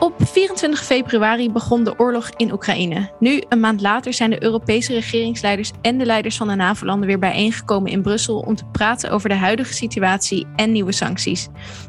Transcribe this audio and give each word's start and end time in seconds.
Op 0.00 0.14
24 0.18 0.84
februari 0.84 1.50
begon 1.50 1.84
de 1.84 1.98
oorlog 1.98 2.30
in 2.36 2.52
Oekraïne. 2.52 3.10
Nu, 3.18 3.42
een 3.48 3.60
maand 3.60 3.80
later, 3.80 4.12
zijn 4.12 4.30
de 4.30 4.42
Europese 4.42 4.92
regeringsleiders 4.92 5.70
en 5.82 5.98
de 5.98 6.06
leiders 6.06 6.36
van 6.36 6.48
de 6.48 6.54
NAVO-landen 6.54 7.06
weer 7.06 7.18
bijeengekomen 7.18 7.90
in 7.90 8.02
Brussel 8.02 8.38
om 8.38 8.54
te 8.54 8.64
praten 8.64 9.10
over 9.10 9.28
de 9.28 9.34
huidige 9.34 9.72
situatie 9.72 10.46
en 10.56 10.72
nieuwe 10.72 10.92
sancties. 10.92 11.48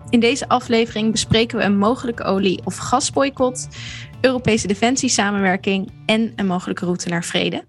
In 0.10 0.20
deze 0.20 0.48
aflevering 0.48 1.12
bespreken 1.12 1.58
we 1.58 1.64
een 1.64 1.78
mogelijke 1.78 2.24
olie- 2.24 2.62
of 2.64 2.78
gasboycott, 2.78 3.68
Europese 4.22 4.68
defensiesamenwerking 4.68 5.92
en 6.06 6.34
een 6.36 6.48
mogelijke 6.48 6.86
route 6.86 7.10
naar 7.10 7.24
vrede. 7.24 7.66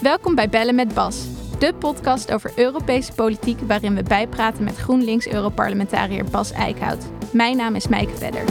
Welkom 0.00 0.34
bij 0.34 0.48
Bellen 0.48 0.74
met 0.74 0.94
Bas 0.94 1.35
de 1.58 1.74
podcast 1.74 2.32
over 2.32 2.52
Europese 2.56 3.12
politiek 3.12 3.60
waarin 3.60 3.94
we 3.94 4.02
bijpraten 4.02 4.64
met 4.64 4.76
GroenLinks-Europarlementariër 4.76 6.24
Bas 6.24 6.52
Eickhout. 6.52 7.06
Mijn 7.32 7.56
naam 7.56 7.74
is 7.74 7.88
Mijke 7.88 8.16
Vedder. 8.16 8.44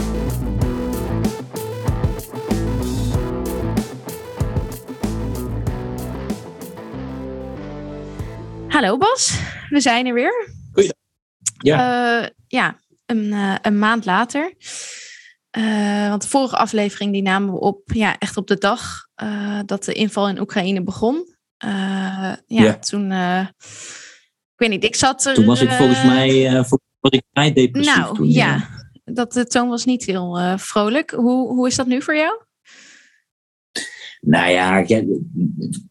Hallo 8.68 8.96
Bas, 8.98 9.40
we 9.68 9.80
zijn 9.80 10.06
er 10.06 10.14
weer. 10.14 10.48
Goeie. 10.72 10.92
Ja. 11.58 12.20
Uh, 12.20 12.28
ja, 12.46 12.80
een, 13.06 13.24
uh, 13.24 13.54
een, 13.62 13.78
maand 13.78 14.04
later. 14.04 14.54
Uh, 15.58 16.08
want 16.08 16.22
de 16.22 16.28
vorige 16.28 16.56
aflevering 16.56 17.12
die 17.12 17.22
namen 17.22 17.52
we 17.52 17.60
op, 17.60 17.92
ja, 17.92 18.18
echt 18.18 18.36
op 18.36 18.46
de 18.46 18.58
dag 18.58 19.04
dat 19.66 19.84
de 19.84 19.92
inval 19.92 20.28
in 20.28 20.40
Oekraïne 20.40 20.82
begon. 20.82 21.35
Uh, 21.64 22.32
ja, 22.46 22.78
toen. 22.78 23.10
Uh, 23.10 23.46
ik 24.52 24.62
weet 24.62 24.70
niet, 24.70 24.84
ik 24.84 24.94
zat 24.94 25.24
er. 25.24 25.34
Toen 25.34 25.44
was 25.44 25.60
ik 25.60 25.70
volgens 25.70 26.04
mij, 26.04 26.52
uh, 26.52 26.64
ik 27.00 27.22
vrij 27.32 27.52
depressief. 27.52 27.96
Nou 27.96 28.16
toen, 28.16 28.30
ja, 28.30 28.68
dat, 29.04 29.32
de 29.32 29.46
toon 29.46 29.68
was 29.68 29.84
niet 29.84 30.04
heel 30.04 30.58
vrolijk. 30.58 31.10
Hoe, 31.10 31.48
hoe 31.48 31.66
is 31.66 31.76
dat 31.76 31.86
nu 31.86 32.02
voor 32.02 32.16
jou? 32.16 32.44
Nou 34.20 34.50
ja, 34.50 34.84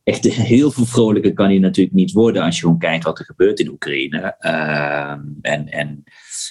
echt 0.03 0.23
heel 0.23 0.72
veel 0.72 0.85
vrolijker 0.85 1.33
kan 1.33 1.53
je 1.53 1.59
natuurlijk 1.59 1.95
niet 1.95 2.11
worden 2.11 2.44
als 2.44 2.55
je 2.55 2.61
gewoon 2.61 2.77
kijkt 2.77 3.03
wat 3.03 3.19
er 3.19 3.25
gebeurt 3.25 3.59
in 3.59 3.69
Oekraïne. 3.69 4.35
Ehm, 4.39 5.22
en, 5.41 5.69
en, 5.69 6.03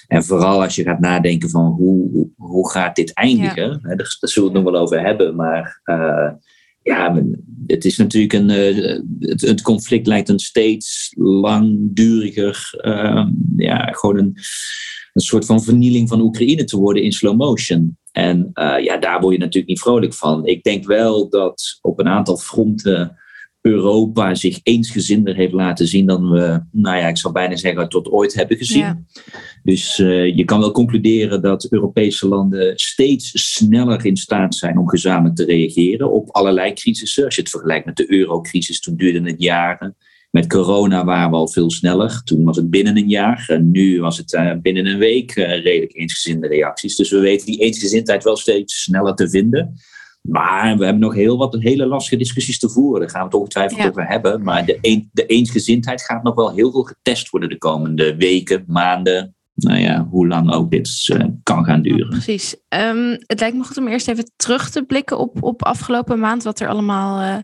en 0.07 0.23
vooral 0.23 0.63
als 0.63 0.75
je 0.75 0.83
gaat 0.83 0.99
nadenken 0.99 1.49
van 1.49 1.65
hoe, 1.65 2.29
hoe 2.35 2.69
gaat 2.69 2.95
dit 2.95 3.13
eindigen. 3.13 3.69
Ja. 3.69 3.95
Daar, 3.95 4.17
daar 4.19 4.29
zullen 4.29 4.51
we 4.51 4.55
het 4.55 4.63
nog 4.65 4.73
wel 4.73 4.81
over 4.81 5.01
hebben, 5.01 5.35
maar 5.35 5.81
ja, 6.85 7.23
het 7.67 7.85
is 7.85 7.97
natuurlijk 7.97 8.33
een. 8.33 8.49
Uh, 8.49 8.99
het, 9.39 9.61
conflict 9.61 10.07
lijkt 10.07 10.29
een 10.29 10.39
steeds 10.39 11.13
langduriger. 11.17 12.73
Uh, 12.81 13.27
ja, 13.55 13.77
gewoon 13.85 14.17
een, 14.17 14.33
een 15.13 15.21
soort 15.21 15.45
van 15.45 15.63
vernieling 15.63 16.09
van 16.09 16.21
Oekraïne 16.21 16.63
te 16.63 16.77
worden 16.77 17.03
in 17.03 17.11
slow 17.11 17.37
motion. 17.37 17.97
En 18.11 18.51
uh, 18.53 18.83
ja, 18.83 18.97
daar 18.97 19.19
word 19.19 19.33
je 19.33 19.39
natuurlijk 19.39 19.67
niet 19.67 19.79
vrolijk 19.79 20.13
van. 20.13 20.45
Ik 20.45 20.63
denk 20.63 20.85
wel 20.85 21.29
dat 21.29 21.77
op 21.81 21.99
een 21.99 22.07
aantal 22.07 22.37
fronten 22.37 23.17
Europa 23.65 24.35
zich 24.35 24.59
eensgezinder 24.63 25.35
heeft 25.35 25.53
laten 25.53 25.87
zien 25.87 26.05
dan 26.05 26.29
we, 26.29 26.61
nou 26.71 26.97
ja, 26.97 27.07
ik 27.07 27.17
zou 27.17 27.33
bijna 27.33 27.55
zeggen, 27.55 27.89
tot 27.89 28.09
ooit 28.09 28.33
hebben 28.33 28.57
gezien. 28.57 28.79
Ja. 28.79 29.03
Dus 29.63 29.99
uh, 29.99 30.35
je 30.35 30.45
kan 30.45 30.59
wel 30.59 30.71
concluderen 30.71 31.41
dat 31.41 31.67
Europese 31.71 32.27
landen 32.27 32.77
steeds 32.77 33.53
sneller 33.53 34.05
in 34.05 34.17
staat 34.17 34.55
zijn 34.55 34.77
om 34.77 34.89
gezamenlijk 34.89 35.35
te 35.35 35.45
reageren 35.45 36.11
op 36.11 36.29
allerlei 36.29 36.73
crisissen. 36.73 37.25
Als 37.25 37.35
je 37.35 37.41
het 37.41 37.49
vergelijkt 37.49 37.85
met 37.85 37.95
de 37.95 38.11
eurocrisis, 38.11 38.79
toen 38.79 38.95
duurde 38.95 39.29
het 39.29 39.41
jaren. 39.41 39.95
Met 40.31 40.47
corona 40.47 41.05
waren 41.05 41.29
we 41.29 41.35
al 41.35 41.47
veel 41.47 41.71
sneller. 41.71 42.21
Toen 42.23 42.43
was 42.43 42.55
het 42.55 42.69
binnen 42.69 42.97
een 42.97 43.09
jaar. 43.09 43.45
En 43.47 43.71
nu 43.71 44.01
was 44.01 44.17
het 44.17 44.33
uh, 44.33 44.51
binnen 44.61 44.85
een 44.85 44.97
week 44.97 45.35
uh, 45.35 45.63
redelijk 45.63 45.95
eensgezinde 45.95 46.47
reacties. 46.47 46.95
Dus 46.95 47.11
we 47.11 47.19
weten 47.19 47.45
die 47.45 47.59
eensgezindheid 47.59 48.23
wel 48.23 48.37
steeds 48.37 48.81
sneller 48.81 49.15
te 49.15 49.29
vinden. 49.29 49.75
Maar 50.27 50.77
we 50.77 50.83
hebben 50.83 51.01
nog 51.01 51.13
heel 51.13 51.37
wat 51.37 51.57
hele 51.59 51.85
lastige 51.85 52.17
discussies 52.17 52.59
te 52.59 52.69
voeren. 52.69 52.99
Daar 52.99 53.09
gaan 53.09 53.19
we 53.19 53.25
het 53.25 53.35
ongetwijfeld 53.35 53.81
ja. 53.81 53.87
over 53.87 54.07
hebben. 54.07 54.43
Maar 54.43 54.65
de, 54.65 54.77
een, 54.81 55.09
de 55.13 55.25
eensgezindheid 55.25 56.01
gaat 56.01 56.23
nog 56.23 56.35
wel 56.35 56.51
heel 56.53 56.71
veel 56.71 56.83
getest 56.83 57.29
worden 57.29 57.49
de 57.49 57.57
komende 57.57 58.15
weken, 58.15 58.63
maanden. 58.67 59.35
Nou 59.55 59.79
ja, 59.79 60.07
hoe 60.09 60.27
lang 60.27 60.53
ook 60.53 60.71
dit 60.71 61.07
uh, 61.13 61.23
kan 61.43 61.65
gaan 61.65 61.81
duren. 61.81 62.09
Precies. 62.09 62.55
Um, 62.69 63.17
het 63.25 63.39
lijkt 63.39 63.57
me 63.57 63.63
goed 63.63 63.77
om 63.77 63.87
eerst 63.87 64.07
even 64.07 64.31
terug 64.35 64.69
te 64.69 64.83
blikken 64.83 65.17
op, 65.17 65.43
op 65.43 65.63
afgelopen 65.63 66.19
maand. 66.19 66.43
Wat 66.43 66.59
er 66.59 66.67
allemaal 66.67 67.21
uh, 67.21 67.37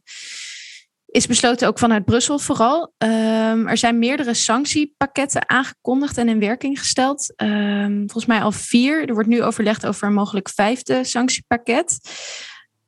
is 1.06 1.28
besloten, 1.28 1.68
ook 1.68 1.80
vanuit 1.80 2.06
Brussel 2.06 2.40
vooral. 2.40 2.94
Um, 2.98 3.68
er 3.68 3.78
zijn 3.78 4.00
meerdere 4.00 4.34
sanctiepakketten 4.34 5.50
aangekondigd 5.50 6.18
en 6.18 6.30
in 6.30 6.40
werking 6.40 6.80
gesteld. 6.80 7.34
Um, 7.38 7.98
volgens 7.98 8.26
mij 8.26 8.42
al 8.42 8.52
vier. 8.52 9.08
Er 9.08 9.14
wordt 9.14 9.30
nu 9.30 9.44
overlegd 9.44 9.86
over 9.86 10.08
een 10.08 10.14
mogelijk 10.14 10.50
vijfde 10.50 11.04
sanctiepakket. 11.04 12.00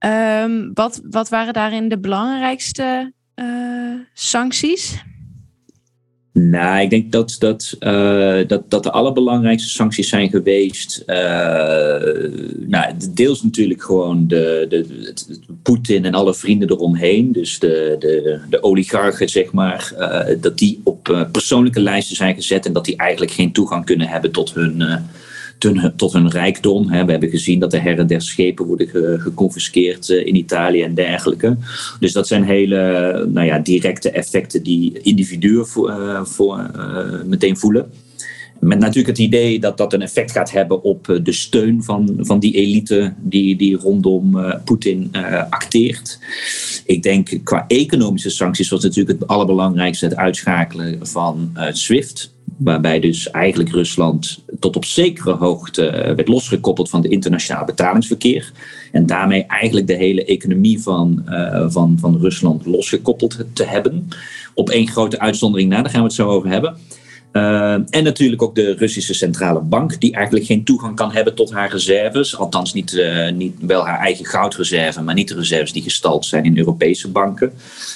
Um, 0.05 0.71
wat, 0.73 1.01
wat 1.09 1.29
waren 1.29 1.53
daarin 1.53 1.89
de 1.89 1.99
belangrijkste 1.99 3.13
uh, 3.35 3.93
sancties? 4.13 5.03
Nou, 6.33 6.81
ik 6.81 6.89
denk 6.89 7.11
dat, 7.11 7.35
dat, 7.39 7.75
uh, 7.79 8.47
dat, 8.47 8.69
dat 8.69 8.83
de 8.83 8.91
allerbelangrijkste 8.91 9.69
sancties 9.69 10.09
zijn 10.09 10.29
geweest. 10.29 11.03
Uh, 11.07 11.15
nou, 12.57 12.93
deels 13.13 13.43
natuurlijk 13.43 13.83
gewoon 13.83 14.27
de, 14.27 14.65
de, 14.69 15.13
Poetin 15.63 16.05
en 16.05 16.13
alle 16.13 16.33
vrienden 16.33 16.71
eromheen. 16.71 17.31
Dus 17.31 17.59
de, 17.59 17.95
de, 17.99 18.39
de 18.49 18.63
oligarchen, 18.63 19.29
zeg 19.29 19.51
maar. 19.51 19.93
Dat 20.41 20.57
die 20.57 20.81
op 20.83 21.27
persoonlijke 21.31 21.81
lijsten 21.81 22.15
zijn 22.15 22.35
gezet 22.35 22.65
en 22.65 22.73
dat 22.73 22.85
die 22.85 22.97
eigenlijk 22.97 23.31
geen 23.31 23.51
toegang 23.51 23.85
kunnen 23.85 24.07
hebben 24.07 24.31
tot 24.31 24.53
hun 24.53 24.83
tot 25.95 26.13
hun 26.13 26.29
rijkdom. 26.29 26.87
We 26.87 27.11
hebben 27.11 27.29
gezien 27.29 27.59
dat 27.59 27.73
er 27.73 27.81
her 27.81 27.99
en 27.99 28.07
der 28.07 28.21
schepen 28.21 28.65
worden 28.65 28.87
geconfiskeerd 29.21 30.09
eh, 30.09 30.25
in 30.25 30.35
Italië 30.35 30.81
en 30.81 30.93
dergelijke. 30.93 31.57
Dus 31.99 32.11
dat 32.11 32.27
zijn 32.27 32.43
hele 32.43 32.77
nou 33.29 33.47
ja, 33.47 33.59
directe 33.59 34.11
effecten 34.11 34.63
die 34.63 34.99
individuen 35.01 35.65
uh, 35.75 36.25
voor, 36.25 36.71
uh, 36.75 37.23
meteen 37.25 37.57
voelen. 37.57 37.91
Met 38.59 38.79
natuurlijk 38.79 39.07
het 39.07 39.25
idee 39.25 39.59
dat 39.59 39.77
dat 39.77 39.93
een 39.93 40.01
effect 40.01 40.31
gaat 40.31 40.51
hebben 40.51 40.83
op 40.83 41.19
de 41.23 41.31
steun 41.31 41.83
van, 41.83 42.15
van 42.19 42.39
die 42.39 42.53
elite 42.53 43.13
die, 43.21 43.55
die 43.55 43.77
rondom 43.77 44.37
Poetin 44.65 45.11
acteert. 45.49 46.19
Ik 46.85 47.03
denk 47.03 47.39
qua 47.43 47.65
economische 47.67 48.29
sancties 48.29 48.69
was 48.69 48.83
natuurlijk 48.83 49.19
het 49.19 49.29
allerbelangrijkste 49.29 50.05
het 50.05 50.15
uitschakelen 50.15 51.07
van 51.07 51.51
SWIFT 51.71 52.32
waarbij 52.57 52.99
dus 52.99 53.31
eigenlijk 53.31 53.69
Rusland 53.69 54.43
tot 54.59 54.75
op 54.75 54.85
zekere 54.85 55.31
hoogte 55.31 55.87
eh, 55.87 56.15
werd 56.15 56.27
losgekoppeld 56.27 56.89
van 56.89 57.01
het 57.01 57.11
internationaal 57.11 57.65
betalingsverkeer. 57.65 58.51
En 58.91 59.05
daarmee 59.05 59.45
eigenlijk 59.45 59.87
de 59.87 59.95
hele 59.95 60.25
economie 60.25 60.81
van, 60.81 61.23
uh, 61.27 61.65
van, 61.67 61.97
van 61.99 62.17
Rusland 62.19 62.65
losgekoppeld 62.65 63.45
te 63.53 63.63
hebben. 63.63 64.07
Op 64.53 64.69
één 64.69 64.87
grote 64.87 65.19
uitzondering 65.19 65.69
na, 65.69 65.81
daar 65.81 65.91
gaan 65.91 65.99
we 65.99 66.05
het 66.05 66.15
zo 66.15 66.29
over 66.29 66.49
hebben. 66.49 66.75
Uh, 67.33 67.73
en 67.73 68.03
natuurlijk 68.03 68.41
ook 68.41 68.55
de 68.55 68.73
Russische 68.73 69.13
centrale 69.13 69.61
bank, 69.61 69.99
die 69.99 70.13
eigenlijk 70.13 70.45
geen 70.45 70.63
toegang 70.63 70.95
kan 70.95 71.11
hebben 71.11 71.35
tot 71.35 71.51
haar 71.51 71.71
reserves. 71.71 72.37
Althans, 72.37 72.73
niet, 72.73 72.93
uh, 72.93 73.31
niet 73.31 73.55
wel 73.61 73.85
haar 73.85 73.99
eigen 73.99 74.25
goudreserve, 74.25 75.01
maar 75.01 75.15
niet 75.15 75.27
de 75.27 75.35
reserves 75.35 75.73
die 75.73 75.81
gestald 75.81 76.25
zijn 76.25 76.43
in 76.43 76.57
Europese 76.57 77.11
banken. 77.11 77.53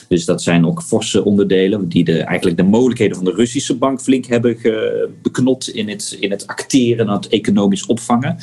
Dus 0.08 0.26
dat 0.26 0.44
zijn 0.44 0.66
ook 0.66 0.82
forse 0.82 1.24
onderdelen 1.24 1.90
die 1.90 2.04
de, 2.04 2.22
eigenlijk 2.22 2.58
de 2.58 2.64
mogelijkheden 2.64 3.16
van 3.16 3.26
de 3.26 3.34
Russische 3.34 3.76
bank 3.76 4.02
flink 4.02 4.26
hebben 4.26 4.58
beknot 5.22 5.70
in 5.70 5.90
het, 5.90 6.18
in 6.20 6.32
het 6.32 6.48
acteren 6.48 7.08
en 7.08 7.14
het 7.14 7.28
economisch 7.28 7.86
opvangen. 7.86 8.38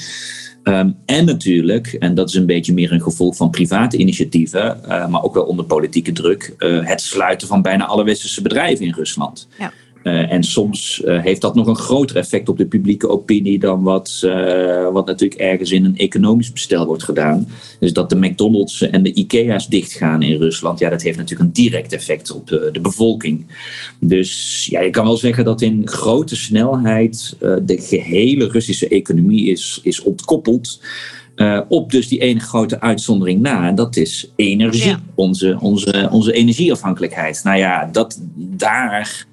Um, 0.64 0.96
en 1.06 1.24
natuurlijk, 1.24 1.86
en 1.86 2.14
dat 2.14 2.28
is 2.28 2.34
een 2.34 2.46
beetje 2.46 2.72
meer 2.72 2.92
een 2.92 3.02
gevolg 3.02 3.36
van 3.36 3.50
private 3.50 3.96
initiatieven, 3.96 4.80
uh, 4.84 5.08
maar 5.08 5.22
ook 5.22 5.34
wel 5.34 5.44
onder 5.44 5.64
politieke 5.64 6.12
druk, 6.12 6.54
het 6.58 7.00
sluiten 7.00 7.48
van 7.48 7.62
bijna 7.62 7.86
alle 7.86 8.04
westerse 8.04 8.42
bedrijven 8.42 8.84
in 8.84 8.92
Rusland. 8.92 9.48
Ja. 9.58 9.72
Uh, 10.04 10.32
en 10.32 10.42
soms 10.42 11.02
uh, 11.04 11.22
heeft 11.22 11.40
dat 11.40 11.54
nog 11.54 11.66
een 11.66 11.76
groter 11.76 12.16
effect 12.16 12.48
op 12.48 12.58
de 12.58 12.66
publieke 12.66 13.08
opinie 13.08 13.58
dan 13.58 13.82
wat, 13.82 14.22
uh, 14.24 14.88
wat 14.92 15.06
natuurlijk 15.06 15.40
ergens 15.40 15.70
in 15.70 15.84
een 15.84 15.96
economisch 15.96 16.52
bestel 16.52 16.86
wordt 16.86 17.02
gedaan. 17.02 17.48
Dus 17.80 17.92
dat 17.92 18.10
de 18.10 18.16
McDonald's 18.16 18.82
en 18.82 19.02
de 19.02 19.12
IKEA's 19.12 19.68
dichtgaan 19.68 20.22
in 20.22 20.38
Rusland, 20.38 20.78
ja, 20.78 20.90
dat 20.90 21.02
heeft 21.02 21.18
natuurlijk 21.18 21.48
een 21.48 21.64
direct 21.64 21.92
effect 21.92 22.30
op 22.30 22.46
de, 22.46 22.68
de 22.72 22.80
bevolking. 22.80 23.46
Dus 24.00 24.66
ja, 24.70 24.80
je 24.80 24.90
kan 24.90 25.04
wel 25.04 25.16
zeggen 25.16 25.44
dat 25.44 25.62
in 25.62 25.88
grote 25.88 26.36
snelheid 26.36 27.36
de 27.38 27.80
gehele 27.80 28.48
Russische 28.48 28.88
economie 28.88 29.50
is, 29.50 29.80
is 29.82 30.02
ontkoppeld. 30.02 30.80
Uh, 31.36 31.60
op 31.68 31.90
dus 31.90 32.08
die 32.08 32.18
ene 32.18 32.40
grote 32.40 32.80
uitzondering 32.80 33.40
na. 33.40 33.68
En 33.68 33.74
dat 33.74 33.96
is 33.96 34.30
energie, 34.36 34.88
ja. 34.88 35.00
onze, 35.14 35.56
onze, 35.60 36.08
onze 36.10 36.32
energieafhankelijkheid. 36.32 37.40
Nou 37.44 37.58
ja, 37.58 37.88
dat, 37.92 38.20
daar 38.34 39.26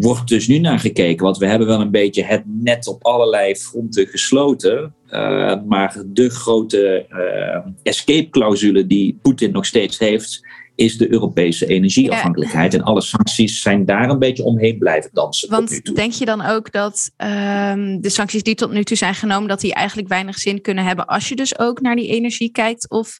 wordt 0.00 0.28
dus 0.28 0.46
nu 0.46 0.58
naar 0.58 0.78
gekeken. 0.78 1.24
Want 1.24 1.38
we 1.38 1.46
hebben 1.46 1.68
wel 1.68 1.80
een 1.80 1.90
beetje 1.90 2.24
het 2.24 2.42
net 2.46 2.86
op 2.86 3.04
allerlei 3.04 3.54
fronten 3.54 4.06
gesloten. 4.06 4.94
Uh, 5.10 5.54
maar 5.66 6.02
de 6.06 6.30
grote 6.30 7.06
uh, 7.10 7.72
escape-clausule 7.82 8.86
die 8.86 9.18
Poetin 9.22 9.52
nog 9.52 9.66
steeds 9.66 9.98
heeft, 9.98 10.46
is 10.74 10.96
de 10.96 11.12
Europese 11.12 11.66
energieafhankelijkheid. 11.66 12.74
En 12.74 12.82
alle 12.82 13.00
sancties 13.00 13.62
zijn 13.62 13.84
daar 13.84 14.10
een 14.10 14.18
beetje 14.18 14.42
omheen 14.42 14.78
blijven 14.78 15.10
dansen. 15.12 15.50
Want 15.50 15.94
denk 15.94 16.12
je 16.12 16.24
dan 16.24 16.42
ook 16.42 16.72
dat 16.72 17.10
ehm, 17.16 18.00
de 18.00 18.08
sancties 18.08 18.42
die 18.42 18.54
tot 18.54 18.72
nu 18.72 18.84
toe 18.84 18.96
zijn 18.96 19.14
genomen, 19.14 19.48
dat 19.48 19.60
die 19.60 19.74
eigenlijk 19.74 20.08
weinig 20.08 20.38
zin 20.38 20.60
kunnen 20.60 20.84
hebben 20.84 21.06
als 21.06 21.28
je 21.28 21.36
dus 21.36 21.58
ook 21.58 21.80
naar 21.80 21.96
die 21.96 22.08
energie 22.08 22.50
kijkt? 22.50 22.90
Of, 22.90 23.18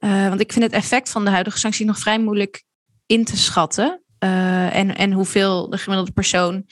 uh, 0.00 0.28
want 0.28 0.40
ik 0.40 0.52
vind 0.52 0.64
het 0.64 0.74
effect 0.74 1.10
van 1.10 1.24
de 1.24 1.30
huidige 1.30 1.58
sancties 1.58 1.86
nog 1.86 1.98
vrij 1.98 2.18
moeilijk 2.18 2.64
in 3.06 3.24
te 3.24 3.36
schatten. 3.36 4.00
Uh, 4.26 4.76
en, 4.76 4.96
en 4.96 5.12
hoeveel 5.12 5.70
de 5.70 5.78
gemiddelde 5.78 6.12
persoon 6.12 6.66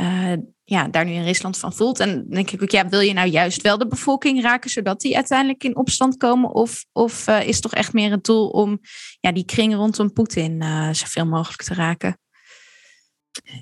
uh, 0.00 0.32
ja, 0.64 0.88
daar 0.88 1.04
nu 1.04 1.12
in 1.12 1.24
Rusland 1.24 1.58
van 1.58 1.72
voelt. 1.72 2.00
En 2.00 2.26
denk 2.28 2.50
ik 2.50 2.62
ook, 2.62 2.70
ja, 2.70 2.88
wil 2.88 3.00
je 3.00 3.12
nou 3.12 3.28
juist 3.28 3.62
wel 3.62 3.78
de 3.78 3.86
bevolking 3.86 4.42
raken, 4.42 4.70
zodat 4.70 5.00
die 5.00 5.16
uiteindelijk 5.16 5.64
in 5.64 5.76
opstand 5.76 6.16
komen? 6.16 6.54
Of, 6.54 6.84
of 6.92 7.28
uh, 7.28 7.48
is 7.48 7.60
toch 7.60 7.74
echt 7.74 7.92
meer 7.92 8.10
het 8.10 8.24
doel 8.24 8.48
om 8.48 8.80
ja, 9.20 9.32
die 9.32 9.44
kring 9.44 9.74
rondom 9.74 10.12
Poetin 10.12 10.62
zoveel 10.92 11.26
mogelijk 11.26 11.62
te 11.62 11.74
raken? 11.74 12.18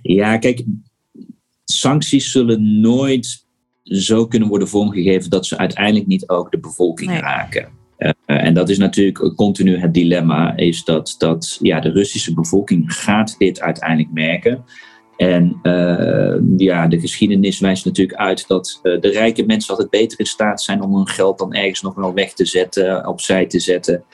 Ja, 0.02 0.38
kijk, 0.38 0.64
sancties 1.64 2.30
zullen 2.30 2.80
nooit 2.80 3.46
zo 3.82 4.26
kunnen 4.26 4.48
worden 4.48 4.68
vormgegeven 4.68 5.30
dat 5.30 5.46
ze 5.46 5.58
uiteindelijk 5.58 6.06
niet 6.06 6.28
ook 6.28 6.50
de 6.50 6.60
bevolking 6.60 7.10
nee. 7.10 7.20
raken. 7.20 7.79
Uh, 8.00 8.10
en 8.26 8.54
dat 8.54 8.68
is 8.68 8.78
natuurlijk 8.78 9.34
continu 9.36 9.78
het 9.78 9.94
dilemma, 9.94 10.56
is 10.56 10.84
dat, 10.84 11.14
dat 11.18 11.58
ja, 11.62 11.80
de 11.80 11.90
Russische 11.90 12.34
bevolking 12.34 12.92
gaat 12.92 13.34
dit 13.38 13.60
uiteindelijk 13.60 14.12
merken. 14.12 14.64
En 15.16 15.58
uh, 15.62 16.34
ja, 16.56 16.86
de 16.86 17.00
geschiedenis 17.00 17.60
wijst 17.60 17.84
natuurlijk 17.84 18.18
uit 18.18 18.48
dat 18.48 18.80
uh, 18.82 19.00
de 19.00 19.10
rijke 19.10 19.46
mensen 19.46 19.70
altijd 19.70 19.90
beter 19.90 20.18
in 20.18 20.26
staat 20.26 20.62
zijn 20.62 20.82
om 20.82 20.94
hun 20.94 21.08
geld 21.08 21.38
dan 21.38 21.54
ergens 21.54 21.82
nog 21.82 21.94
wel 21.94 22.14
weg 22.14 22.32
te 22.32 22.44
zetten, 22.44 23.06
opzij 23.06 23.46
te 23.46 23.58
zetten. 23.58 24.04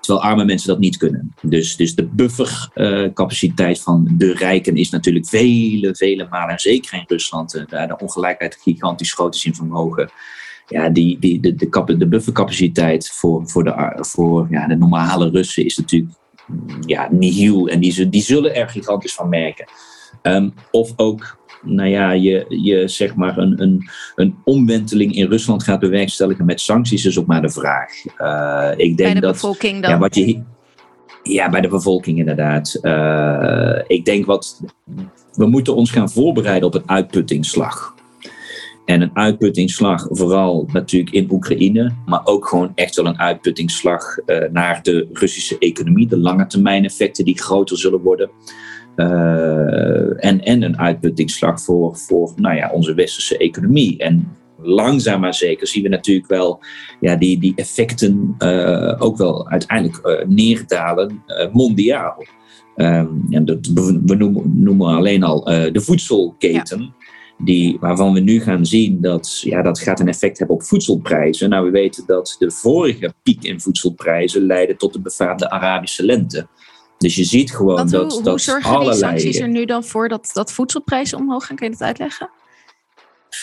Terwijl 0.00 0.26
arme 0.26 0.44
mensen 0.44 0.68
dat 0.68 0.78
niet 0.78 0.96
kunnen. 0.96 1.34
Dus, 1.42 1.76
dus 1.76 1.94
de 1.94 2.04
buffercapaciteit 2.06 3.80
van 3.80 4.14
de 4.18 4.32
rijken 4.32 4.76
is 4.76 4.90
natuurlijk 4.90 5.26
vele, 5.26 5.94
vele 5.96 6.26
malen, 6.30 6.50
en 6.50 6.58
zeker 6.58 6.94
in 6.94 7.04
Rusland, 7.06 7.64
daar 7.68 7.88
de 7.88 7.98
ongelijkheid 7.98 8.58
gigantisch 8.62 9.12
groot 9.12 9.34
is 9.34 9.44
in 9.44 9.54
vermogen. 9.54 10.10
Ja, 10.66 10.88
die, 10.88 11.18
die, 11.18 11.40
de, 11.40 11.54
de, 11.54 11.96
de 11.96 12.08
buffercapaciteit 12.08 13.10
voor, 13.10 13.48
voor, 13.48 13.64
de, 13.64 13.96
voor 14.00 14.46
ja, 14.50 14.66
de 14.66 14.76
normale 14.76 15.30
Russen 15.30 15.64
is 15.64 15.76
natuurlijk 15.76 16.12
ja, 16.86 17.08
nihil. 17.10 17.68
En 17.68 17.80
die, 17.80 18.08
die 18.08 18.22
zullen 18.22 18.54
er 18.54 18.68
gigantisch 18.68 19.14
van 19.14 19.28
merken. 19.28 19.66
Um, 20.22 20.54
of 20.70 20.92
ook, 20.96 21.38
nou 21.62 21.88
ja, 21.88 22.10
je, 22.10 22.44
je 22.48 22.88
zeg 22.88 23.14
maar 23.14 23.38
een, 23.38 23.62
een, 23.62 23.88
een 24.14 24.34
omwenteling 24.44 25.14
in 25.14 25.28
Rusland 25.28 25.62
gaat 25.62 25.80
bewerkstelligen 25.80 26.44
met 26.44 26.60
sancties, 26.60 27.04
is 27.04 27.18
ook 27.18 27.26
maar 27.26 27.42
de 27.42 27.50
vraag. 27.50 27.92
Uh, 28.18 28.70
ik 28.76 28.96
denk 28.96 28.96
bij 28.96 29.14
de 29.14 29.20
dat, 29.20 29.32
bevolking 29.32 29.82
dan? 29.82 29.90
Ja, 29.90 29.98
wat 29.98 30.14
je, 30.14 30.42
ja, 31.22 31.50
bij 31.50 31.60
de 31.60 31.68
bevolking 31.68 32.18
inderdaad. 32.18 32.78
Uh, 32.82 33.78
ik 33.86 34.04
denk 34.04 34.26
wat. 34.26 34.62
We 35.32 35.46
moeten 35.46 35.74
ons 35.74 35.90
gaan 35.90 36.10
voorbereiden 36.10 36.68
op 36.68 36.74
een 36.74 36.88
uitputtingsslag. 36.90 37.94
En 38.86 39.00
een 39.00 39.16
uitputtingsslag, 39.16 40.06
vooral 40.10 40.68
natuurlijk 40.72 41.14
in 41.14 41.30
Oekraïne, 41.30 41.92
maar 42.06 42.20
ook 42.24 42.48
gewoon 42.48 42.72
echt 42.74 42.96
wel 42.96 43.06
een 43.06 43.18
uitputtingsslag 43.18 44.18
uh, 44.26 44.44
naar 44.52 44.82
de 44.82 45.08
Russische 45.12 45.58
economie, 45.58 46.06
de 46.06 46.18
lange 46.18 46.46
termijn 46.46 46.84
effecten 46.84 47.24
die 47.24 47.38
groter 47.38 47.78
zullen 47.78 48.00
worden. 48.00 48.30
Uh, 48.96 50.24
en, 50.24 50.40
en 50.40 50.62
een 50.62 50.78
uitputtingsslag 50.78 51.60
voor, 51.60 51.96
voor 51.96 52.32
nou 52.36 52.56
ja, 52.56 52.70
onze 52.70 52.94
westerse 52.94 53.38
economie. 53.38 53.98
En 53.98 54.28
langzaam 54.58 55.20
maar 55.20 55.34
zeker 55.34 55.66
zien 55.66 55.82
we 55.82 55.88
natuurlijk 55.88 56.28
wel 56.28 56.60
ja, 57.00 57.16
die, 57.16 57.38
die 57.38 57.52
effecten 57.56 58.34
uh, 58.38 58.94
ook 58.98 59.16
wel 59.16 59.48
uiteindelijk 59.48 60.24
neerdalen 60.28 61.22
mondiaal. 61.52 62.24
Um, 62.76 63.26
en 63.30 63.44
dat, 63.44 63.66
we 64.04 64.14
noemen, 64.14 64.62
noemen 64.62 64.86
alleen 64.86 65.22
al 65.22 65.44
de 65.44 65.80
voedselketen. 65.80 66.94
Die, 67.38 67.76
waarvan 67.80 68.12
we 68.12 68.20
nu 68.20 68.40
gaan 68.40 68.66
zien 68.66 69.00
dat 69.00 69.40
ja, 69.40 69.62
dat 69.62 69.78
gaat 69.78 70.00
een 70.00 70.08
effect 70.08 70.38
hebben 70.38 70.56
op 70.56 70.62
voedselprijzen. 70.62 71.48
Nou, 71.48 71.64
we 71.64 71.70
weten 71.70 72.06
dat 72.06 72.36
de 72.38 72.50
vorige 72.50 73.14
piek 73.22 73.42
in 73.42 73.60
voedselprijzen 73.60 74.46
leidde 74.46 74.76
tot 74.76 74.92
de 74.92 75.00
befaamde 75.00 75.50
Arabische 75.50 76.04
lente. 76.04 76.46
Dus 76.98 77.14
je 77.14 77.24
ziet 77.24 77.54
gewoon 77.54 77.76
Want 77.76 77.90
dat, 77.90 78.12
hoe, 78.12 78.22
dat 78.22 78.32
hoe 78.32 78.40
zorgen 78.40 78.70
allerlei... 78.70 78.94
die 78.94 79.04
sancties 79.08 79.38
er 79.38 79.48
nu 79.48 79.64
dan 79.64 79.84
voor 79.84 80.08
dat, 80.08 80.30
dat 80.32 80.52
voedselprijzen 80.52 81.18
omhoog 81.18 81.46
gaan? 81.46 81.56
Kun 81.56 81.66
je 81.66 81.72
dat 81.72 81.86
uitleggen? 81.86 82.30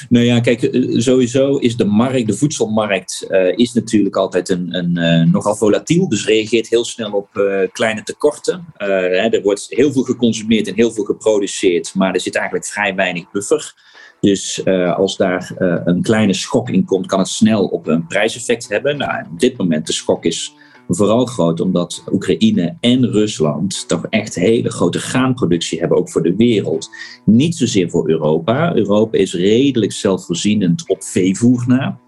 Nou 0.09 0.25
ja, 0.25 0.39
kijk, 0.39 0.69
sowieso 0.91 1.57
is 1.57 1.75
de 1.75 1.85
markt, 1.85 2.27
de 2.27 2.37
voedselmarkt, 2.37 3.27
uh, 3.29 3.57
is 3.57 3.73
natuurlijk 3.73 4.15
altijd 4.15 4.49
een, 4.49 4.75
een 4.75 4.97
uh, 4.97 5.31
nogal 5.31 5.55
volatiel. 5.55 6.09
Dus 6.09 6.25
reageert 6.25 6.67
heel 6.67 6.85
snel 6.85 7.11
op 7.11 7.29
kleine 7.71 8.03
tekorten. 8.03 8.65
Hè, 8.77 9.29
er 9.29 9.41
wordt 9.41 9.65
heel 9.69 9.91
veel 9.91 10.03
geconsumeerd 10.03 10.67
en 10.67 10.75
heel 10.75 10.91
veel 10.91 11.03
geproduceerd, 11.03 11.95
maar 11.95 12.13
er 12.13 12.21
zit 12.21 12.35
eigenlijk 12.35 12.65
vrij 12.65 12.95
weinig 12.95 13.31
buffer. 13.31 13.73
Dus 14.19 14.65
als 14.95 15.17
daar 15.17 15.51
een 15.85 16.01
kleine 16.01 16.33
schok 16.33 16.69
in 16.69 16.85
komt, 16.85 17.07
kan 17.07 17.19
het 17.19 17.27
snel 17.27 17.65
op 17.65 17.87
een 17.87 18.07
prijseffect 18.07 18.69
hebben. 18.69 18.97
Nou, 18.97 19.25
op 19.31 19.39
dit 19.39 19.57
moment 19.57 19.87
de 19.87 19.93
schok 19.93 20.25
is 20.25 20.53
Vooral 20.95 21.25
groot 21.25 21.59
omdat 21.59 22.03
Oekraïne 22.11 22.77
en 22.79 23.11
Rusland 23.11 23.87
toch 23.87 24.05
echt 24.09 24.35
hele 24.35 24.69
grote 24.69 24.99
graanproductie 24.99 25.79
hebben, 25.79 25.97
ook 25.97 26.09
voor 26.09 26.23
de 26.23 26.35
wereld. 26.35 26.89
Niet 27.25 27.55
zozeer 27.55 27.89
voor 27.89 28.09
Europa. 28.09 28.75
Europa 28.75 29.17
is 29.17 29.33
redelijk 29.33 29.91
zelfvoorzienend 29.91 30.89
op 30.89 31.03
veevoer 31.03 31.63
na. 31.67 31.99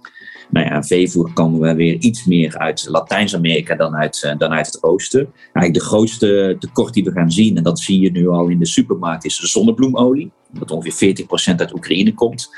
Nou 0.50 0.66
ja, 0.66 0.84
veevoer 0.84 1.34
komen 1.34 1.60
we 1.60 1.76
weer 1.76 1.94
iets 1.94 2.26
meer 2.26 2.58
uit 2.58 2.86
Latijns-Amerika 2.90 3.76
dan 3.76 3.96
uit, 3.96 4.24
uh, 4.26 4.38
dan 4.38 4.52
uit 4.52 4.66
het 4.66 4.84
oosten. 4.84 5.34
Eigenlijk 5.42 5.74
de 5.74 5.80
grootste 5.80 6.56
tekort 6.60 6.94
die 6.94 7.04
we 7.04 7.12
gaan 7.12 7.32
zien, 7.32 7.58
en 7.58 7.64
dat 7.64 7.80
zie 7.80 8.00
je 8.00 8.12
nu 8.12 8.28
al 8.28 8.48
in 8.48 8.60
de 8.60 8.66
supermarkt, 8.66 9.26
is 9.26 9.40
zonnebloemolie. 9.40 10.32
Dat 10.52 10.72
ongeveer 10.72 11.26
40% 11.54 11.56
uit 11.56 11.74
Oekraïne 11.74 12.14
komt. 12.14 12.50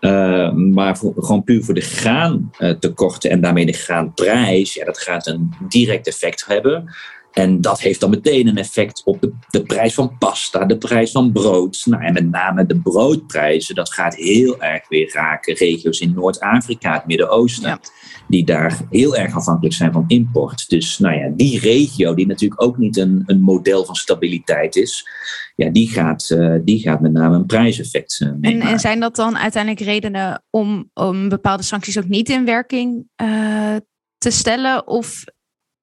Uh, 0.00 0.52
maar 0.52 0.96
gewoon 1.16 1.44
puur 1.44 1.64
voor 1.64 1.74
de 1.74 1.80
graantekorten 1.80 3.30
en 3.30 3.40
daarmee 3.40 3.66
de 3.66 3.72
graanprijs, 3.72 4.74
ja, 4.74 4.84
dat 4.84 4.98
gaat 4.98 5.26
een 5.26 5.54
direct 5.68 6.06
effect 6.06 6.46
hebben. 6.46 6.94
En 7.32 7.60
dat 7.60 7.80
heeft 7.80 8.00
dan 8.00 8.10
meteen 8.10 8.46
een 8.46 8.56
effect 8.56 9.02
op 9.04 9.20
de, 9.20 9.32
de 9.50 9.62
prijs 9.62 9.94
van 9.94 10.18
pasta, 10.18 10.64
de 10.64 10.78
prijs 10.78 11.10
van 11.10 11.32
brood. 11.32 11.82
Nou, 11.84 12.04
en 12.04 12.12
met 12.12 12.30
name 12.30 12.66
de 12.66 12.80
broodprijzen, 12.80 13.74
dat 13.74 13.92
gaat 13.92 14.14
heel 14.14 14.62
erg 14.62 14.88
weer 14.88 15.10
raken. 15.14 15.54
Regio's 15.54 16.00
in 16.00 16.12
Noord-Afrika, 16.14 16.92
het 16.92 17.06
Midden-Oosten, 17.06 17.68
ja. 17.68 17.80
die 18.28 18.44
daar 18.44 18.80
heel 18.90 19.16
erg 19.16 19.34
afhankelijk 19.34 19.74
zijn 19.74 19.92
van 19.92 20.04
import. 20.06 20.68
Dus 20.68 20.98
nou 20.98 21.16
ja, 21.16 21.32
die 21.36 21.60
regio, 21.60 22.14
die 22.14 22.26
natuurlijk 22.26 22.62
ook 22.62 22.78
niet 22.78 22.96
een, 22.96 23.22
een 23.26 23.40
model 23.40 23.84
van 23.84 23.94
stabiliteit 23.94 24.76
is, 24.76 25.08
ja, 25.56 25.70
die, 25.70 25.88
gaat, 25.88 26.30
uh, 26.30 26.58
die 26.64 26.80
gaat 26.80 27.00
met 27.00 27.12
name 27.12 27.36
een 27.36 27.46
prijseffect 27.46 28.20
uh, 28.20 28.28
en, 28.28 28.60
en 28.60 28.78
zijn 28.78 29.00
dat 29.00 29.16
dan 29.16 29.38
uiteindelijk 29.38 29.84
redenen 29.84 30.44
om, 30.50 30.90
om 30.94 31.28
bepaalde 31.28 31.62
sancties 31.62 31.98
ook 31.98 32.08
niet 32.08 32.28
in 32.28 32.44
werking 32.44 33.08
uh, 33.22 33.76
te 34.18 34.30
stellen? 34.30 34.86
Of 34.86 35.24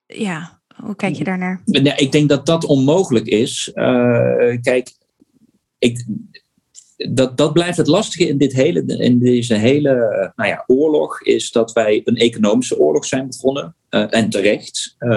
ja, 0.05 0.58
hoe 0.83 0.95
kijk 0.95 1.15
je 1.15 1.23
daarnaar? 1.23 1.61
Nee, 1.65 1.93
ik 1.95 2.11
denk 2.11 2.29
dat 2.29 2.45
dat 2.45 2.65
onmogelijk 2.65 3.25
is. 3.25 3.71
Uh, 3.73 4.57
kijk, 4.61 4.93
ik, 5.77 6.05
dat, 7.09 7.37
dat 7.37 7.53
blijft 7.53 7.77
het 7.77 7.87
lastige 7.87 8.27
in, 8.27 8.37
dit 8.37 8.53
hele, 8.53 8.83
in 8.85 9.19
deze 9.19 9.55
hele 9.55 10.33
nou 10.35 10.49
ja, 10.49 10.63
oorlog, 10.67 11.21
is 11.21 11.51
dat 11.51 11.71
wij 11.71 12.01
een 12.03 12.15
economische 12.15 12.79
oorlog 12.79 13.05
zijn 13.05 13.27
begonnen. 13.27 13.73
Uh, 13.89 14.05
en 14.09 14.29
terecht. 14.29 14.95
Uh, 14.99 15.09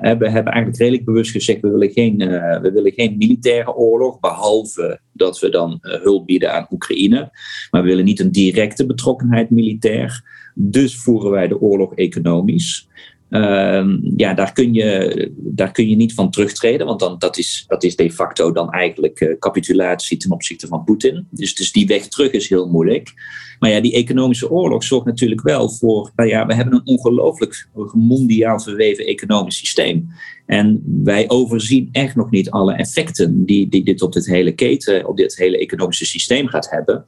we 0.00 0.30
hebben 0.30 0.52
eigenlijk 0.52 0.76
redelijk 0.76 1.04
bewust 1.04 1.30
gezegd, 1.30 1.60
we 1.60 1.70
willen 1.70 1.90
geen, 1.90 2.16
we 2.62 2.70
willen 2.74 2.92
geen 2.92 3.16
militaire 3.16 3.74
oorlog, 3.74 4.20
behalve 4.20 5.00
dat 5.12 5.38
we 5.38 5.48
dan 5.48 5.78
hulp 5.80 6.26
bieden 6.26 6.52
aan 6.52 6.66
Oekraïne. 6.70 7.30
Maar 7.70 7.82
we 7.82 7.88
willen 7.88 8.04
niet 8.04 8.20
een 8.20 8.32
directe 8.32 8.86
betrokkenheid 8.86 9.50
militair. 9.50 10.24
Dus 10.54 10.96
voeren 10.96 11.30
wij 11.30 11.48
de 11.48 11.60
oorlog 11.60 11.94
economisch. 11.94 12.88
Uh, 13.30 13.84
ja, 14.16 14.34
daar 14.34 14.52
kun, 14.52 14.72
je, 14.72 15.32
daar 15.36 15.72
kun 15.72 15.88
je 15.88 15.96
niet 15.96 16.14
van 16.14 16.30
terugtreden, 16.30 16.86
want 16.86 17.00
dan, 17.00 17.18
dat, 17.18 17.38
is, 17.38 17.64
dat 17.68 17.84
is 17.84 17.96
de 17.96 18.10
facto 18.10 18.52
dan 18.52 18.70
eigenlijk 18.70 19.20
uh, 19.20 19.38
capitulatie 19.38 20.16
ten 20.16 20.30
opzichte 20.30 20.66
van 20.66 20.84
Poetin. 20.84 21.26
Dus, 21.30 21.54
dus 21.54 21.72
die 21.72 21.86
weg 21.86 22.08
terug 22.08 22.30
is 22.30 22.48
heel 22.48 22.68
moeilijk. 22.68 23.12
Maar 23.58 23.70
ja, 23.70 23.80
die 23.80 23.92
economische 23.92 24.50
oorlog 24.50 24.84
zorgt 24.84 25.06
natuurlijk 25.06 25.42
wel 25.42 25.70
voor, 25.70 26.10
nou 26.16 26.28
ja, 26.28 26.46
we 26.46 26.54
hebben 26.54 26.74
een 26.74 26.86
ongelooflijk 26.86 27.68
mondiaal 27.92 28.60
verweven 28.60 29.06
economisch 29.06 29.56
systeem. 29.56 30.08
En 30.46 30.82
wij 31.04 31.28
overzien 31.28 31.88
echt 31.92 32.16
nog 32.16 32.30
niet 32.30 32.50
alle 32.50 32.74
effecten 32.74 33.44
die, 33.44 33.68
die 33.68 33.84
dit 33.84 34.02
op 34.02 34.12
dit 34.12 34.26
hele 34.26 34.52
keten, 34.52 35.08
op 35.08 35.16
dit 35.16 35.36
hele 35.36 35.58
economische 35.58 36.06
systeem 36.06 36.48
gaat 36.48 36.70
hebben. 36.70 37.04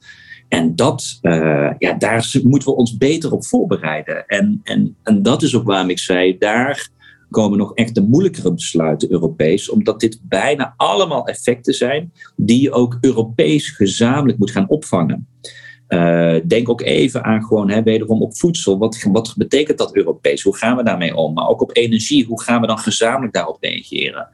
En 0.49 0.75
dat, 0.75 1.19
uh, 1.21 1.71
ja, 1.77 1.93
daar 1.93 2.31
moeten 2.43 2.69
we 2.69 2.75
ons 2.75 2.97
beter 2.97 3.31
op 3.31 3.45
voorbereiden. 3.45 4.25
En, 4.27 4.59
en, 4.63 4.95
en 5.03 5.21
dat 5.21 5.41
is 5.41 5.55
ook 5.55 5.65
waarom 5.65 5.89
ik 5.89 5.99
zei, 5.99 6.37
daar 6.37 6.89
komen 7.29 7.57
nog 7.57 7.73
echt 7.73 7.95
de 7.95 8.01
moeilijkere 8.01 8.53
besluiten 8.53 9.11
Europees, 9.11 9.69
omdat 9.69 9.99
dit 9.99 10.19
bijna 10.23 10.73
allemaal 10.77 11.27
effecten 11.27 11.73
zijn 11.73 12.11
die 12.35 12.61
je 12.61 12.71
ook 12.71 12.97
Europees 13.01 13.69
gezamenlijk 13.69 14.37
moet 14.37 14.51
gaan 14.51 14.69
opvangen. 14.69 15.27
Uh, 15.87 16.35
denk 16.45 16.69
ook 16.69 16.81
even 16.81 17.23
aan 17.23 17.43
gewoon 17.43 17.69
hè, 17.69 17.83
wederom 17.83 18.21
op 18.21 18.37
voedsel. 18.37 18.77
Wat, 18.77 19.05
wat 19.11 19.33
betekent 19.37 19.77
dat 19.77 19.95
Europees? 19.95 20.43
Hoe 20.43 20.57
gaan 20.57 20.77
we 20.77 20.83
daarmee 20.83 21.15
om? 21.15 21.33
Maar 21.33 21.47
ook 21.47 21.61
op 21.61 21.75
energie. 21.75 22.25
Hoe 22.25 22.41
gaan 22.41 22.61
we 22.61 22.67
dan 22.67 22.77
gezamenlijk 22.77 23.33
daarop 23.33 23.57
reageren? 23.59 24.29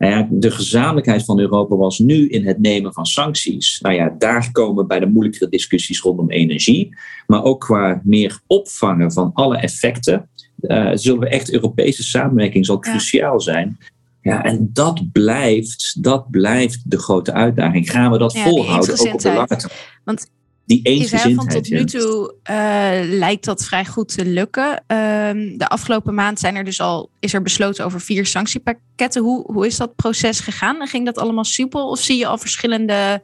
Nou 0.00 0.12
ja, 0.12 0.28
de 0.30 0.50
gezamenlijkheid 0.50 1.24
van 1.24 1.38
Europa 1.38 1.76
was 1.76 1.98
nu 1.98 2.28
in 2.28 2.46
het 2.46 2.58
nemen 2.58 2.92
van 2.92 3.06
sancties. 3.06 3.80
Nou 3.80 3.94
ja, 3.94 4.14
daar 4.18 4.52
komen 4.52 4.76
we 4.76 4.86
bij 4.86 5.00
de 5.00 5.06
moeilijkere 5.06 5.50
discussies 5.50 6.00
rondom 6.00 6.30
energie. 6.30 6.96
Maar 7.26 7.44
ook 7.44 7.60
qua 7.60 8.00
meer 8.04 8.40
opvangen 8.46 9.12
van 9.12 9.30
alle 9.34 9.56
effecten. 9.56 10.28
Uh, 10.60 10.90
zullen 10.94 11.20
we 11.20 11.28
echt 11.28 11.52
Europese 11.52 12.02
samenwerking 12.02 12.66
zal 12.66 12.78
cruciaal 12.78 13.40
zijn. 13.40 13.78
Ja, 14.22 14.44
en 14.44 14.70
dat 14.72 15.12
blijft, 15.12 16.02
dat 16.02 16.30
blijft 16.30 16.90
de 16.90 16.98
grote 16.98 17.32
uitdaging. 17.32 17.90
Gaan 17.90 18.10
we 18.10 18.18
dat 18.18 18.38
volhouden, 18.38 18.92
ook 18.92 19.12
op 19.12 19.20
de 19.20 19.32
lange 19.32 19.46
termijn? 19.46 19.78
Want 20.04 20.30
die 20.70 20.82
eensgezindheid. 20.82 21.52
Van 21.52 21.62
tot 21.62 21.70
nu 21.70 21.84
toe 21.84 22.34
uh, 22.50 23.18
lijkt 23.18 23.44
dat 23.44 23.64
vrij 23.64 23.84
goed 23.84 24.14
te 24.14 24.24
lukken. 24.24 24.70
Uh, 24.70 25.56
de 25.58 25.68
afgelopen 25.68 26.14
maand 26.14 26.38
zijn 26.38 26.56
er 26.56 26.64
dus 26.64 26.80
al, 26.80 27.10
is 27.20 27.32
er 27.32 27.42
besloten 27.42 27.84
over 27.84 28.00
vier 28.00 28.26
sanctiepakketten. 28.26 29.22
Hoe, 29.22 29.52
hoe 29.52 29.66
is 29.66 29.76
dat 29.76 29.96
proces 29.96 30.40
gegaan? 30.40 30.80
En 30.80 30.86
ging 30.86 31.04
dat 31.04 31.18
allemaal 31.18 31.44
soepel? 31.44 31.88
Of 31.88 32.00
zie 32.00 32.18
je 32.18 32.26
al 32.26 32.38
verschillende 32.38 33.22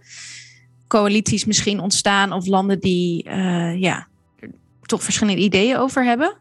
coalities 0.88 1.44
misschien 1.44 1.80
ontstaan? 1.80 2.32
Of 2.32 2.46
landen 2.46 2.80
die 2.80 3.28
uh, 3.28 3.80
ja, 3.80 4.06
toch 4.82 5.02
verschillende 5.02 5.42
ideeën 5.42 5.76
over 5.76 6.04
hebben? 6.04 6.36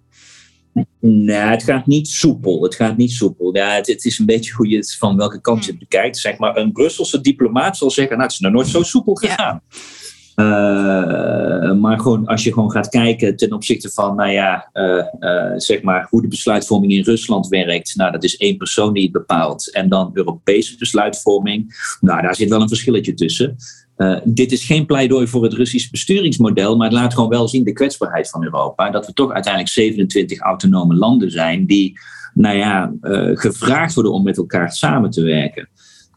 Nee, 1.00 1.35
het 1.35 1.63
gaat 1.63 1.85
niet 1.85 2.07
soepel. 2.07 2.63
Het 2.63 2.75
gaat 2.75 2.97
niet 2.97 3.12
soepel. 3.12 3.55
Ja, 3.55 3.69
het, 3.69 3.88
het 3.88 4.05
is 4.05 4.19
een 4.19 4.25
beetje 4.25 4.53
hoe 4.53 4.67
je 4.67 4.77
het 4.77 4.95
van 5.00 5.17
welke 5.17 5.41
kant 5.41 5.65
je 5.65 5.71
het 5.71 5.79
bekijkt. 5.79 6.17
Zeg 6.17 6.38
maar, 6.38 6.57
een 6.57 6.71
Brusselse 6.71 7.21
diplomaat 7.21 7.77
zal 7.77 7.91
zeggen, 7.91 8.17
nou, 8.17 8.24
het 8.24 8.33
is 8.33 8.39
nog 8.39 8.51
nooit 8.51 8.67
zo 8.67 8.83
soepel 8.83 9.13
gegaan. 9.13 9.62
Uh, 10.36 11.72
maar 11.74 12.00
gewoon, 12.00 12.25
als 12.25 12.44
je 12.44 12.54
gewoon 12.54 12.72
gaat 12.72 12.89
kijken 12.89 13.36
ten 13.36 13.54
opzichte 13.54 13.89
van, 13.89 14.15
nou 14.15 14.32
ja, 14.32 14.70
uh, 14.74 15.06
uh, 15.20 15.51
zeg 15.56 15.82
maar 15.82 16.08
hoe 16.10 16.22
de 16.22 16.27
besluitvorming 16.27 16.92
in 16.92 17.04
Rusland 17.04 17.48
werkt. 17.48 17.96
Nou, 17.96 18.12
dat 18.12 18.24
is 18.24 18.38
één 18.38 18.58
persoon 18.58 18.94
die 18.94 19.04
het 19.04 19.12
bepaalt. 19.12 19.72
En 19.74 19.89
dan 19.89 20.12
Europese 20.13 20.77
besluitvorming. 20.77 21.75
Nou, 22.00 22.22
daar 22.22 22.36
zit 22.36 22.50
wel 22.50 22.62
een 22.62 22.68
verschilletje 22.68 23.13
tussen. 23.13 23.56
dit 24.24 24.51
is 24.51 24.65
geen 24.65 24.86
pleidooi 24.86 25.27
voor 25.27 25.44
het 25.44 25.54
Russisch 25.54 25.89
besturingsmodel, 25.89 26.77
maar 26.77 26.88
het 26.88 26.98
laat 26.98 27.13
gewoon 27.13 27.30
wel 27.30 27.48
zien 27.48 27.63
de 27.63 27.74
kwetsbaarheid 27.74 28.30
van 28.30 28.44
Europa. 28.44 28.89
Dat 28.89 29.06
we 29.06 29.13
toch 29.13 29.32
uiteindelijk 29.32 29.74
27 29.74 30.39
autonome 30.39 30.96
landen 30.96 31.32
zijn 31.32 31.65
die, 31.65 32.00
nou 32.34 32.58
ja, 32.58 32.94
gevraagd 33.34 33.94
worden 33.94 34.12
om 34.12 34.24
met 34.24 34.38
elkaar 34.38 34.72
samen 34.72 35.10
te 35.10 35.24
werken. 35.24 35.70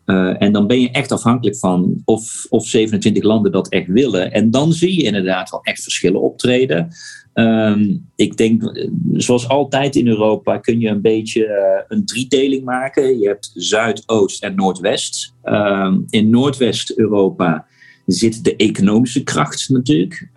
Uh, 0.09 0.43
en 0.43 0.53
dan 0.53 0.67
ben 0.67 0.81
je 0.81 0.91
echt 0.91 1.13
afhankelijk 1.13 1.57
van 1.57 2.03
of, 2.05 2.47
of 2.49 2.67
27 2.67 3.23
landen 3.23 3.53
dat 3.53 3.69
echt 3.69 3.87
willen. 3.87 4.33
En 4.33 4.51
dan 4.51 4.73
zie 4.73 4.97
je 4.97 5.03
inderdaad 5.03 5.51
wel 5.51 5.63
echt 5.63 5.83
verschillen 5.83 6.21
optreden. 6.21 6.89
Um, 7.35 8.09
ik 8.17 8.37
denk, 8.37 8.89
zoals 9.13 9.49
altijd 9.49 9.97
in 9.97 10.09
Europa, 10.09 10.59
kun 10.59 10.81
je 10.81 10.89
een 10.89 11.01
beetje 11.01 11.47
uh, 11.47 11.83
een 11.89 12.07
driedeling 12.07 12.65
maken. 12.65 13.19
Je 13.19 13.27
hebt 13.27 13.51
Zuidoost 13.55 14.43
en 14.43 14.55
Noordwest. 14.55 15.35
Um, 15.45 16.05
in 16.11 16.31
Noordwest-Europa 16.31 17.67
zit 18.07 18.45
de 18.45 18.57
economische 18.57 19.23
kracht 19.23 19.69
natuurlijk. 19.69 20.31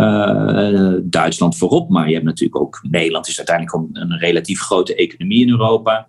Duitsland 1.04 1.58
voorop, 1.58 1.90
maar 1.90 2.08
je 2.08 2.14
hebt 2.14 2.26
natuurlijk 2.26 2.62
ook 2.62 2.80
Nederland 2.90 3.28
is 3.28 3.38
uiteindelijk 3.38 3.90
een 3.94 4.18
relatief 4.18 4.60
grote 4.60 4.96
economie 4.96 5.42
in 5.42 5.50
Europa. 5.50 6.08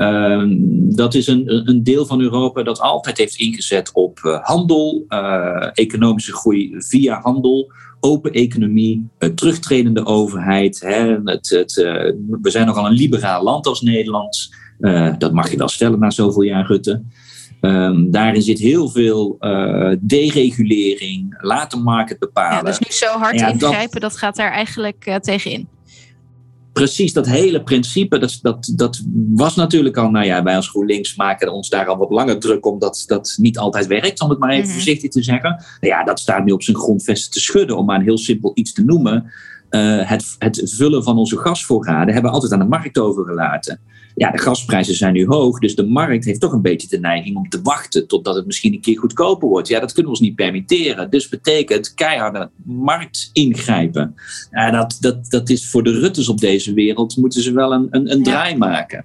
Ehm, 0.00 0.56
dat 0.94 1.14
is 1.14 1.26
een, 1.26 1.68
een 1.68 1.82
deel 1.82 2.06
van 2.06 2.20
Europa 2.20 2.62
dat 2.62 2.80
altijd 2.80 3.18
heeft 3.18 3.36
ingezet 3.36 3.90
op 3.92 4.20
uh, 4.22 4.38
handel, 4.42 5.04
uh, 5.08 5.68
economische 5.72 6.32
groei 6.32 6.74
via 6.76 7.20
handel, 7.20 7.72
open 8.00 8.32
economie, 8.32 9.08
uh, 9.18 9.30
terugtredende 9.30 10.06
overheid. 10.06 10.80
Hè, 10.80 11.16
het, 11.24 11.48
het, 11.48 11.74
we 12.42 12.50
zijn 12.50 12.66
nogal 12.66 12.86
een 12.86 12.92
liberaal 12.92 13.42
land 13.42 13.66
als 13.66 13.80
Nederland. 13.80 14.54
dat 15.18 15.32
mag 15.32 15.50
je 15.50 15.56
wel 15.56 15.68
stellen 15.68 15.98
na 15.98 16.10
zoveel 16.10 16.42
jaar 16.42 16.66
Rutte. 16.66 17.02
Um, 17.60 18.10
daarin 18.10 18.42
zit 18.42 18.58
heel 18.58 18.88
veel 18.88 19.36
deregulering, 20.00 21.36
laat 21.40 21.70
de 21.70 21.76
markt 21.76 22.18
bepalen. 22.18 22.56
Ja, 22.56 22.62
dus 22.62 22.78
nu 22.78 22.92
zo 22.92 23.18
hard 23.18 23.40
ingrijpen, 23.40 24.00
dat, 24.00 24.10
dat 24.10 24.16
gaat 24.16 24.36
daar 24.36 24.52
eigenlijk 24.52 25.18
tegenin 25.20 25.68
precies 26.80 27.12
dat 27.12 27.26
hele 27.26 27.62
principe, 27.62 28.18
dat, 28.18 28.38
dat, 28.42 28.72
dat 28.76 29.02
was 29.32 29.56
natuurlijk 29.56 29.96
al, 29.96 30.10
nou 30.10 30.26
ja, 30.26 30.42
wij 30.42 30.56
als 30.56 30.68
GroenLinks 30.68 31.16
maken 31.16 31.52
ons 31.52 31.68
daar 31.68 31.86
al 31.86 31.96
wat 31.96 32.10
langer 32.10 32.38
druk 32.38 32.66
om 32.66 32.78
dat 32.78 33.04
dat 33.06 33.34
niet 33.36 33.58
altijd 33.58 33.86
werkt, 33.86 34.20
om 34.20 34.30
het 34.30 34.38
maar 34.38 34.50
even 34.50 34.64
mhm. 34.64 34.72
voorzichtig 34.72 35.10
te 35.10 35.22
zeggen. 35.22 35.50
Nou 35.50 35.94
ja, 35.94 36.04
dat 36.04 36.20
staat 36.20 36.44
nu 36.44 36.52
op 36.52 36.62
zijn 36.62 36.76
grondvesten 36.76 37.32
te 37.32 37.40
schudden, 37.40 37.76
om 37.76 37.86
maar 37.86 37.96
een 37.96 38.02
heel 38.02 38.18
simpel 38.18 38.50
iets 38.54 38.72
te 38.72 38.84
noemen. 38.84 39.32
Uh, 39.70 40.08
het, 40.08 40.34
het 40.38 40.62
vullen 40.64 41.02
van 41.02 41.18
onze 41.18 41.38
gasvoorraden 41.38 42.12
hebben 42.12 42.30
we 42.30 42.36
altijd 42.36 42.52
aan 42.52 42.58
de 42.58 42.76
markt 42.76 42.98
overgelaten 42.98 43.80
ja, 44.14 44.30
de 44.30 44.38
gasprijzen 44.38 44.94
zijn 44.94 45.12
nu 45.12 45.26
hoog, 45.26 45.58
dus 45.58 45.74
de 45.74 45.86
markt 45.86 46.24
heeft 46.24 46.40
toch 46.40 46.52
een 46.52 46.62
beetje 46.62 46.88
de 46.88 46.98
neiging 46.98 47.36
om 47.36 47.48
te 47.48 47.62
wachten 47.62 48.06
totdat 48.06 48.34
het 48.34 48.46
misschien 48.46 48.72
een 48.72 48.80
keer 48.80 48.98
goedkoper 48.98 49.48
wordt. 49.48 49.68
Ja, 49.68 49.80
dat 49.80 49.92
kunnen 49.92 50.12
we 50.12 50.18
ons 50.18 50.26
niet 50.28 50.36
permitteren. 50.36 51.10
Dus 51.10 51.28
betekent 51.28 51.94
keiharde 51.94 52.50
markt 52.64 53.30
ingrijpen. 53.32 54.14
Ja, 54.50 54.70
dat, 54.70 54.96
dat, 55.00 55.30
dat 55.30 55.50
is 55.50 55.68
voor 55.68 55.82
de 55.82 55.98
Ruttes 55.98 56.28
op 56.28 56.38
deze 56.38 56.72
wereld, 56.72 57.16
moeten 57.16 57.42
ze 57.42 57.52
wel 57.52 57.72
een, 57.72 57.86
een, 57.90 58.12
een 58.12 58.22
draai 58.22 58.56
maken. 58.56 59.04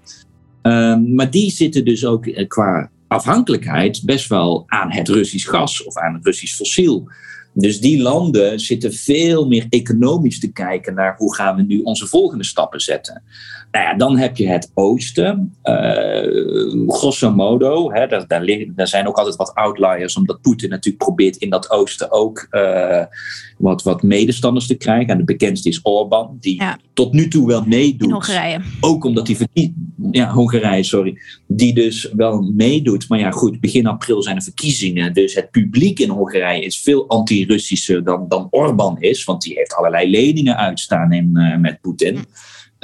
Um, 0.61 1.15
maar 1.15 1.31
die 1.31 1.51
zitten 1.51 1.85
dus 1.85 2.05
ook 2.05 2.25
eh, 2.25 2.47
qua 2.47 2.89
afhankelijkheid 3.07 4.01
best 4.05 4.29
wel 4.29 4.63
aan 4.67 4.91
het 4.91 5.07
Russisch 5.07 5.49
gas 5.49 5.83
of 5.83 5.97
aan 5.97 6.13
het 6.13 6.25
Russisch 6.25 6.55
fossiel. 6.55 7.07
Dus 7.53 7.79
die 7.79 8.01
landen 8.01 8.59
zitten 8.59 8.93
veel 8.93 9.47
meer 9.47 9.65
economisch 9.69 10.39
te 10.39 10.51
kijken 10.51 10.93
naar 10.93 11.15
hoe 11.17 11.35
gaan 11.35 11.55
we 11.55 11.61
nu 11.61 11.81
onze 11.81 12.07
volgende 12.07 12.43
stappen 12.43 12.79
zetten. 12.79 13.23
Nou 13.75 13.87
ja, 13.87 13.93
dan 13.93 14.17
heb 14.17 14.37
je 14.37 14.47
het 14.47 14.71
oosten. 14.73 15.55
Uh, 15.63 16.87
grosso 16.87 17.31
modo, 17.31 17.91
hè, 17.91 18.07
daar, 18.07 18.27
daar, 18.27 18.45
daar, 18.75 18.87
zijn 18.87 19.07
ook 19.07 19.17
altijd 19.17 19.35
wat 19.35 19.53
outliers, 19.53 20.15
omdat 20.15 20.41
Poetin 20.41 20.69
natuurlijk 20.69 21.03
probeert 21.03 21.35
in 21.35 21.49
dat 21.49 21.69
oosten 21.69 22.11
ook 22.11 22.47
uh, 22.51 23.03
wat, 23.57 23.83
wat 23.83 24.03
medestanders 24.03 24.67
te 24.67 24.75
krijgen. 24.75 25.07
En 25.07 25.17
de 25.17 25.23
bekendste 25.23 25.69
is 25.69 25.79
Orbán, 25.83 26.37
die 26.39 26.61
tot 26.93 27.13
nu 27.13 27.27
toe 27.27 27.47
wel 27.47 27.63
meedoet. 27.65 28.07
In 28.07 28.13
Hongarije. 28.13 28.61
Ook 28.79 29.03
omdat 29.03 29.27
hij 29.27 29.73
ja, 30.11 30.31
Hongarije, 30.31 30.83
sorry. 30.83 31.17
Die 31.47 31.73
dus 31.73 32.11
wel 32.15 32.51
meedoet. 32.55 33.09
Maar 33.09 33.19
ja, 33.19 33.31
goed, 33.31 33.59
begin 33.59 33.87
april 33.87 34.21
zijn 34.21 34.35
er 34.35 34.43
verkiezingen. 34.43 35.13
Dus 35.13 35.35
het 35.35 35.51
publiek 35.51 35.99
in 35.99 36.09
Hongarije 36.09 36.65
is 36.65 36.79
veel 36.79 37.07
anti-Russischer 37.07 38.03
dan, 38.03 38.25
dan 38.27 38.47
Orbán 38.49 38.97
is. 38.99 39.23
Want 39.23 39.41
die 39.41 39.53
heeft 39.53 39.75
allerlei 39.75 40.09
leningen 40.09 40.57
uitstaan 40.57 41.11
in, 41.11 41.29
uh, 41.33 41.57
met 41.57 41.81
Poetin. 41.81 42.15
Hm. 42.15 42.23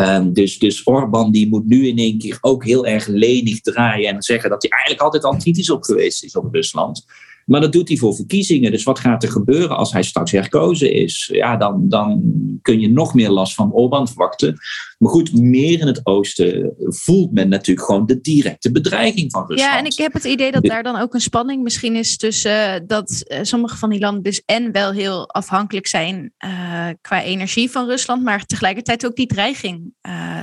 Um, 0.02 0.34
dus, 0.34 0.60
dus 0.60 0.88
Orbán 0.88 1.32
die 1.32 1.50
moet 1.50 1.66
nu 1.66 1.88
in 1.88 1.98
één 1.98 2.18
keer 2.18 2.38
ook 2.42 2.66
heel 2.66 2.86
erg 2.86 3.08
lenig 3.08 3.62
draaien 3.62 4.16
en 4.16 4.22
zeggen 4.22 4.50
dat 4.50 4.62
hij 4.62 4.72
eigenlijk 4.72 5.02
altijd 5.04 5.24
al 5.24 5.38
kritisch 5.38 5.70
op 5.70 5.84
geweest 5.84 6.24
is 6.24 6.36
op 6.36 6.54
Rusland. 6.54 7.06
Maar 7.46 7.62
dat 7.62 7.72
doet 7.72 7.88
hij 7.88 7.98
voor 7.98 8.16
verkiezingen. 8.16 8.72
Dus 8.72 8.84
wat 8.84 9.00
gaat 9.00 9.24
er 9.24 9.32
gebeuren 9.32 9.78
als 9.78 9.92
hij 9.92 10.04
straks 10.04 10.32
herkozen 10.32 10.94
is? 10.94 11.30
Ja, 11.34 11.58
dan, 11.58 11.90
dan 11.90 12.22
kun 12.62 12.80
je 12.80 12.90
nog 12.90 13.14
meer 13.14 13.30
last 13.30 13.54
van 13.54 13.72
Orbán 13.72 14.08
verwachten. 14.08 14.58
Maar 14.98 15.12
goed, 15.12 15.34
meer 15.34 15.80
in 15.80 15.88
het 15.88 16.02
oosten 16.04 16.74
voelt 16.78 17.32
men 17.32 17.50
natuurlijk 17.50 17.86
gewoon 17.86 18.06
de 18.06 18.22
directe 18.22 18.72
bedreiging 18.72 19.32
van 19.32 19.46
Rusland. 19.48 19.72
Ja, 19.72 19.78
en 19.78 19.86
ik 19.86 19.98
heb 19.98 20.14
het 20.14 20.24
idee 20.24 20.52
dat 20.52 20.64
daar 20.64 20.84
dan 20.84 20.96
ook 20.96 21.14
een 21.14 21.22
spanning 21.22 21.64
misschien 21.64 21.96
is 21.96 22.18
tussen 22.18 22.52
uh, 22.52 22.76
dat 22.88 23.24
uh, 23.28 23.40
sommige 23.42 23.78
van 23.78 23.90
die 23.90 24.00
landen 24.00 24.24
dus 24.24 24.42
en 24.46 24.72
wel 24.72 24.92
heel 24.92 25.30
afhankelijk 25.30 25.88
zijn 25.88 26.34
uh, 26.46 26.88
qua 27.02 27.24
energie 27.24 27.72
van 27.72 27.88
Rusland, 27.88 28.24
maar 28.24 28.46
tegelijkertijd 28.46 29.06
ook 29.06 29.16
die 29.16 29.28
dreiging 29.28 29.94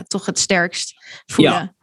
toch 0.06 0.26
het 0.26 0.38
sterkst 0.38 0.94
voelen. 1.26 1.54
Ja. 1.54 1.76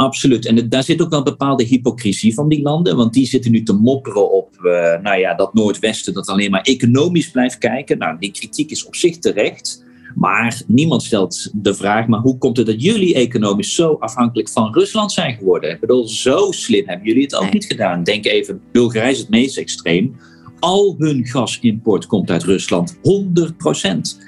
Absoluut. 0.00 0.46
En 0.46 0.68
daar 0.68 0.82
zit 0.82 1.02
ook 1.02 1.10
wel 1.10 1.18
een 1.18 1.24
bepaalde 1.24 1.64
hypocrisie 1.64 2.34
van 2.34 2.48
die 2.48 2.62
landen. 2.62 2.96
Want 2.96 3.12
die 3.12 3.26
zitten 3.26 3.50
nu 3.50 3.62
te 3.62 3.72
mopperen 3.72 4.32
op 4.32 4.56
uh, 4.62 4.72
nou 5.02 5.18
ja, 5.18 5.34
dat 5.34 5.54
Noordwesten 5.54 6.14
dat 6.14 6.28
alleen 6.28 6.50
maar 6.50 6.60
economisch 6.60 7.30
blijft 7.30 7.58
kijken. 7.58 7.98
Nou, 7.98 8.16
die 8.18 8.30
kritiek 8.30 8.70
is 8.70 8.86
op 8.86 8.94
zich 8.94 9.18
terecht. 9.18 9.84
Maar 10.14 10.62
niemand 10.66 11.02
stelt 11.02 11.50
de 11.52 11.74
vraag, 11.74 12.06
maar 12.06 12.20
hoe 12.20 12.38
komt 12.38 12.56
het 12.56 12.66
dat 12.66 12.82
jullie 12.82 13.14
economisch 13.14 13.74
zo 13.74 13.96
afhankelijk 14.00 14.48
van 14.48 14.72
Rusland 14.72 15.12
zijn 15.12 15.36
geworden? 15.36 15.70
Ik 15.70 15.80
bedoel, 15.80 16.08
zo 16.08 16.50
slim 16.50 16.88
hebben 16.88 17.06
jullie 17.06 17.22
het 17.22 17.34
ook 17.34 17.52
niet 17.52 17.64
gedaan. 17.64 18.02
Denk 18.02 18.26
even, 18.26 18.60
Bulgarije 18.72 19.12
is 19.12 19.18
het 19.18 19.28
meest 19.28 19.58
extreem. 19.58 20.16
Al 20.58 20.94
hun 20.98 21.26
gasimport 21.26 22.06
komt 22.06 22.30
uit 22.30 22.42
Rusland, 22.42 22.98
100 23.02 23.56
procent 23.56 24.18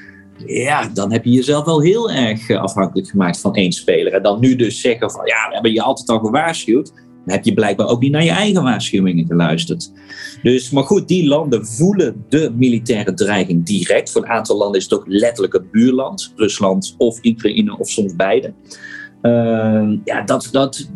ja, 0.47 0.89
dan 0.95 1.13
heb 1.13 1.25
je 1.25 1.31
jezelf 1.31 1.65
wel 1.65 1.83
heel 1.83 2.11
erg 2.11 2.49
eh, 2.49 2.61
afhankelijk 2.61 3.09
gemaakt 3.09 3.41
van 3.41 3.55
één 3.55 3.73
speler. 3.73 4.13
En 4.13 4.23
dan 4.23 4.41
nu 4.41 4.57
dus 4.57 4.81
zeggen 4.81 5.11
van 5.11 5.27
ja, 5.27 5.49
we 5.49 5.55
hebben 5.55 5.73
je 5.73 5.83
altijd 5.83 6.09
al 6.09 6.19
gewaarschuwd. 6.19 6.93
Dan 7.25 7.35
heb 7.35 7.45
je 7.45 7.55
blijkbaar 7.55 7.89
ook 7.89 8.01
niet 8.01 8.13
naar 8.13 8.25
je 8.25 8.31
eigen 8.31 8.63
waarschuwingen 8.63 9.27
geluisterd. 9.27 9.93
Dus, 10.43 10.71
maar 10.71 10.85
goed, 10.85 11.09
die 11.09 11.27
landen 11.27 11.67
voelen 11.67 12.25
de 12.29 12.53
militaire 12.57 13.15
dreiging 13.15 13.67
direct. 13.67 14.11
Voor 14.11 14.23
een 14.23 14.29
aantal 14.29 14.57
landen 14.57 14.79
is 14.79 14.85
het 14.85 14.95
ook 14.95 15.05
letterlijk 15.07 15.55
een 15.55 15.69
buurland. 15.71 16.33
Rusland 16.37 16.95
of 16.99 17.25
Oekraïne 17.25 17.79
of 17.79 17.89
soms 17.89 18.17
beide. 18.17 18.53
Uh, 19.23 19.99
ja, 20.05 20.23
dat, 20.25 20.49
dat, 20.53 20.91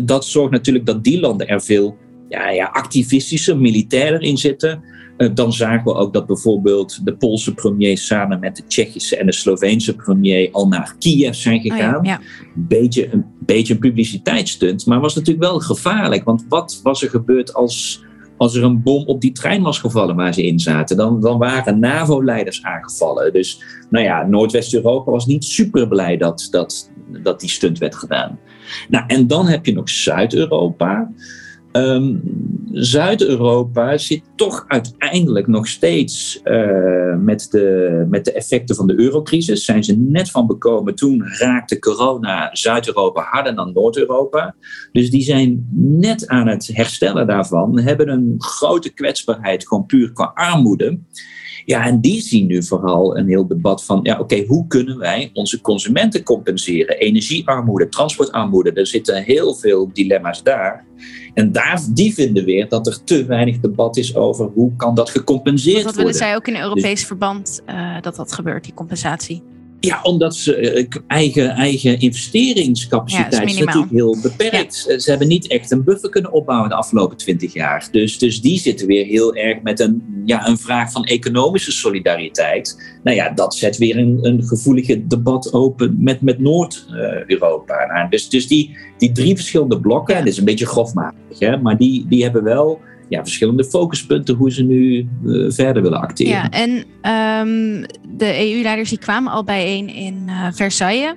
dat 0.00 0.24
zorgt 0.24 0.52
natuurlijk 0.52 0.86
dat 0.86 1.04
die 1.04 1.20
landen 1.20 1.48
er 1.48 1.62
veel 1.62 1.96
ja, 2.28 2.50
ja, 2.50 2.64
activistische, 2.72 3.54
militairer 3.54 4.22
in 4.22 4.36
zitten. 4.36 4.82
Eh, 5.16 5.28
dan 5.34 5.52
zagen 5.52 5.84
we 5.84 5.94
ook 5.94 6.12
dat 6.12 6.26
bijvoorbeeld 6.26 7.04
de 7.04 7.16
Poolse 7.16 7.54
premier 7.54 7.98
samen 7.98 8.40
met 8.40 8.56
de 8.56 8.66
Tsjechische 8.66 9.16
en 9.16 9.26
de 9.26 9.32
Sloveense 9.32 9.96
premier 9.96 10.48
al 10.52 10.68
naar 10.68 10.96
Kiev 10.98 11.34
zijn 11.34 11.60
gegaan. 11.60 11.96
Oh 11.96 12.04
ja, 12.04 12.20
Beetje, 12.54 13.12
een 13.12 13.24
beetje 13.38 13.72
een 13.74 13.80
publiciteitsstunt, 13.80 14.86
maar 14.86 15.00
was 15.00 15.14
natuurlijk 15.14 15.46
wel 15.46 15.58
gevaarlijk. 15.60 16.24
Want 16.24 16.44
wat 16.48 16.80
was 16.82 17.02
er 17.02 17.10
gebeurd 17.10 17.54
als, 17.54 18.04
als 18.36 18.54
er 18.54 18.62
een 18.62 18.82
bom 18.82 19.04
op 19.06 19.20
die 19.20 19.32
trein 19.32 19.62
was 19.62 19.78
gevallen 19.78 20.16
waar 20.16 20.34
ze 20.34 20.46
in 20.46 20.60
zaten? 20.60 20.96
Dan, 20.96 21.20
dan 21.20 21.38
waren 21.38 21.78
NAVO-leiders 21.78 22.62
aangevallen. 22.62 23.32
Dus 23.32 23.62
nou 23.90 24.04
ja, 24.04 24.26
Noordwest-Europa 24.26 25.10
was 25.10 25.26
niet 25.26 25.44
super 25.44 25.88
blij 25.88 26.16
dat, 26.16 26.48
dat, 26.50 26.90
dat 27.22 27.40
die 27.40 27.50
stunt 27.50 27.78
werd 27.78 27.94
gedaan. 27.94 28.38
Nou, 28.88 29.04
en 29.06 29.26
dan 29.26 29.46
heb 29.46 29.66
je 29.66 29.72
nog 29.72 29.88
Zuid-Europa. 29.88 31.10
Um, 31.76 32.22
Zuid-Europa 32.72 33.98
zit 33.98 34.22
toch 34.34 34.64
uiteindelijk 34.68 35.46
nog 35.46 35.66
steeds 35.66 36.40
uh, 36.44 37.16
met, 37.16 37.48
de, 37.50 38.06
met 38.08 38.24
de 38.24 38.32
effecten 38.32 38.76
van 38.76 38.86
de 38.86 38.98
eurocrisis. 38.98 39.64
Zijn 39.64 39.84
ze 39.84 39.96
net 39.98 40.30
van 40.30 40.46
bekomen. 40.46 40.94
Toen 40.94 41.24
raakte 41.38 41.78
corona 41.78 42.48
Zuid-Europa 42.52 43.22
harder 43.22 43.54
dan 43.54 43.72
Noord-Europa. 43.72 44.54
Dus 44.92 45.10
die 45.10 45.22
zijn 45.22 45.68
net 45.72 46.26
aan 46.26 46.48
het 46.48 46.70
herstellen 46.72 47.26
daarvan. 47.26 47.78
Hebben 47.78 48.08
een 48.08 48.34
grote 48.38 48.92
kwetsbaarheid, 48.92 49.68
gewoon 49.68 49.86
puur 49.86 50.12
qua 50.12 50.30
armoede. 50.34 50.98
Ja, 51.66 51.86
en 51.86 52.00
die 52.00 52.20
zien 52.20 52.46
nu 52.46 52.62
vooral 52.62 53.18
een 53.18 53.28
heel 53.28 53.46
debat 53.46 53.84
van, 53.84 54.00
ja, 54.02 54.18
oké, 54.18 54.44
hoe 54.46 54.66
kunnen 54.66 54.98
wij 54.98 55.30
onze 55.32 55.60
consumenten 55.60 56.22
compenseren? 56.22 56.98
Energiearmoede, 56.98 57.88
transportarmoede, 57.88 58.72
er 58.72 58.86
zitten 58.86 59.22
heel 59.22 59.54
veel 59.54 59.90
dilemma's 59.92 60.42
daar. 60.42 60.86
En 61.34 61.52
daar, 61.52 61.80
die 61.90 62.14
vinden 62.14 62.44
weer 62.44 62.68
dat 62.68 62.86
er 62.86 63.04
te 63.04 63.24
weinig 63.24 63.60
debat 63.60 63.96
is 63.96 64.16
over 64.16 64.50
hoe 64.54 64.76
kan 64.76 64.94
dat 64.94 65.10
gecompenseerd 65.10 65.74
worden. 65.74 65.92
Dat 65.92 66.02
willen 66.02 66.14
zij 66.14 66.34
ook 66.34 66.46
in 66.48 66.56
Europees 66.56 66.90
dus, 66.90 67.04
verband 67.04 67.62
uh, 67.68 68.00
dat 68.00 68.16
dat 68.16 68.32
gebeurt, 68.32 68.64
die 68.64 68.74
compensatie. 68.74 69.42
Ja, 69.80 70.02
omdat 70.02 70.36
ze 70.36 70.56
eh, 70.56 70.86
eigen, 71.06 71.50
eigen 71.50 72.00
investeringscapaciteit 72.00 73.48
is 73.48 73.58
natuurlijk 73.58 73.92
heel 73.92 74.16
beperkt. 74.22 74.84
Ja. 74.88 74.98
Ze 74.98 75.10
hebben 75.10 75.28
niet 75.28 75.46
echt 75.46 75.70
een 75.70 75.84
buffer 75.84 76.10
kunnen 76.10 76.32
opbouwen 76.32 76.68
de 76.68 76.74
afgelopen 76.74 77.16
twintig 77.16 77.52
jaar. 77.52 77.88
Dus, 77.90 78.18
dus 78.18 78.40
die 78.40 78.58
zitten 78.58 78.86
weer 78.86 79.06
heel 79.06 79.34
erg 79.34 79.62
met 79.62 79.80
een, 79.80 80.02
ja, 80.24 80.48
een 80.48 80.58
vraag 80.58 80.92
van 80.92 81.04
economische 81.04 81.72
solidariteit. 81.72 82.96
Nou 83.02 83.16
ja, 83.16 83.30
dat 83.30 83.54
zet 83.54 83.76
weer 83.76 83.96
een, 83.96 84.18
een 84.22 84.42
gevoelige 84.42 85.06
debat 85.06 85.52
open 85.52 85.96
met, 85.98 86.20
met 86.20 86.38
Noord-Europa. 86.38 87.86
Nou, 87.86 88.10
dus 88.10 88.28
dus 88.28 88.46
die, 88.46 88.76
die 88.98 89.12
drie 89.12 89.34
verschillende 89.34 89.80
blokken, 89.80 90.14
ja. 90.14 90.20
dat 90.20 90.28
is 90.28 90.38
een 90.38 90.44
beetje 90.44 90.66
grofmatig, 90.66 91.38
hè, 91.38 91.56
maar 91.56 91.76
die, 91.76 92.06
die 92.08 92.22
hebben 92.22 92.42
wel 92.42 92.80
ja, 93.08 93.22
verschillende 93.22 93.64
focuspunten 93.64 94.34
hoe 94.34 94.52
ze 94.52 94.62
nu 94.62 95.08
uh, 95.24 95.52
verder 95.52 95.82
willen 95.82 96.00
acteren. 96.00 96.32
Ja, 96.32 96.50
en 96.50 96.70
um, 97.40 97.86
de 98.16 98.52
EU-leiders 98.52 98.88
die 98.88 98.98
kwamen 98.98 99.32
al 99.32 99.44
bijeen 99.44 99.88
in 99.88 100.24
uh, 100.26 100.46
Versailles. 100.52 101.14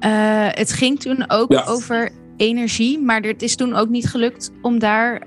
Uh, 0.00 0.46
het 0.48 0.72
ging 0.72 1.00
toen 1.00 1.30
ook 1.30 1.52
ja. 1.52 1.64
over 1.66 2.10
energie, 2.36 2.98
maar 2.98 3.20
het 3.20 3.42
is 3.42 3.56
toen 3.56 3.74
ook 3.74 3.88
niet 3.88 4.08
gelukt 4.08 4.52
om 4.62 4.78
daar 4.78 5.26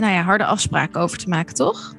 nou 0.00 0.12
ja, 0.12 0.22
harde 0.22 0.44
afspraken 0.44 1.00
over 1.00 1.18
te 1.18 1.28
maken, 1.28 1.54
toch? 1.54 1.94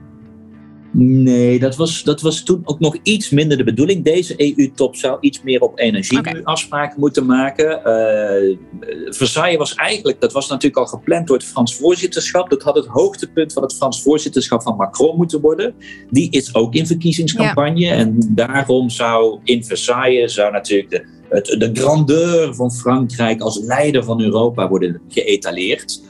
Nee, 0.93 1.59
dat 1.59 1.75
was, 1.75 2.03
dat 2.03 2.21
was 2.21 2.43
toen 2.43 2.61
ook 2.63 2.79
nog 2.79 2.97
iets 3.03 3.29
minder 3.29 3.57
de 3.57 3.63
bedoeling. 3.63 4.03
Deze 4.03 4.55
EU-top 4.55 4.95
zou 4.95 5.17
iets 5.19 5.43
meer 5.43 5.61
op 5.61 5.79
energie 5.79 6.17
okay. 6.17 6.41
afspraken 6.43 6.99
moeten 6.99 7.25
maken. 7.25 7.81
Uh, 7.85 8.57
Versailles 9.05 9.57
was 9.57 9.75
eigenlijk, 9.75 10.21
dat 10.21 10.31
was 10.31 10.47
natuurlijk 10.47 10.77
al 10.77 10.85
gepland 10.85 11.27
door 11.27 11.37
het 11.37 11.45
Frans 11.45 11.75
voorzitterschap. 11.75 12.49
Dat 12.49 12.61
had 12.61 12.75
het 12.75 12.85
hoogtepunt 12.85 13.53
van 13.53 13.63
het 13.63 13.75
Frans 13.75 14.01
voorzitterschap 14.01 14.61
van 14.61 14.75
Macron 14.75 15.17
moeten 15.17 15.41
worden. 15.41 15.75
Die 16.09 16.31
is 16.31 16.55
ook 16.55 16.73
in 16.73 16.87
verkiezingscampagne. 16.87 17.79
Ja. 17.79 17.93
En 17.93 18.17
daarom 18.29 18.89
zou 18.89 19.39
in 19.43 19.63
Versailles 19.63 20.33
zou 20.33 20.51
natuurlijk 20.51 20.89
de, 20.89 21.05
het, 21.29 21.45
de 21.45 21.69
grandeur 21.73 22.55
van 22.55 22.71
Frankrijk 22.71 23.41
als 23.41 23.59
leider 23.59 24.03
van 24.03 24.21
Europa 24.21 24.69
worden 24.69 25.01
geëtaleerd. 25.07 26.01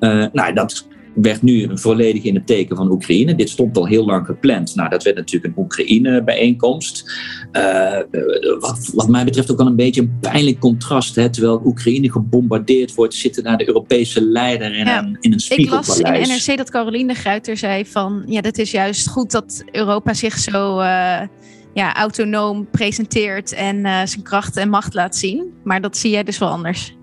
Uh, 0.00 0.26
nou, 0.32 0.52
dat 0.52 0.86
werd 1.14 1.42
nu 1.42 1.78
volledig 1.78 2.22
in 2.22 2.34
het 2.34 2.46
teken 2.46 2.76
van 2.76 2.90
Oekraïne. 2.90 3.34
Dit 3.34 3.48
stond 3.48 3.76
al 3.76 3.86
heel 3.86 4.04
lang 4.04 4.26
gepland. 4.26 4.74
Nou, 4.74 4.88
dat 4.88 5.02
werd 5.02 5.16
natuurlijk 5.16 5.56
een 5.56 5.62
Oekraïne-bijeenkomst. 5.62 7.12
Uh, 7.52 7.98
wat, 8.58 8.90
wat 8.94 9.08
mij 9.08 9.24
betreft 9.24 9.50
ook 9.50 9.58
wel 9.58 9.66
een 9.66 9.76
beetje 9.76 10.00
een 10.00 10.18
pijnlijk 10.20 10.58
contrast. 10.58 11.14
Hè? 11.14 11.30
Terwijl 11.30 11.62
Oekraïne 11.64 12.10
gebombardeerd 12.10 12.94
wordt, 12.94 13.14
zitten 13.14 13.42
daar 13.42 13.58
de 13.58 13.66
Europese 13.66 14.24
leider 14.24 14.74
in, 14.74 14.86
ja, 14.86 14.98
een, 14.98 15.16
in 15.20 15.32
een 15.32 15.40
spiegelpaleis. 15.40 15.98
Ik 15.98 16.06
las 16.06 16.28
in 16.28 16.52
NRC 16.52 16.56
dat 16.56 16.70
Caroline 16.70 17.12
de 17.12 17.18
Gruiter 17.18 17.56
zei 17.56 17.86
van... 17.86 18.22
ja, 18.26 18.40
dat 18.40 18.58
is 18.58 18.70
juist 18.70 19.08
goed 19.08 19.30
dat 19.30 19.64
Europa 19.70 20.14
zich 20.14 20.38
zo... 20.38 20.78
Uh, 20.80 21.20
ja, 21.74 21.94
autonoom 21.94 22.68
presenteert 22.70 23.52
en 23.52 23.76
uh, 23.76 24.00
zijn 24.04 24.22
kracht 24.22 24.56
en 24.56 24.68
macht 24.68 24.94
laat 24.94 25.16
zien. 25.16 25.52
Maar 25.64 25.80
dat 25.80 25.96
zie 25.96 26.10
jij 26.10 26.22
dus 26.22 26.38
wel 26.38 26.48
anders. 26.48 26.94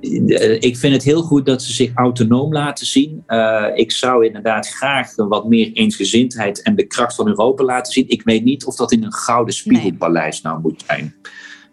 Eh, 0.00 0.54
ik 0.60 0.76
vind 0.76 0.94
het 0.94 1.02
heel 1.02 1.22
goed 1.22 1.46
dat 1.46 1.62
ze 1.62 1.72
zich 1.72 1.90
autonoom 1.94 2.52
laten 2.52 2.86
zien. 2.86 3.22
Uh, 3.26 3.66
ik 3.74 3.92
zou 3.92 4.26
inderdaad 4.26 4.68
graag 4.68 5.14
wat 5.14 5.48
meer 5.48 5.72
eensgezindheid 5.72 6.62
en 6.62 6.76
de 6.76 6.86
kracht 6.86 7.14
van 7.14 7.28
Europa 7.28 7.64
laten 7.64 7.92
zien. 7.92 8.08
Ik 8.08 8.22
weet 8.22 8.44
niet 8.44 8.64
of 8.64 8.76
dat 8.76 8.92
in 8.92 9.04
een 9.04 9.12
gouden 9.12 9.54
spiegelpaleis 9.54 10.42
nou 10.42 10.60
moet 10.60 10.84
zijn. 10.86 11.14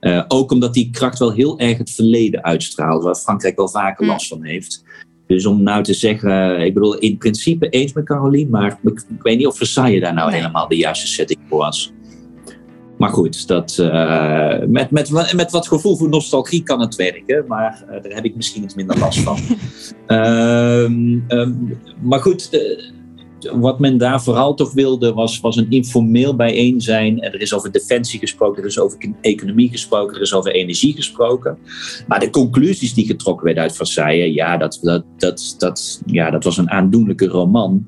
Uh, 0.01 0.23
ook 0.27 0.51
omdat 0.51 0.73
die 0.73 0.89
kracht 0.91 1.19
wel 1.19 1.31
heel 1.31 1.59
erg 1.59 1.77
het 1.77 1.91
verleden 1.91 2.43
uitstraalt, 2.43 3.03
waar 3.03 3.15
Frankrijk 3.15 3.55
wel 3.55 3.69
vaker 3.69 4.05
last 4.05 4.27
van 4.27 4.43
heeft. 4.43 4.83
Dus 5.27 5.45
om 5.45 5.63
nou 5.63 5.83
te 5.83 5.93
zeggen, 5.93 6.59
ik 6.61 6.73
bedoel, 6.73 6.97
in 6.97 7.17
principe 7.17 7.69
eens 7.69 7.93
met 7.93 8.05
Caroline, 8.05 8.49
maar 8.49 8.79
ik, 8.83 9.03
ik 9.09 9.21
weet 9.21 9.38
niet 9.38 9.47
of 9.47 9.57
Versailles 9.57 10.01
daar 10.01 10.13
nou 10.13 10.29
nee. 10.29 10.39
helemaal 10.39 10.67
de 10.67 10.77
juiste 10.77 11.07
setting 11.07 11.39
voor 11.49 11.57
was. 11.57 11.93
Maar 12.97 13.10
goed, 13.10 13.47
dat, 13.47 13.77
uh, 13.81 14.58
met, 14.67 14.91
met, 14.91 15.34
met 15.36 15.51
wat 15.51 15.67
gevoel 15.67 15.97
voor 15.97 16.10
nostalgie 16.10 16.63
kan 16.63 16.81
het 16.81 16.95
werken, 16.95 17.45
maar 17.47 17.84
uh, 17.84 18.03
daar 18.03 18.12
heb 18.12 18.25
ik 18.25 18.36
misschien 18.36 18.63
iets 18.63 18.75
minder 18.75 18.99
last 18.99 19.19
van. 19.19 19.39
um, 20.08 21.23
um, 21.38 21.77
maar 22.01 22.19
goed, 22.21 22.51
de, 22.51 22.93
wat 23.53 23.79
men 23.79 23.97
daar 23.97 24.23
vooral 24.23 24.53
toch 24.53 24.73
wilde 24.73 25.13
was, 25.13 25.39
was 25.39 25.55
een 25.55 25.69
informeel 25.69 26.36
bijeen 26.36 26.81
zijn. 26.81 27.21
Er 27.21 27.41
is 27.41 27.53
over 27.53 27.71
defensie 27.71 28.19
gesproken, 28.19 28.62
er 28.62 28.69
is 28.69 28.79
over 28.79 28.97
economie 29.21 29.69
gesproken, 29.69 30.15
er 30.15 30.21
is 30.21 30.34
over 30.34 30.51
energie 30.51 30.93
gesproken. 30.93 31.58
Maar 32.08 32.19
de 32.19 32.29
conclusies 32.29 32.93
die 32.93 33.05
getrokken 33.05 33.45
werden 33.45 33.63
uit 33.63 33.75
Versailles, 33.75 34.34
ja, 34.34 34.58
dat, 34.58 34.79
dat, 34.81 35.03
dat, 35.17 35.55
dat, 35.58 36.01
ja, 36.05 36.29
dat 36.29 36.43
was 36.43 36.58
een 36.58 36.71
aandoenlijke 36.71 37.27
roman. 37.27 37.88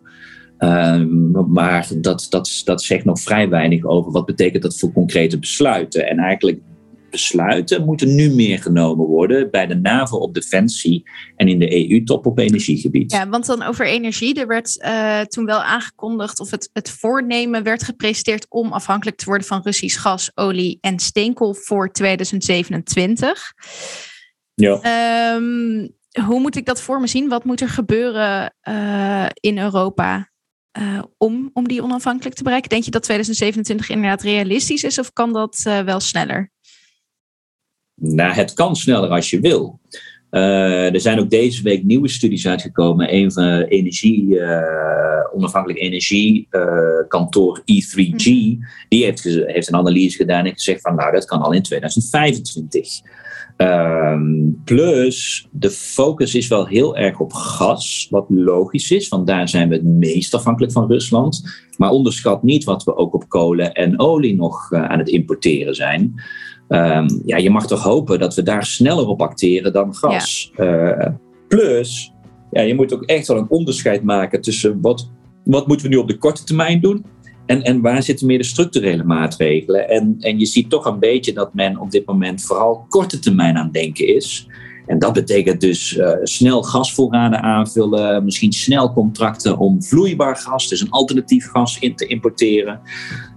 Um, 0.60 1.52
maar 1.52 1.88
dat, 1.98 2.28
dat, 2.30 2.62
dat 2.63 2.84
zegt 2.84 3.06
nog 3.06 3.20
vrij 3.20 3.50
weinig 3.50 3.86
over 3.86 4.12
wat 4.12 4.26
betekent 4.26 4.63
dat 4.63 4.80
voor 4.80 4.91
concrete 4.91 5.39
besluiten. 5.39 6.08
En 6.08 6.17
eigenlijk 6.17 6.60
besluiten 7.10 7.86
moeten 7.86 8.15
nu 8.15 8.30
meer 8.30 8.60
genomen 8.60 9.06
worden 9.06 9.52
bij 9.52 9.67
de 9.67 9.76
NAVO 9.76 10.17
op 10.17 10.34
defensie 10.34 11.10
en 11.36 11.48
in 11.48 11.60
de 11.60 11.89
EU-top 11.89 12.26
op 12.26 12.39
energiegebied. 12.39 13.12
Ja, 13.12 13.30
want 13.30 13.46
dan 13.46 13.63
over 13.63 13.88
energie. 13.88 14.39
Er 14.39 14.48
werd 14.48 14.78
uh, 14.86 15.22
toen 15.22 15.46
wel 15.46 15.63
aangekondigd 15.63 16.39
of 16.39 16.52
het, 16.52 16.70
het 16.74 16.89
voornemen 16.89 17.63
werd 17.63 17.84
gepresenteerd 17.84 18.46
om 18.50 18.72
afhankelijk 18.72 19.17
te 19.17 19.26
worden 19.26 19.48
van 19.48 19.62
Russisch 19.63 20.02
gas, 20.02 20.32
olie 20.36 20.78
en 20.82 21.00
steenkool 21.00 21.54
voor 21.54 21.91
2027. 21.91 23.54
Ja. 24.54 25.36
Um, 25.36 25.96
hoe 26.26 26.39
moet 26.39 26.56
ik 26.56 26.65
dat 26.65 26.82
voor 26.82 27.00
me 27.00 27.08
zien? 27.08 27.30
Wat 27.30 27.43
moet 27.43 27.62
er 27.62 27.70
gebeuren 27.70 28.54
uh, 28.70 29.26
in 29.34 29.58
Europa 29.58 30.30
uh, 30.80 31.04
om, 31.18 31.50
om 31.54 31.68
die 31.68 31.84
onafhankelijk 31.84 32.36
te 32.36 32.44
bereiken? 32.44 32.70
Denk 32.70 32.84
je 32.84 32.92
dat 32.92 33.04
2027 33.04 33.90
inderdaad 33.90 34.22
realistisch 34.22 34.84
is 34.84 35.00
of 35.00 35.13
kan 35.13 35.34
dat 35.34 35.63
uh, 35.68 35.80
wel 35.80 36.00
sneller? 36.00 36.52
Nou, 37.96 38.34
het 38.34 38.54
kan 38.54 38.76
sneller 38.76 39.10
als 39.10 39.30
je 39.30 39.40
wil. 39.40 39.80
Uh, 40.32 40.94
er 40.94 41.02
zijn 41.02 41.20
ook 41.20 41.30
deze 41.30 41.63
week 41.63 41.84
nieuwe 41.84 42.08
studies 42.08 42.48
uitgekomen. 42.48 43.13
Een 43.13 43.32
van 43.32 43.62
energie, 43.62 44.40
onafhankelijk 45.34 45.80
energiekantoor 45.80 47.60
E3G, 47.60 48.26
mm. 48.26 48.60
die 48.90 49.04
heeft, 49.04 49.24
heeft 49.24 49.68
een 49.68 49.76
analyse 49.76 50.18
gedaan 50.18 50.46
en 50.46 50.54
gezegd 50.54 50.82
van 50.82 50.96
nou, 50.96 51.12
dat 51.12 51.26
kan 51.26 51.42
al 51.42 51.52
in 51.52 51.62
2025. 51.62 53.02
Um, 53.58 54.62
plus, 54.65 55.48
de 55.52 55.70
focus 55.70 56.36
is 56.36 56.48
wel 56.48 56.67
heel 56.67 56.98
erg 56.98 57.20
op 57.20 57.34
gas, 57.34 58.08
wat 58.10 58.26
logisch 58.30 58.91
is, 58.91 59.08
want 59.08 59.28
daar 59.28 59.50
zijn 59.50 59.70
we 59.70 59.76
het 59.76 59.84
meest 59.84 60.34
afhankelijk 60.34 60.74
van 60.74 60.88
Rusland. 60.88 61.43
Maar 61.78 61.89
onderschat 61.89 62.43
niet 62.43 62.63
wat 62.63 62.84
we 62.84 62.96
ook 62.96 63.13
op 63.13 63.30
kolen 63.30 63.74
en 63.74 64.00
olie 64.00 64.36
nog 64.36 64.72
uh, 64.72 64.84
aan 64.84 65.00
het 65.00 65.10
importeren 65.10 65.76
zijn. 65.76 66.22
Um, 66.70 67.22
ja, 67.26 67.38
je 67.38 67.50
mag 67.50 67.67
toch 67.67 67.84
hopen 67.84 68.20
dat 68.20 68.36
we 68.36 68.43
daar 68.43 68.65
sneller 68.65 69.08
op 69.08 69.22
acteren 69.22 69.74
dan 69.74 69.96
gas. 69.96 70.52
Ja. 70.56 70.98
Uh, 70.98 71.13
plus, 71.48 72.13
ja, 72.52 72.62
je 72.62 72.76
moet 72.76 72.93
ook 72.93 73.04
echt 73.04 73.28
wel 73.28 73.38
een 73.38 73.50
onderscheid 73.50 74.04
maken 74.04 74.41
tussen 74.41 74.82
wat, 74.82 75.12
wat 75.43 75.67
moeten 75.67 75.86
we 75.86 75.91
nu 75.91 76.00
op 76.00 76.08
de 76.08 76.17
korte 76.17 76.43
termijn 76.43 76.82
doen 76.82 77.06
en, 77.47 77.63
en 77.63 77.81
waar 77.81 78.03
zitten 78.03 78.27
meer 78.27 78.38
de 78.38 78.43
structurele 78.43 79.03
maatregelen? 79.03 79.89
En, 79.89 80.15
en 80.19 80.39
je 80.39 80.45
ziet 80.45 80.69
toch 80.69 80.86
een 80.86 80.99
beetje 80.99 81.33
dat 81.33 81.53
men 81.53 81.77
op 81.77 81.91
dit 81.91 82.05
moment 82.05 82.41
vooral 82.41 82.86
korte 82.89 83.19
termijn 83.19 83.57
aan 83.57 83.63
het 83.63 83.73
denken 83.73 84.07
is. 84.07 84.47
En 84.86 84.99
dat 84.99 85.13
betekent 85.13 85.62
dus 85.62 85.95
uh, 85.95 86.12
snel 86.23 86.63
gasvoorraden 86.63 87.41
aanvullen, 87.41 88.23
misschien 88.23 88.53
snel 88.53 88.93
contracten 88.93 89.57
om 89.57 89.83
vloeibaar 89.83 90.36
gas, 90.36 90.67
dus 90.67 90.81
een 90.81 90.89
alternatief 90.89 91.49
gas 91.49 91.79
in 91.79 91.95
te 91.95 92.07
importeren. 92.07 92.79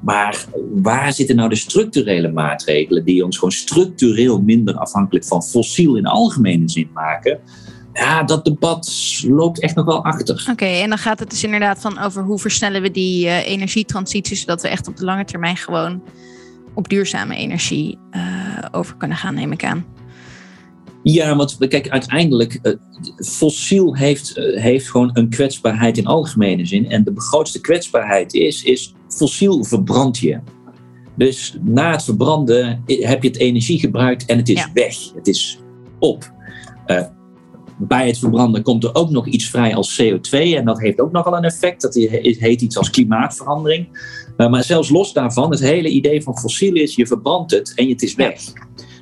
Maar 0.03 0.45
waar 0.73 1.13
zitten 1.13 1.37
nou 1.37 1.49
de 1.49 1.55
structurele 1.55 2.33
maatregelen 2.33 3.05
die 3.05 3.25
ons 3.25 3.37
gewoon 3.37 3.53
structureel 3.53 4.41
minder 4.41 4.75
afhankelijk 4.75 5.25
van 5.25 5.43
fossiel 5.43 5.97
in 5.97 6.07
algemene 6.07 6.69
zin 6.69 6.89
maken? 6.95 7.41
Ja, 8.01 8.23
dat 8.23 8.45
debat 8.45 8.93
loopt 9.29 9.61
echt 9.61 9.75
nog 9.75 9.85
wel 9.85 10.05
achter. 10.05 10.47
Oké, 10.51 10.65
en 10.65 10.89
dan 10.89 10.99
gaat 10.99 11.19
het 11.19 11.31
dus 11.31 11.45
inderdaad 11.45 11.81
van 11.81 11.99
over 11.99 12.23
hoe 12.23 12.39
versnellen 12.39 12.83
we 12.83 12.91
die 12.91 13.25
uh, 13.25 13.47
energietransitie, 13.47 14.37
zodat 14.37 14.63
we 14.63 14.69
echt 14.69 14.89
op 14.89 14.97
de 14.97 15.05
lange 15.05 15.25
termijn 15.25 15.57
gewoon 15.57 16.03
op 16.75 16.89
duurzame 16.89 17.37
energie 17.37 17.99
uh, 18.13 18.23
over 18.71 18.97
kunnen 18.97 19.17
gaan, 19.17 19.35
neem 19.35 19.53
ik 19.53 19.65
aan. 19.65 19.85
Ja, 21.03 21.37
want 21.37 21.57
kijk, 21.69 21.89
uiteindelijk, 21.89 22.59
uh, 22.63 22.75
fossiel 23.27 23.97
heeft, 23.97 24.33
heeft 24.55 24.91
gewoon 24.91 25.11
een 25.13 25.29
kwetsbaarheid 25.29 25.99
in 25.99 26.07
algemene 26.07 26.67
zin. 26.67 26.91
En 26.91 27.05
de 27.05 27.13
grootste 27.15 27.61
kwetsbaarheid 27.61 28.35
is, 28.35 28.63
is 28.63 28.95
fossiel 29.09 29.65
verbrand 29.65 30.19
je. 30.19 30.41
Dus 31.17 31.57
na 31.63 31.91
het 31.91 32.05
verbranden 32.05 32.83
heb 32.87 33.23
je 33.23 33.29
het 33.29 33.39
energie 33.39 33.79
gebruikt 33.79 34.25
en 34.25 34.37
het 34.37 34.49
is 34.49 34.61
ja. 34.61 34.71
weg. 34.73 34.97
Het 35.15 35.27
is 35.27 35.59
op. 35.99 36.33
Uh, 36.87 37.03
bij 37.81 38.07
het 38.07 38.19
verbranden 38.19 38.63
komt 38.63 38.85
er 38.85 38.95
ook 38.95 39.11
nog 39.11 39.27
iets 39.27 39.51
vrij 39.51 39.75
als 39.75 40.03
CO2. 40.03 40.31
En 40.31 40.65
dat 40.65 40.81
heeft 40.81 41.01
ook 41.01 41.13
nogal 41.13 41.37
een 41.37 41.45
effect. 41.45 41.83
Dat 41.83 41.95
heet 41.95 42.61
iets 42.61 42.79
als 42.79 42.91
klimaatverandering. 42.91 43.87
maar 44.37 44.65
zelfs 44.65 44.89
los 44.89 45.13
daarvan, 45.13 45.51
het 45.51 45.61
hele 45.61 45.89
idee 45.89 46.23
van 46.23 46.39
fossiel 46.39 46.75
is: 46.75 46.95
je 46.95 47.07
verbrandt 47.07 47.51
het 47.51 47.73
en 47.75 47.89
het 47.89 48.03
is 48.03 48.15
weg. 48.15 48.41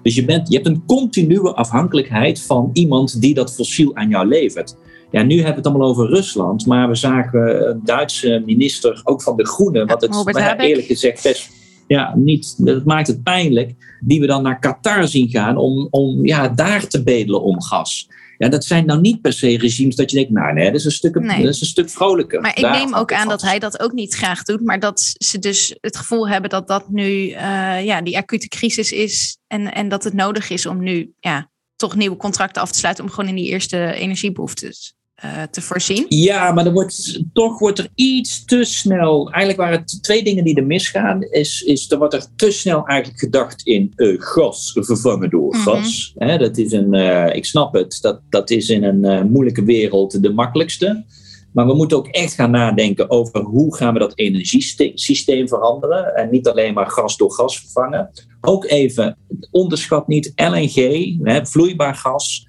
Dus 0.03 0.15
je, 0.15 0.25
bent, 0.25 0.49
je 0.49 0.55
hebt 0.55 0.67
een 0.67 0.85
continue 0.87 1.53
afhankelijkheid 1.53 2.43
van 2.43 2.71
iemand 2.73 3.21
die 3.21 3.35
dat 3.35 3.55
fossiel 3.55 3.97
aan 3.97 4.09
jou 4.09 4.27
levert. 4.27 4.77
Ja, 5.11 5.23
nu 5.23 5.35
hebben 5.35 5.51
we 5.51 5.57
het 5.59 5.67
allemaal 5.67 5.89
over 5.89 6.09
Rusland, 6.09 6.67
maar 6.67 6.89
we 6.89 6.95
zagen 6.95 7.69
een 7.69 7.81
Duitse 7.85 8.43
minister, 8.47 9.01
ook 9.05 9.23
van 9.23 9.37
de 9.37 9.47
Groenen, 9.47 9.87
wat 9.87 10.01
het 10.01 10.23
ja, 10.33 10.59
eerlijk 10.59 10.87
gezegd 10.87 11.23
best 11.23 11.51
ja, 11.89 12.13
niet, 12.17 12.55
dat 12.65 12.85
maakt 12.85 13.07
het 13.07 13.23
pijnlijk, 13.23 13.75
die 14.01 14.21
we 14.21 14.27
dan 14.27 14.43
naar 14.43 14.59
Qatar 14.59 15.09
zien 15.09 15.29
gaan 15.29 15.57
om, 15.57 15.89
om 15.91 16.27
ja, 16.27 16.49
daar 16.49 16.87
te 16.87 17.03
bedelen 17.03 17.43
om 17.43 17.63
gas. 17.63 18.09
Ja, 18.39 18.49
dat 18.49 18.65
zijn 18.65 18.87
nou 18.87 19.01
niet 19.01 19.21
per 19.21 19.33
se 19.33 19.59
regimes 19.59 19.97
dat 19.97 20.11
je 20.11 20.17
denkt, 20.17 20.33
nou 20.33 20.53
nee, 20.53 20.65
dat 20.65 20.75
is 20.75 20.85
een 20.85 20.91
stuk, 20.91 21.15
nee. 21.15 21.43
dat 21.43 21.55
is 21.55 21.61
een 21.61 21.67
stuk 21.67 21.91
vrolijker. 21.91 22.41
Maar 22.41 22.59
ik 22.59 22.71
neem 22.71 22.95
ook 22.95 23.13
aan 23.13 23.29
dat 23.29 23.43
hij 23.43 23.59
dat 23.59 23.81
ook 23.81 23.93
niet 23.93 24.15
graag 24.15 24.43
doet, 24.43 24.65
maar 24.65 24.81
dat 24.81 25.15
ze 25.19 25.39
dus 25.39 25.77
het 25.81 25.97
gevoel 25.97 26.29
hebben 26.29 26.51
dat 26.51 26.69
dat 26.69 26.89
nu 26.89 27.11
uh, 27.11 27.85
ja, 27.85 28.03
die 28.03 28.17
acute 28.17 28.49
crisis 28.49 28.93
is 28.93 29.39
en, 29.47 29.75
en 29.75 29.89
dat 29.89 30.05
het 30.05 30.15
nodig 30.15 30.51
is 30.51 30.67
om 30.67 30.83
nu 30.83 31.13
ja, 31.21 31.51
toch 31.77 31.97
nieuwe 31.97 32.17
contracten 32.17 32.63
af 32.63 32.73
te 32.73 32.79
sluiten 32.79 33.05
om 33.05 33.11
gewoon 33.11 33.29
in 33.29 33.37
die 33.37 33.49
eerste 33.49 33.93
energiebehoeftes 33.93 34.97
uh, 35.25 35.43
te 35.43 35.61
voorzien. 35.61 36.07
Ja, 36.09 36.53
maar 36.53 36.73
wordt, 36.73 37.23
toch 37.33 37.59
wordt 37.59 37.79
er 37.79 37.89
iets 37.95 38.45
te 38.45 38.65
snel. 38.65 39.31
Eigenlijk 39.31 39.59
waren 39.59 39.79
het 39.79 40.03
twee 40.03 40.25
dingen 40.25 40.45
die 40.45 40.57
er 40.57 40.67
misgaan. 40.67 41.23
Is, 41.23 41.63
is 41.63 41.91
er 41.91 41.99
wordt 41.99 42.15
er 42.15 42.27
te 42.37 42.51
snel 42.51 42.87
eigenlijk 42.87 43.21
gedacht 43.21 43.67
in 43.67 43.93
uh, 43.97 44.21
gas 44.21 44.73
vervangen 44.75 45.31
door 45.31 45.55
mm 45.55 45.63
-hmm. 45.63 45.63
gas. 45.63 46.15
He, 46.19 46.39
dat 46.39 46.57
is 46.57 46.73
een, 46.73 46.95
uh, 46.95 47.35
ik 47.35 47.45
snap 47.45 47.73
het, 47.73 47.99
dat, 48.01 48.21
dat 48.29 48.51
is 48.51 48.69
in 48.69 48.85
een 48.85 49.31
moeilijke 49.31 49.65
wereld 49.65 50.23
de 50.23 50.33
makkelijkste. 50.33 51.05
Maar 51.53 51.67
we 51.67 51.75
moeten 51.75 51.97
ook 51.97 52.09
echt 52.09 52.35
gaan 52.35 52.51
nadenken 52.51 53.11
over 53.11 53.41
hoe 53.41 53.77
gaan 53.77 53.93
we 53.93 53.99
dat 53.99 54.19
energiesysteem 54.19 55.49
veranderen. 55.49 56.15
En 56.15 56.31
niet 56.31 56.49
alleen 56.49 56.75
maar 56.75 56.91
gas 56.91 57.17
door 57.17 57.33
gas 57.33 57.61
vervangen. 57.61 58.11
Ook 58.41 58.65
even, 58.65 59.17
onderschat 59.51 60.09
niet 60.09 60.33
LNG, 60.35 61.17
hè, 61.23 61.47
vloeibaar 61.47 61.95
gas 61.95 62.47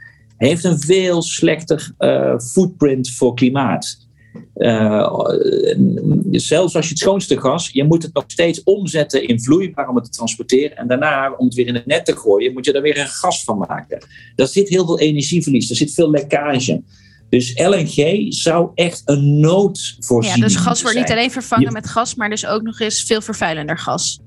heeft 0.48 0.64
een 0.64 0.80
veel 0.80 1.22
slechter 1.22 1.92
uh, 2.00 2.40
footprint 2.40 3.12
voor 3.12 3.34
klimaat. 3.34 4.08
Uh, 4.56 5.20
zelfs 6.32 6.76
als 6.76 6.86
je 6.86 6.92
het 6.92 7.00
schoonste 7.00 7.40
gas, 7.40 7.70
je 7.74 7.84
moet 7.84 8.04
het 8.04 8.14
nog 8.14 8.24
steeds 8.28 8.64
omzetten 8.64 9.28
in 9.28 9.42
vloeibaar 9.42 9.90
om 9.90 9.96
het 9.96 10.04
te 10.04 10.12
transporteren. 10.12 10.78
En 10.78 10.88
daarna, 10.88 11.32
om 11.38 11.46
het 11.46 11.56
weer 11.56 11.68
in 11.68 11.76
het 11.76 11.86
net 11.86 12.06
te 12.06 12.16
gooien, 12.16 12.54
moet 12.54 12.66
je 12.66 12.74
er 12.74 12.82
weer 12.82 13.00
een 13.00 13.08
gas 13.08 13.44
van 13.44 13.58
maken. 13.58 14.06
Daar 14.36 14.48
zit 14.48 14.70
heel 14.70 14.86
veel 14.86 15.00
energieverlies, 15.00 15.70
er 15.70 15.76
zit 15.76 15.94
veel 15.94 16.10
lekkage. 16.10 16.82
Dus 17.30 17.60
LNG 17.60 18.26
zou 18.34 18.72
echt 18.76 19.02
een 19.06 19.40
noodvoorziening 19.40 20.24
zijn. 20.24 20.40
Ja, 20.40 20.46
dus 20.46 20.56
gas 20.56 20.82
wordt 20.82 20.98
niet 20.98 21.12
alleen 21.12 21.32
vervangen 21.32 21.74
met 21.74 21.88
gas, 21.88 22.16
maar 22.16 22.30
dus 22.30 22.46
ook 22.46 22.62
nog 22.62 22.80
eens 22.80 23.04
veel 23.04 23.22
vervuilender 23.22 23.78
gas 23.78 24.20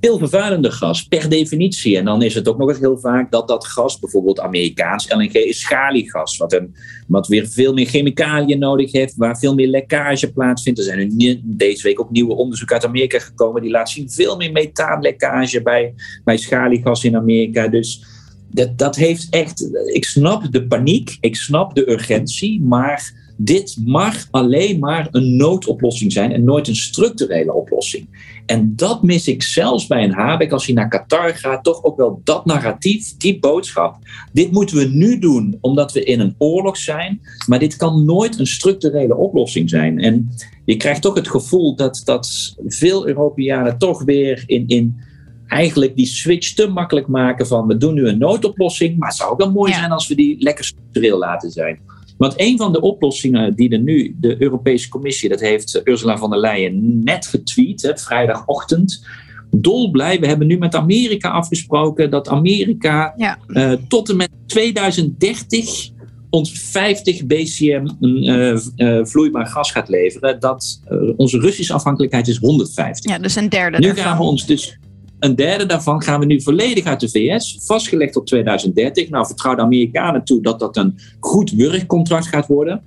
veel 0.00 0.18
vervuilender 0.18 0.72
gas, 0.72 1.02
per 1.02 1.28
definitie. 1.28 1.96
En 1.96 2.04
dan 2.04 2.22
is 2.22 2.34
het 2.34 2.48
ook 2.48 2.58
nog 2.58 2.68
eens 2.68 2.78
heel 2.78 2.98
vaak 2.98 3.30
dat 3.30 3.48
dat 3.48 3.66
gas, 3.66 3.98
bijvoorbeeld 3.98 4.40
Amerikaans 4.40 5.12
LNG, 5.12 5.32
is 5.32 5.60
schaliegas. 5.60 6.36
Wat, 6.36 6.52
een, 6.52 6.74
wat 7.06 7.26
weer 7.26 7.46
veel 7.46 7.72
meer 7.72 7.86
chemicaliën 7.86 8.58
nodig 8.58 8.92
heeft, 8.92 9.16
waar 9.16 9.38
veel 9.38 9.54
meer 9.54 9.68
lekkage 9.68 10.32
plaatsvindt. 10.32 10.78
Er 10.78 10.84
zijn 10.84 11.16
nu 11.16 11.40
deze 11.44 11.82
week 11.82 12.00
ook 12.00 12.10
nieuwe 12.10 12.34
onderzoeken 12.34 12.76
uit 12.76 12.84
Amerika 12.84 13.18
gekomen 13.18 13.62
die 13.62 13.70
laten 13.70 13.94
zien 13.94 14.10
veel 14.10 14.36
meer 14.36 14.52
methaanlekkage 14.52 15.62
bij, 15.62 15.94
bij 16.24 16.36
schaliegas 16.36 17.04
in 17.04 17.16
Amerika. 17.16 17.68
Dus 17.68 18.04
dat, 18.50 18.78
dat 18.78 18.96
heeft 18.96 19.26
echt, 19.30 19.70
ik 19.94 20.04
snap 20.04 20.52
de 20.52 20.66
paniek, 20.66 21.16
ik 21.20 21.36
snap 21.36 21.74
de 21.74 21.90
urgentie, 21.90 22.60
maar 22.62 23.27
dit 23.40 23.76
mag 23.84 24.26
alleen 24.30 24.78
maar 24.78 25.08
een 25.10 25.36
noodoplossing 25.36 26.12
zijn 26.12 26.32
en 26.32 26.44
nooit 26.44 26.68
een 26.68 26.76
structurele 26.76 27.52
oplossing. 27.52 28.06
En 28.46 28.76
dat 28.76 29.02
mis 29.02 29.28
ik 29.28 29.42
zelfs 29.42 29.86
bij 29.86 30.04
een 30.04 30.12
Habeck 30.12 30.52
als 30.52 30.66
hij 30.66 30.74
naar 30.74 30.88
Qatar 30.88 31.34
gaat, 31.34 31.64
toch 31.64 31.84
ook 31.84 31.96
wel 31.96 32.20
dat 32.24 32.44
narratief, 32.44 33.16
die 33.16 33.38
boodschap. 33.38 33.96
Dit 34.32 34.50
moeten 34.50 34.76
we 34.76 34.84
nu 34.84 35.18
doen 35.18 35.58
omdat 35.60 35.92
we 35.92 36.04
in 36.04 36.20
een 36.20 36.34
oorlog 36.38 36.76
zijn, 36.76 37.20
maar 37.46 37.58
dit 37.58 37.76
kan 37.76 38.04
nooit 38.04 38.38
een 38.38 38.46
structurele 38.46 39.16
oplossing 39.16 39.70
zijn. 39.70 39.98
En 39.98 40.28
je 40.64 40.76
krijgt 40.76 41.02
toch 41.02 41.14
het 41.14 41.28
gevoel 41.28 41.76
dat, 41.76 42.00
dat 42.04 42.54
veel 42.66 43.06
Europeanen 43.06 43.78
toch 43.78 44.02
weer 44.02 44.42
in, 44.46 44.64
in 44.66 45.00
eigenlijk 45.46 45.96
die 45.96 46.06
switch 46.06 46.54
te 46.54 46.66
makkelijk 46.66 47.06
maken 47.06 47.46
van 47.46 47.66
we 47.66 47.76
doen 47.76 47.94
nu 47.94 48.08
een 48.08 48.18
noodoplossing, 48.18 48.98
maar 48.98 49.08
het 49.08 49.16
zou 49.16 49.30
ook 49.30 49.38
wel 49.38 49.52
mooi 49.52 49.72
zijn 49.72 49.90
als 49.90 50.08
we 50.08 50.14
die 50.14 50.42
lekker 50.42 50.64
structureel 50.64 51.18
laten 51.18 51.50
zijn. 51.50 51.80
Want 52.18 52.34
een 52.36 52.56
van 52.56 52.72
de 52.72 52.80
oplossingen 52.80 53.54
die 53.54 53.70
er 53.70 53.78
nu 53.78 54.16
de 54.20 54.42
Europese 54.42 54.88
Commissie, 54.88 55.28
dat 55.28 55.40
heeft 55.40 55.80
Ursula 55.84 56.16
von 56.16 56.30
der 56.30 56.38
Leyen 56.38 57.04
net 57.04 57.26
getweet, 57.26 57.82
hè, 57.82 57.96
vrijdagochtend. 57.96 59.06
Dolblij, 59.50 60.20
we 60.20 60.26
hebben 60.26 60.46
nu 60.46 60.58
met 60.58 60.74
Amerika 60.74 61.30
afgesproken 61.30 62.10
dat 62.10 62.28
Amerika 62.28 63.14
ja. 63.16 63.38
uh, 63.48 63.72
tot 63.88 64.08
en 64.08 64.16
met 64.16 64.30
2030 64.46 65.90
ons 66.30 66.52
50 66.52 67.26
BCM 67.26 67.86
uh, 68.00 68.58
uh, 68.76 69.04
vloeibaar 69.04 69.46
gas 69.46 69.70
gaat 69.70 69.88
leveren. 69.88 70.40
Dat 70.40 70.80
onze 71.16 71.38
Russische 71.38 71.72
afhankelijkheid 71.72 72.28
is 72.28 72.36
150. 72.38 73.10
Ja, 73.10 73.18
dus 73.18 73.36
een 73.36 73.48
derde. 73.48 73.78
Nu 73.78 73.86
daarvan. 73.86 74.04
gaan 74.04 74.16
we 74.16 74.24
ons 74.24 74.46
dus 74.46 74.78
een 75.18 75.34
derde 75.34 75.66
daarvan 75.66 76.02
gaan 76.02 76.20
we 76.20 76.26
nu 76.26 76.42
volledig 76.42 76.84
uit 76.84 77.00
de 77.00 77.08
VS, 77.08 77.58
vastgelegd 77.60 78.12
tot 78.12 78.26
2030. 78.26 79.08
Nou, 79.08 79.26
vertrouw 79.26 79.54
de 79.54 79.62
Amerikanen 79.62 80.24
toe 80.24 80.42
dat 80.42 80.58
dat 80.58 80.76
een 80.76 80.98
goed 81.20 81.50
werkcontract 81.50 82.26
gaat 82.26 82.46
worden. 82.46 82.82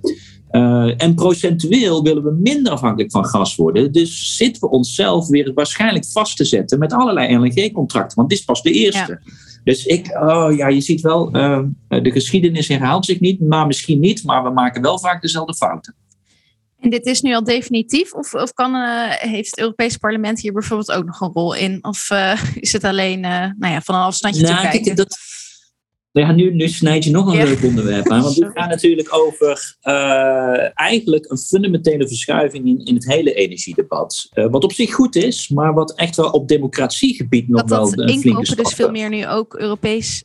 Uh, 0.50 1.02
en 1.02 1.14
procentueel 1.14 2.02
willen 2.02 2.22
we 2.22 2.36
minder 2.40 2.72
afhankelijk 2.72 3.10
van 3.10 3.24
gas 3.24 3.56
worden. 3.56 3.92
Dus 3.92 4.36
zitten 4.36 4.62
we 4.62 4.70
onszelf 4.70 5.28
weer 5.28 5.52
waarschijnlijk 5.54 6.06
vast 6.06 6.36
te 6.36 6.44
zetten 6.44 6.78
met 6.78 6.92
allerlei 6.92 7.36
LNG-contracten. 7.36 8.16
Want 8.16 8.28
dit 8.28 8.38
is 8.38 8.44
pas 8.44 8.62
de 8.62 8.72
eerste. 8.72 9.20
Ja. 9.24 9.32
Dus 9.64 9.86
ik, 9.86 10.18
oh 10.20 10.56
ja, 10.56 10.68
je 10.68 10.80
ziet 10.80 11.00
wel, 11.00 11.36
uh, 11.36 11.62
de 11.88 12.10
geschiedenis 12.10 12.68
herhaalt 12.68 13.04
zich 13.04 13.20
niet, 13.20 13.40
maar 13.40 13.66
misschien 13.66 14.00
niet, 14.00 14.24
maar 14.24 14.42
we 14.42 14.50
maken 14.50 14.82
wel 14.82 14.98
vaak 14.98 15.22
dezelfde 15.22 15.54
fouten. 15.54 15.94
En 16.82 16.90
dit 16.90 17.06
is 17.06 17.20
nu 17.20 17.34
al 17.34 17.44
definitief? 17.44 18.14
Of, 18.14 18.34
of 18.34 18.52
kan, 18.52 18.74
uh, 18.74 19.10
heeft 19.10 19.50
het 19.50 19.58
Europese 19.58 19.98
parlement 19.98 20.40
hier 20.40 20.52
bijvoorbeeld 20.52 20.92
ook 20.92 21.04
nog 21.04 21.20
een 21.20 21.32
rol 21.32 21.54
in? 21.54 21.78
Of 21.84 22.10
uh, 22.10 22.40
is 22.54 22.72
het 22.72 22.84
alleen 22.84 23.18
uh, 23.18 23.46
nou 23.58 23.72
ja, 23.72 23.80
van 23.80 23.94
een 23.94 24.00
afstandje 24.00 24.42
nou, 24.42 24.54
te 24.54 24.60
kijken? 24.60 24.82
Kijk, 24.82 24.96
dat, 24.96 25.18
ja, 26.12 26.32
nu, 26.32 26.54
nu 26.54 26.68
snijd 26.68 27.04
je 27.04 27.10
nog 27.10 27.26
een 27.26 27.36
ja. 27.36 27.44
leuk 27.44 27.62
onderwerp 27.62 28.10
aan. 28.10 28.22
Want 28.22 28.34
dit 28.34 28.50
gaat 28.58 28.68
natuurlijk 28.68 29.14
over 29.14 29.76
eigenlijk 30.74 31.30
een 31.30 31.38
fundamentele 31.38 32.08
verschuiving 32.08 32.66
in, 32.66 32.78
in 32.84 32.94
het 32.94 33.06
hele 33.06 33.34
energiedebat. 33.34 34.28
wat 34.32 34.64
op 34.64 34.72
zich 34.72 34.94
goed 34.94 35.16
is, 35.16 35.48
maar 35.48 35.74
wat 35.74 35.94
echt 35.94 36.16
wel 36.16 36.30
op 36.30 36.48
democratiegebied 36.48 37.48
nog 37.48 37.60
dat 37.60 37.68
wel 37.68 38.06
een 38.06 38.20
flinke 38.20 38.46
stap 38.46 38.64
dus 38.64 38.74
veel 38.74 38.90
meer 38.90 39.08
nu 39.08 39.26
ook 39.26 39.54
Europees 39.54 40.24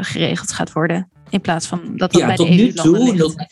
geregeld 0.00 0.52
gaat 0.52 0.72
worden. 0.72 1.10
In 1.30 1.40
plaats 1.40 1.66
van 1.66 1.80
dat 1.96 2.12
dat 2.12 2.20
ja, 2.20 2.26
bij 2.26 2.36
tot 2.36 2.46
de 2.46 2.54
nu 2.54 2.72
EU-landen 2.74 3.16
toe, 3.16 3.46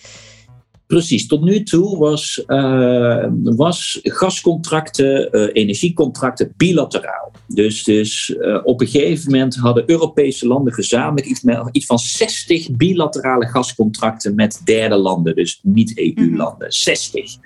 Precies, 0.95 1.27
tot 1.27 1.43
nu 1.43 1.63
toe 1.63 1.99
was, 1.99 2.43
uh, 2.47 3.27
was 3.43 3.99
gascontracten, 4.03 5.37
uh, 5.37 5.49
energiecontracten 5.53 6.55
bilateraal. 6.57 7.33
Dus, 7.47 7.85
dus 7.85 8.29
uh, 8.29 8.61
op 8.65 8.81
een 8.81 8.87
gegeven 8.87 9.31
moment 9.31 9.57
hadden 9.57 9.91
Europese 9.91 10.47
landen 10.47 10.73
gezamenlijk 10.73 11.27
iets, 11.27 11.43
met, 11.43 11.69
iets 11.73 11.87
van 11.87 11.99
60 11.99 12.71
bilaterale 12.71 13.47
gascontracten 13.47 14.35
met 14.35 14.61
derde 14.65 14.97
landen, 14.97 15.35
dus 15.35 15.61
niet-EU-landen. 15.63 16.59
-hmm. 16.59 16.71
60. 16.71 17.37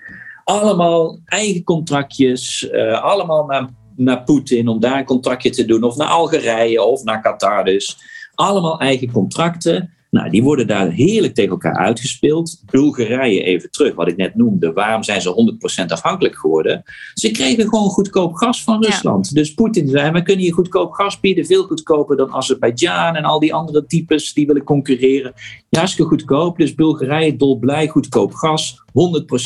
Allemaal 0.45 1.21
eigen 1.25 1.63
contractjes, 1.63 2.71
allemaal 3.01 3.47
naar, 3.47 3.69
naar 3.97 4.25
Poetin 4.25 4.69
om 4.69 4.81
daar 4.81 4.99
een 4.99 5.05
contractje 5.05 5.51
te 5.51 5.65
doen, 5.65 5.83
of 5.83 5.97
naar 5.97 6.09
Algerije 6.09 6.83
of 6.83 7.05
naar 7.05 7.23
Qatar 7.23 7.65
dus. 7.65 7.99
Allemaal 8.35 8.81
eigen 8.81 9.13
contracten. 9.13 9.93
Nou, 10.11 10.31
die 10.31 10.43
worden 10.43 10.67
daar 10.67 10.91
heerlijk 10.91 11.35
tegen 11.35 11.51
elkaar 11.51 11.77
uitgespeeld. 11.77 12.63
Bulgarije 12.71 13.43
even 13.43 13.71
terug, 13.71 13.95
wat 13.95 14.09
ik 14.09 14.17
net 14.17 14.35
noemde. 14.35 14.73
Waarom 14.73 15.03
zijn 15.03 15.21
ze 15.21 15.59
100% 15.83 15.87
afhankelijk 15.87 16.37
geworden? 16.37 16.83
Ze 17.15 17.31
kregen 17.31 17.69
gewoon 17.69 17.89
goedkoop 17.89 18.35
gas 18.35 18.63
van 18.65 18.85
Rusland. 18.85 19.35
Dus 19.35 19.55
Poetin 19.55 19.89
zei, 19.89 20.11
we 20.11 20.23
kunnen 20.23 20.45
je 20.45 20.53
goedkoop 20.53 20.93
gas 20.93 21.21
bieden. 21.21 21.47
Veel 21.47 21.63
goedkoper 21.63 22.17
dan 22.17 22.33
Azerbeidzjan 22.33 23.17
en 23.17 23.25
al 23.25 23.41
die 23.41 23.55
andere 23.55 23.87
types 23.87 24.33
die 24.33 24.47
willen 24.47 24.65
concurreren. 24.65 25.33
Ja, 25.69 25.79
hartstikke 25.79 26.11
goedkoop. 26.11 26.59
Dus 26.59 26.75
Bulgarije 26.75 27.37
dolblij, 27.37 27.89
goedkoop 27.89 28.35
gas. 28.35 28.87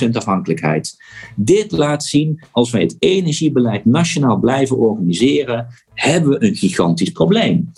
100% 0.07 0.11
afhankelijkheid. 0.13 0.97
Dit 1.37 1.73
laat 1.73 2.05
zien, 2.05 2.43
als 2.51 2.71
wij 2.71 2.81
het 2.81 2.97
energiebeleid 2.99 3.85
nationaal 3.85 4.39
blijven 4.39 4.79
organiseren, 4.79 5.67
hebben 5.95 6.31
we 6.31 6.47
een 6.47 6.55
gigantisch 6.55 7.11
probleem. 7.11 7.73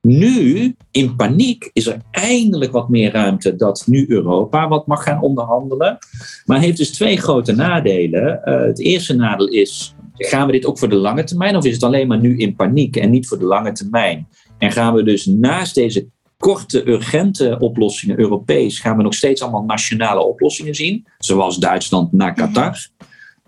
Nu, 0.00 0.74
in 0.90 1.16
paniek, 1.16 1.70
is 1.72 1.86
er 1.86 2.02
eindelijk 2.10 2.72
wat 2.72 2.88
meer 2.88 3.12
ruimte 3.12 3.56
dat 3.56 3.84
nu 3.86 4.04
Europa 4.08 4.68
wat 4.68 4.86
mag 4.86 5.02
gaan 5.02 5.22
onderhandelen. 5.22 5.98
Maar 6.44 6.60
heeft 6.60 6.76
dus 6.76 6.92
twee 6.92 7.16
grote 7.16 7.52
nadelen. 7.52 8.40
Uh, 8.44 8.60
het 8.60 8.80
eerste 8.80 9.14
nadeel 9.14 9.48
is, 9.48 9.94
gaan 10.14 10.46
we 10.46 10.52
dit 10.52 10.66
ook 10.66 10.78
voor 10.78 10.88
de 10.88 10.96
lange 10.96 11.24
termijn 11.24 11.56
of 11.56 11.64
is 11.64 11.74
het 11.74 11.82
alleen 11.82 12.08
maar 12.08 12.20
nu 12.20 12.38
in 12.38 12.56
paniek 12.56 12.96
en 12.96 13.10
niet 13.10 13.28
voor 13.28 13.38
de 13.38 13.44
lange 13.44 13.72
termijn? 13.72 14.28
En 14.58 14.72
gaan 14.72 14.94
we 14.94 15.02
dus 15.02 15.26
naast 15.26 15.74
deze 15.74 16.08
korte, 16.40 16.88
urgente 16.88 17.56
oplossingen, 17.58 18.18
Europees, 18.18 18.78
gaan 18.78 18.96
we 18.96 19.02
nog 19.02 19.14
steeds 19.14 19.42
allemaal 19.42 19.64
nationale 19.64 20.24
oplossingen 20.24 20.74
zien, 20.74 21.06
zoals 21.18 21.56
Duitsland 21.56 22.12
naar 22.12 22.34
Qatar. 22.34 22.88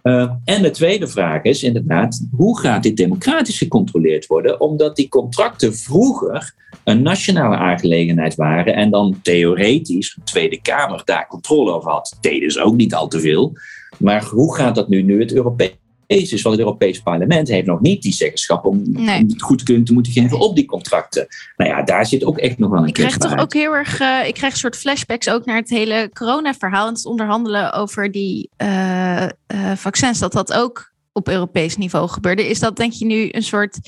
Uh, 0.02 0.30
en 0.44 0.62
de 0.62 0.70
tweede 0.70 1.08
vraag 1.08 1.42
is 1.42 1.62
inderdaad, 1.62 2.26
hoe 2.36 2.58
gaat 2.58 2.82
dit 2.82 2.96
democratisch 2.96 3.58
gecontroleerd 3.58 4.26
worden? 4.26 4.60
Omdat 4.60 4.96
die 4.96 5.08
contracten 5.08 5.74
vroeger 5.74 6.54
een 6.84 7.02
nationale 7.02 7.56
aangelegenheid 7.56 8.34
waren 8.34 8.74
en 8.74 8.90
dan 8.90 9.20
theoretisch 9.22 10.14
de 10.14 10.22
Tweede 10.24 10.60
Kamer 10.60 11.02
daar 11.04 11.26
controle 11.26 11.72
over 11.72 11.90
had. 11.90 12.16
Deden 12.20 12.50
ze 12.50 12.62
ook 12.62 12.76
niet 12.76 12.94
al 12.94 13.08
te 13.08 13.20
veel. 13.20 13.52
Maar 13.98 14.24
hoe 14.24 14.54
gaat 14.56 14.74
dat 14.74 14.88
nu, 14.88 15.02
nu 15.02 15.20
het 15.20 15.34
Europees 15.34 15.70
is. 16.06 16.42
Want 16.42 16.56
het 16.56 16.64
Europees 16.64 17.00
Parlement 17.00 17.48
heeft 17.48 17.66
nog 17.66 17.80
niet 17.80 18.02
die 18.02 18.12
zeggenschap 18.12 18.64
om, 18.64 18.82
nee. 18.84 19.20
om 19.20 19.40
goedkeuring 19.40 19.86
te 19.86 19.92
moeten 19.92 20.12
geven 20.12 20.38
op 20.38 20.56
die 20.56 20.64
contracten. 20.64 21.26
Nou 21.56 21.70
ja, 21.70 21.82
daar 21.82 22.06
zit 22.06 22.24
ook 22.24 22.38
echt 22.38 22.58
nog 22.58 22.70
wel 22.70 22.82
een 22.82 22.88
Ik 22.88 22.94
krijg 22.94 23.16
toch 23.16 23.38
ook 23.38 23.52
heel 23.52 23.72
erg, 23.72 24.00
uh, 24.00 24.26
ik 24.26 24.34
krijg 24.34 24.52
een 24.52 24.58
soort 24.58 24.76
flashbacks 24.76 25.28
ook 25.28 25.44
naar 25.44 25.56
het 25.56 25.70
hele 25.70 26.10
corona-verhaal 26.12 26.86
en 26.86 26.92
het 26.92 27.06
onderhandelen 27.06 27.72
over 27.72 28.10
die 28.10 28.50
uh, 28.62 29.22
uh, 29.22 29.28
vaccins. 29.74 30.18
Dat 30.18 30.32
dat 30.32 30.52
ook 30.52 30.92
op 31.12 31.28
Europees 31.28 31.76
niveau 31.76 32.08
gebeurde. 32.08 32.48
Is 32.48 32.58
dat 32.58 32.76
denk 32.76 32.92
je 32.92 33.04
nu 33.04 33.28
een 33.30 33.42
soort 33.42 33.78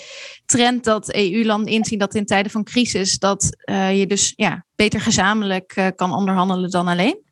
trend 0.46 0.84
dat 0.84 1.14
EU-landen 1.14 1.72
inzien 1.72 1.98
dat 1.98 2.14
in 2.14 2.26
tijden 2.26 2.50
van 2.50 2.64
crisis 2.64 3.18
dat 3.18 3.56
je 3.92 4.04
dus 4.08 4.32
ja, 4.36 4.64
beter 4.76 5.00
gezamenlijk 5.00 5.92
kan 5.96 6.14
onderhandelen 6.14 6.70
dan 6.70 6.88
alleen? 6.88 7.22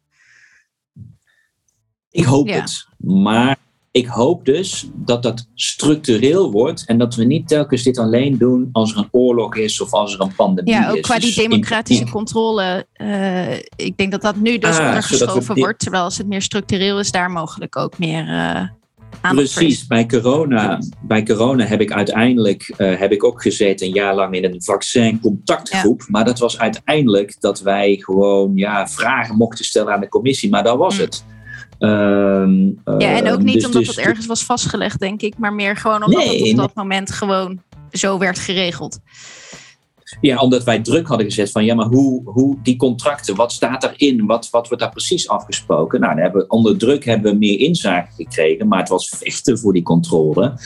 Ik 2.13 2.25
hoop 2.25 2.49
het. 2.49 2.87
Maar 2.99 3.57
ik 3.93 4.07
hoop 4.07 4.45
dus 4.45 4.91
dat 4.95 5.23
dat 5.23 5.47
structureel 5.55 6.51
wordt 6.51 6.87
en 6.87 6.99
dat 6.99 7.15
we 7.15 7.25
niet 7.25 7.49
telkens 7.49 7.83
dit 7.83 7.99
alleen 7.99 8.39
doen 8.39 8.69
als 8.73 8.93
er 8.93 8.99
een 8.99 9.09
oorlog 9.11 9.57
is 9.57 9.81
of 9.81 9.93
als 9.93 10.15
er 10.15 10.21
een 10.21 10.35
pandemie 10.35 10.73
is. 10.73 10.79
Ja, 10.79 10.91
ook 10.91 11.03
qua 11.03 11.19
die 11.19 11.27
dus 11.27 11.35
democratische 11.35 12.11
controle. 12.11 12.87
Uh, 12.97 13.53
ik 13.77 13.97
denk 13.97 14.11
dat 14.11 14.23
dat 14.23 14.37
nu 14.37 14.59
dus 14.59 14.79
ah, 14.79 14.87
ondergeschoven 14.87 15.55
wordt, 15.55 15.79
terwijl 15.79 16.05
als 16.05 16.19
het 16.19 16.27
meer 16.27 16.43
structureel 16.43 16.99
is, 16.99 17.11
daar 17.11 17.31
mogelijk 17.31 17.77
ook 17.77 17.99
meer. 17.99 18.29
Uh, 18.29 18.63
Precies, 19.21 19.87
bij 19.87 20.07
corona, 20.07 20.79
bij 21.03 21.23
corona 21.23 21.65
heb 21.65 21.81
ik 21.81 21.93
uiteindelijk 21.93 22.75
uh, 22.79 22.99
heb 22.99 23.13
ik 23.13 23.25
ook 23.25 23.43
gezeten 23.43 23.87
een 23.87 23.93
jaar 23.93 24.15
lang 24.15 24.35
in 24.35 24.45
een 24.45 24.63
vaccin-contactgroep. 24.63 26.01
Ja. 26.01 26.07
Maar 26.09 26.25
dat 26.25 26.39
was 26.39 26.59
uiteindelijk 26.59 27.41
dat 27.41 27.61
wij 27.61 27.97
gewoon 27.97 28.53
ja, 28.55 28.89
vragen 28.89 29.37
mochten 29.37 29.65
stellen 29.65 29.93
aan 29.93 30.01
de 30.01 30.09
commissie. 30.09 30.51
Maar 30.51 30.63
dat 30.63 30.79
was 30.79 30.95
mm. 30.95 31.01
het. 31.01 31.25
Ehm, 31.83 32.67
ja, 32.99 33.17
en 33.17 33.29
ook 33.29 33.37
ehm, 33.39 33.45
niet 33.45 33.55
dus, 33.55 33.65
omdat 33.65 33.85
dus, 33.85 33.97
het 33.97 34.05
ergens 34.05 34.27
was 34.27 34.45
vastgelegd, 34.45 35.01
denk 35.01 35.23
ik, 35.23 35.39
maar 35.39 35.53
meer 35.53 35.77
gewoon 35.77 36.05
omdat 36.05 36.25
nee, 36.25 36.41
het 36.41 36.51
op 36.51 36.57
dat 36.57 36.75
moment 36.75 37.11
gewoon 37.11 37.63
zo 37.91 38.19
werd 38.19 38.39
geregeld. 38.39 38.99
Ja, 40.21 40.39
omdat 40.39 40.65
wij 40.65 40.81
druk 40.81 41.07
hadden 41.07 41.27
gezet 41.27 41.51
van 41.51 41.65
ja, 41.65 41.75
maar 41.75 41.87
hoe, 41.87 42.23
hoe 42.25 42.57
die 42.63 42.77
contracten, 42.77 43.35
wat 43.35 43.53
staat 43.53 43.85
erin? 43.85 44.27
Wat, 44.27 44.51
wat 44.51 44.69
wordt 44.69 44.83
daar 44.83 44.93
precies 44.93 45.29
afgesproken? 45.29 46.01
Nou, 46.01 46.15
dan 46.15 46.23
hebben 46.23 46.43
we, 46.43 46.49
onder 46.49 46.79
druk 46.79 47.05
hebben 47.05 47.33
we 47.33 47.39
meer 47.39 47.59
inzaken 47.59 48.15
gekregen, 48.15 48.69
maar 48.69 48.79
het 48.79 48.89
was 48.89 49.09
vechten 49.09 49.59
voor 49.59 49.73
die 49.73 49.83
controle. 49.83 50.59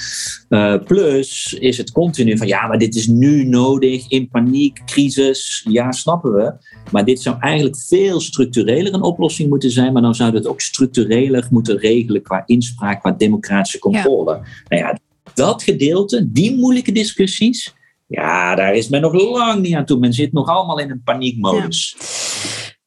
Uh, 0.48 0.74
plus 0.84 1.52
is 1.52 1.76
het 1.76 1.92
continu 1.92 2.36
van 2.36 2.46
ja, 2.46 2.66
maar 2.66 2.78
dit 2.78 2.94
is 2.94 3.06
nu 3.06 3.44
nodig, 3.44 4.08
in 4.08 4.28
paniek, 4.28 4.82
crisis. 4.86 5.66
Ja, 5.68 5.92
snappen 5.92 6.32
we. 6.32 6.52
Maar 6.90 7.04
dit 7.04 7.22
zou 7.22 7.36
eigenlijk 7.40 7.76
veel 7.76 8.20
structureler 8.20 8.94
een 8.94 9.02
oplossing 9.02 9.48
moeten 9.48 9.70
zijn, 9.70 9.92
maar 9.92 10.02
dan 10.02 10.14
zouden 10.14 10.40
we 10.40 10.46
het 10.46 10.54
ook 10.54 10.60
structureler 10.60 11.46
moeten 11.50 11.78
regelen 11.78 12.22
qua 12.22 12.42
inspraak, 12.46 13.00
qua 13.00 13.10
democratische 13.12 13.78
controle. 13.78 14.32
Ja. 14.32 14.42
Nou 14.68 14.82
ja, 14.82 14.98
dat 15.34 15.62
gedeelte, 15.62 16.32
die 16.32 16.56
moeilijke 16.56 16.92
discussies, 16.92 17.74
ja, 18.06 18.54
daar 18.54 18.74
is 18.74 18.88
men 18.88 19.00
nog 19.00 19.12
lang 19.12 19.62
niet 19.62 19.74
aan 19.74 19.84
toe. 19.84 19.98
Men 19.98 20.12
zit 20.12 20.32
nog 20.32 20.48
allemaal 20.48 20.78
in 20.78 20.90
een 20.90 21.02
paniekmodus. 21.02 21.96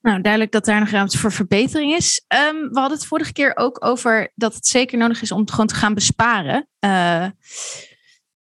Nou, 0.01 0.21
duidelijk 0.21 0.51
dat 0.51 0.65
daar 0.65 0.79
nog 0.79 0.89
ruimte 0.89 1.17
voor 1.17 1.31
verbetering 1.31 1.95
is. 1.95 2.25
Um, 2.51 2.69
we 2.69 2.79
hadden 2.79 2.97
het 2.97 3.07
vorige 3.07 3.33
keer 3.33 3.51
ook 3.55 3.85
over 3.85 4.31
dat 4.35 4.53
het 4.53 4.67
zeker 4.67 4.97
nodig 4.97 5.21
is 5.21 5.31
om 5.31 5.49
gewoon 5.49 5.67
te 5.67 5.75
gaan 5.75 5.93
besparen. 5.93 6.67
Uh, 6.85 7.25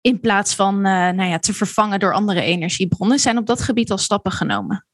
in 0.02 0.20
plaats 0.20 0.56
van 0.56 0.76
uh, 0.76 0.82
nou 1.10 1.24
ja, 1.24 1.40
te 1.40 1.54
vervangen 1.54 2.00
door 2.00 2.14
andere 2.14 2.42
energiebronnen. 2.42 3.20
Zijn 3.20 3.38
op 3.38 3.46
dat 3.46 3.62
gebied 3.62 3.92
al 3.92 3.98
stappen 3.98 4.32
genomen? 4.32 4.86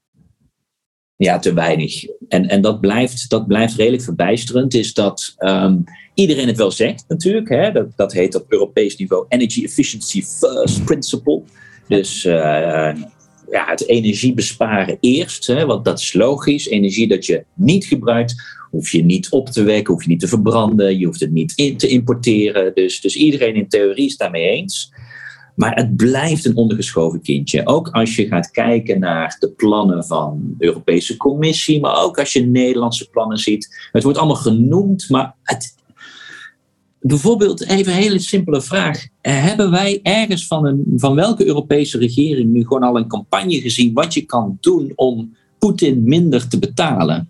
Ja, 1.15 1.39
te 1.39 1.54
weinig. 1.54 2.06
En, 2.28 2.48
en 2.48 2.62
dat, 2.62 2.80
blijft, 2.80 3.30
dat 3.30 3.48
blijft 3.48 3.76
redelijk 3.76 4.04
verbijsterend. 4.04 4.74
Is 4.74 4.94
dat 4.94 5.36
um, 5.38 5.84
iedereen 6.13 6.48
het 6.48 6.58
wel 6.58 6.72
zegt 6.72 7.06
natuurlijk. 7.08 7.50
Hè? 7.50 7.72
Dat, 7.72 7.88
dat 7.96 8.13
heet 8.13 8.36
op 8.36 8.46
Europees 8.52 8.98
niveau 8.98 9.26
Energy 9.28 9.63
Efficiency 9.63 10.24
First 10.24 10.84
Principle. 10.84 11.44
Dus 11.89 12.25
uh, 12.25 12.34
ja, 13.52 13.65
het 13.65 13.88
energie 13.88 14.34
besparen 14.34 14.97
eerst, 14.99 15.47
hè, 15.47 15.65
want 15.65 15.86
dat 15.86 15.99
is 15.99 16.13
logisch. 16.13 16.67
Energie 16.67 17.08
dat 17.08 17.25
je 17.25 17.43
niet 17.54 17.86
gebruikt, 17.86 18.36
hoef 18.69 18.89
je 18.89 19.04
niet 19.04 19.30
op 19.30 19.49
te 19.49 19.63
wekken, 19.63 19.93
hoef 19.93 20.04
je 20.04 20.10
niet 20.10 20.19
te 20.19 20.28
verbranden, 20.28 20.99
je 20.99 21.06
hoeft 21.06 21.19
het 21.19 21.32
niet 21.32 21.54
in 21.56 21.78
te 21.78 21.88
importeren. 21.88 22.71
Dus, 22.73 23.02
dus 23.02 23.15
iedereen 23.15 23.56
in 23.56 23.67
theorie 23.67 24.06
is 24.06 24.17
daarmee 24.17 24.49
eens. 24.49 24.93
Maar 25.56 25.75
het 25.75 25.95
blijft 25.95 26.45
een 26.45 26.56
ondergeschoven 26.56 27.21
kindje. 27.21 27.67
Ook 27.67 27.89
als 27.89 28.15
je 28.15 28.28
gaat 28.28 28.52
kijken 28.52 28.99
naar 28.99 29.38
de 29.39 29.52
plannen 29.52 30.06
van 30.06 30.56
de 30.58 30.65
Europese 30.65 31.17
Commissie, 31.17 31.80
maar 31.80 32.04
ook 32.04 32.19
als 32.19 32.34
je 32.34 32.45
Nederlandse 32.45 33.10
plannen 33.10 33.38
ziet. 33.38 33.89
Het 33.91 34.04
wordt 34.04 34.17
allemaal 34.17 34.36
genoemd, 34.36 35.10
maar 35.10 35.36
het, 35.43 35.75
bijvoorbeeld 37.00 37.68
even 37.68 37.94
een 37.94 38.00
hele 38.00 38.20
simpele 38.20 38.62
vraag. 38.62 39.06
Hebben 39.22 39.72
wij 39.72 40.00
ergens 40.04 40.48
van, 40.48 40.66
een, 40.66 40.84
van 40.96 41.16
welke 41.16 41.46
Europese 41.46 41.98
regering 41.98 42.52
nu 42.52 42.62
gewoon 42.62 42.84
al 42.84 42.98
een 42.98 43.08
campagne 43.08 43.62
gezien 43.62 43.94
wat 43.94 44.14
je 44.14 44.22
kan 44.22 44.58
doen 44.60 44.92
om 44.96 45.36
Poetin 45.60 46.04
minder 46.04 46.48
te 46.48 46.60
betalen? 46.60 47.30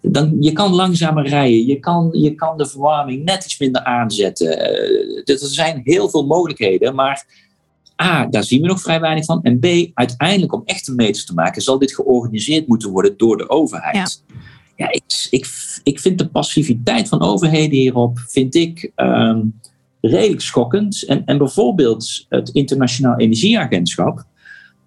Dan, 0.00 0.36
je 0.40 0.52
kan 0.52 0.74
langzamer 0.74 1.26
rijden, 1.26 1.66
je 1.66 1.80
kan, 1.80 2.08
je 2.12 2.34
kan 2.34 2.58
de 2.58 2.66
verwarming 2.66 3.24
net 3.24 3.44
iets 3.44 3.58
minder 3.58 3.84
aanzetten. 3.84 4.46
Uh, 4.46 5.22
er 5.24 5.38
zijn 5.38 5.80
heel 5.84 6.10
veel 6.10 6.26
mogelijkheden, 6.26 6.94
maar 6.94 7.42
A, 8.02 8.26
daar 8.26 8.44
zien 8.44 8.60
we 8.60 8.66
nog 8.66 8.80
vrij 8.80 9.00
weinig 9.00 9.24
van. 9.24 9.42
En 9.42 9.58
B, 9.58 9.66
uiteindelijk 9.94 10.52
om 10.52 10.62
echte 10.64 10.94
meters 10.94 11.24
te 11.24 11.34
maken, 11.34 11.62
zal 11.62 11.78
dit 11.78 11.94
georganiseerd 11.94 12.66
moeten 12.66 12.90
worden 12.90 13.14
door 13.16 13.36
de 13.36 13.48
overheid. 13.48 14.20
Ja 14.28 14.34
ja, 14.76 14.92
ik, 14.92 15.28
ik, 15.30 15.46
ik 15.82 16.00
vind 16.00 16.18
de 16.18 16.28
passiviteit 16.28 17.08
van 17.08 17.22
overheden 17.22 17.78
hierop 17.78 18.18
vind 18.18 18.54
ik, 18.54 18.92
um, 18.96 19.60
redelijk 20.00 20.40
schokkend. 20.40 21.04
En, 21.04 21.24
en 21.24 21.38
bijvoorbeeld 21.38 22.26
het 22.28 22.48
Internationaal 22.48 23.18
Energieagentschap, 23.18 24.24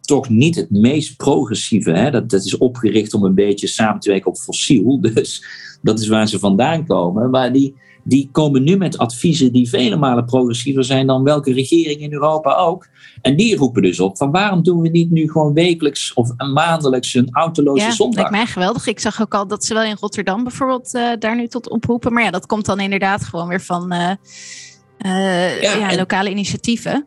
toch 0.01 0.29
niet 0.29 0.55
het 0.55 0.69
meest 0.69 1.17
progressieve. 1.17 1.91
Hè? 1.91 2.11
Dat, 2.11 2.29
dat 2.29 2.45
is 2.45 2.57
opgericht 2.57 3.13
om 3.13 3.23
een 3.23 3.35
beetje 3.35 3.67
samen 3.67 3.99
te 3.99 4.09
werken 4.09 4.31
op 4.31 4.37
fossiel. 4.37 4.99
Dus 5.13 5.45
dat 5.81 5.99
is 5.99 6.07
waar 6.07 6.27
ze 6.27 6.39
vandaan 6.39 6.85
komen. 6.85 7.29
Maar 7.29 7.53
die, 7.53 7.75
die 8.07 8.29
komen 8.31 8.63
nu 8.63 8.77
met 8.77 8.97
adviezen 8.97 9.51
die 9.51 9.69
vele 9.69 9.95
malen 9.95 10.25
progressiever 10.25 10.83
zijn 10.83 11.07
dan 11.07 11.23
welke 11.23 11.53
regering 11.53 11.99
in 11.99 12.13
Europa 12.13 12.55
ook. 12.55 12.87
En 13.21 13.35
die 13.35 13.55
roepen 13.55 13.81
dus 13.81 13.99
op 13.99 14.17
van 14.17 14.31
waarom 14.31 14.63
doen 14.63 14.81
we 14.81 14.89
niet 14.89 15.11
nu 15.11 15.31
gewoon 15.31 15.53
wekelijks 15.53 16.13
of 16.13 16.31
maandelijks 16.53 17.13
een 17.13 17.29
autoloze 17.31 17.85
ja, 17.85 17.91
zondag? 17.91 18.15
lijkt 18.15 18.31
mij 18.31 18.45
geweldig. 18.45 18.87
Ik 18.87 18.99
zag 18.99 19.21
ook 19.21 19.33
al 19.33 19.47
dat 19.47 19.65
ze 19.65 19.73
wel 19.73 19.83
in 19.83 19.97
Rotterdam 19.99 20.43
bijvoorbeeld 20.43 20.93
uh, 20.93 21.11
daar 21.19 21.35
nu 21.35 21.47
tot 21.47 21.69
oproepen. 21.69 22.13
Maar 22.13 22.23
ja, 22.23 22.31
dat 22.31 22.45
komt 22.45 22.65
dan 22.65 22.79
inderdaad 22.79 23.23
gewoon 23.23 23.47
weer 23.47 23.61
van 23.61 23.93
uh, 23.93 24.11
uh, 25.05 25.61
ja, 25.61 25.75
ja, 25.89 25.95
lokale 25.95 26.29
initiatieven. 26.29 27.05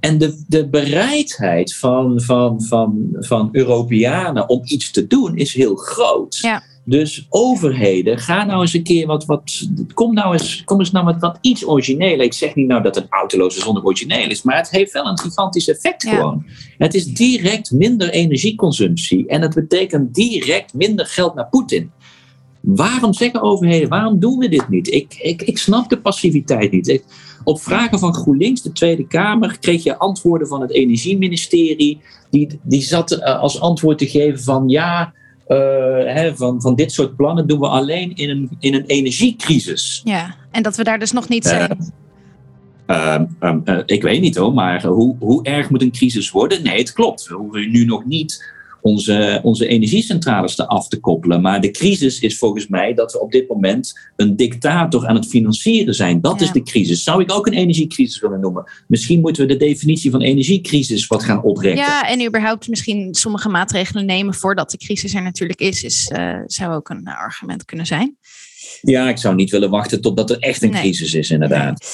En 0.00 0.18
de, 0.18 0.44
de 0.48 0.68
bereidheid 0.68 1.76
van, 1.76 2.20
van, 2.20 2.62
van, 2.62 3.08
van 3.12 3.48
Europeanen 3.52 4.48
om 4.48 4.60
iets 4.64 4.90
te 4.90 5.06
doen 5.06 5.36
is 5.36 5.54
heel 5.54 5.76
groot. 5.76 6.38
Ja. 6.38 6.62
Dus 6.84 7.26
overheden, 7.28 8.18
ga 8.18 8.44
nou 8.44 8.60
eens 8.60 8.72
een 8.72 8.82
keer 8.82 9.06
wat. 9.06 9.24
wat 9.24 9.68
kom, 9.94 10.14
nou 10.14 10.32
eens, 10.32 10.64
kom 10.64 10.78
eens 10.78 10.90
nou 10.90 11.04
met 11.04 11.20
wat 11.20 11.38
iets 11.40 11.66
origineel. 11.66 12.18
Ik 12.18 12.32
zeg 12.32 12.54
niet 12.54 12.66
nou 12.66 12.82
dat 12.82 12.96
een 12.96 13.06
autoloze 13.08 13.60
zonder 13.60 13.84
origineel 13.84 14.30
is, 14.30 14.42
maar 14.42 14.56
het 14.56 14.70
heeft 14.70 14.92
wel 14.92 15.06
een 15.06 15.18
gigantisch 15.18 15.68
effect 15.68 16.08
gewoon. 16.08 16.44
Het 16.78 16.94
is 16.94 17.04
direct 17.04 17.70
minder 17.70 18.10
energieconsumptie 18.10 19.26
en 19.26 19.42
het 19.42 19.54
betekent 19.54 20.14
direct 20.14 20.74
minder 20.74 21.06
geld 21.06 21.34
naar 21.34 21.48
Poetin. 21.48 21.90
Waarom 22.60 23.12
zeggen 23.12 23.42
overheden, 23.42 23.88
waarom 23.88 24.18
doen 24.18 24.38
we 24.38 24.48
dit 24.48 24.68
niet? 24.68 24.92
Ik, 24.92 25.14
ik, 25.22 25.42
ik 25.42 25.58
snap 25.58 25.88
de 25.88 26.00
passiviteit 26.00 26.70
niet. 26.70 27.02
op 27.44 27.60
vragen 27.60 27.98
van 27.98 28.14
GroenLinks, 28.14 28.62
de 28.62 28.72
Tweede 28.72 29.06
Kamer, 29.06 29.58
kreeg 29.58 29.82
je 29.82 29.98
antwoorden 29.98 30.48
van 30.48 30.60
het 30.60 30.70
Energieministerie. 30.70 32.00
Die, 32.30 32.60
die 32.62 32.82
zat 32.82 33.10
eh, 33.10 33.40
als 33.40 33.60
antwoord 33.60 33.98
te 33.98 34.06
geven 34.06 34.42
van 34.42 34.68
ja, 34.68 35.14
hè, 36.06 36.36
van, 36.36 36.60
van 36.60 36.74
dit 36.74 36.92
soort 36.92 37.16
plannen 37.16 37.46
doen 37.46 37.60
we 37.60 37.66
alleen 37.68 38.14
in 38.14 38.30
een, 38.30 38.50
in 38.58 38.74
een 38.74 38.86
energiecrisis. 38.86 40.00
Ja, 40.04 40.34
en 40.50 40.62
dat 40.62 40.76
we 40.76 40.84
daar 40.84 40.98
dus 40.98 41.12
nog 41.12 41.28
niet 41.28 41.44
zijn. 41.44 41.92
Uh, 42.86 43.20
ik 43.86 44.02
weet 44.02 44.20
niet 44.20 44.36
hoor, 44.36 44.54
maar 44.54 44.84
hoe, 44.84 45.16
hoe 45.18 45.44
erg 45.44 45.70
moet 45.70 45.82
een 45.82 45.92
crisis 45.92 46.30
worden? 46.30 46.62
Nee, 46.62 46.78
het 46.78 46.92
klopt. 46.92 47.28
We 47.28 47.34
hoeven 47.34 47.70
nu 47.70 47.84
nog 47.84 48.04
niet 48.04 48.52
onze, 48.82 49.40
onze 49.42 49.66
energiecentrales 49.66 50.54
te 50.54 50.66
af 50.66 50.88
te 50.88 51.00
koppelen. 51.00 51.40
Maar 51.40 51.60
de 51.60 51.70
crisis 51.70 52.20
is 52.20 52.38
volgens 52.38 52.68
mij 52.68 52.94
dat 52.94 53.12
we 53.12 53.20
op 53.20 53.32
dit 53.32 53.48
moment 53.48 54.00
een 54.16 54.36
dictator 54.36 55.06
aan 55.06 55.14
het 55.14 55.26
financieren 55.26 55.94
zijn. 55.94 56.20
Dat 56.20 56.40
is 56.40 56.52
de 56.52 56.62
crisis. 56.62 57.02
Zou 57.02 57.22
ik 57.22 57.32
ook 57.32 57.46
een 57.46 57.52
energiecrisis 57.52 58.20
willen 58.20 58.40
noemen? 58.40 58.70
Misschien 58.86 59.20
moeten 59.20 59.46
we 59.46 59.52
de 59.52 59.64
definitie 59.64 60.10
van 60.10 60.20
energiecrisis 60.20 61.06
wat 61.06 61.22
gaan 61.22 61.42
oprekken. 61.42 61.84
Ja, 61.84 62.08
en 62.08 62.26
überhaupt 62.26 62.68
misschien 62.68 63.14
sommige 63.14 63.48
maatregelen 63.48 64.06
nemen 64.06 64.34
voordat 64.34 64.70
de 64.70 64.78
crisis 64.78 65.14
er 65.14 65.22
natuurlijk 65.22 65.60
is, 65.60 65.82
is 65.82 66.10
uh, 66.16 66.38
zou 66.46 66.74
ook 66.74 66.88
een 66.88 67.06
argument 67.06 67.64
kunnen 67.64 67.86
zijn. 67.86 68.16
Ja, 68.80 69.08
ik 69.08 69.18
zou 69.18 69.34
niet 69.34 69.50
willen 69.50 69.70
wachten 69.70 70.00
totdat 70.00 70.30
er 70.30 70.38
echt 70.38 70.62
een 70.62 70.70
crisis 70.70 71.14
is, 71.14 71.30
inderdaad. 71.30 71.86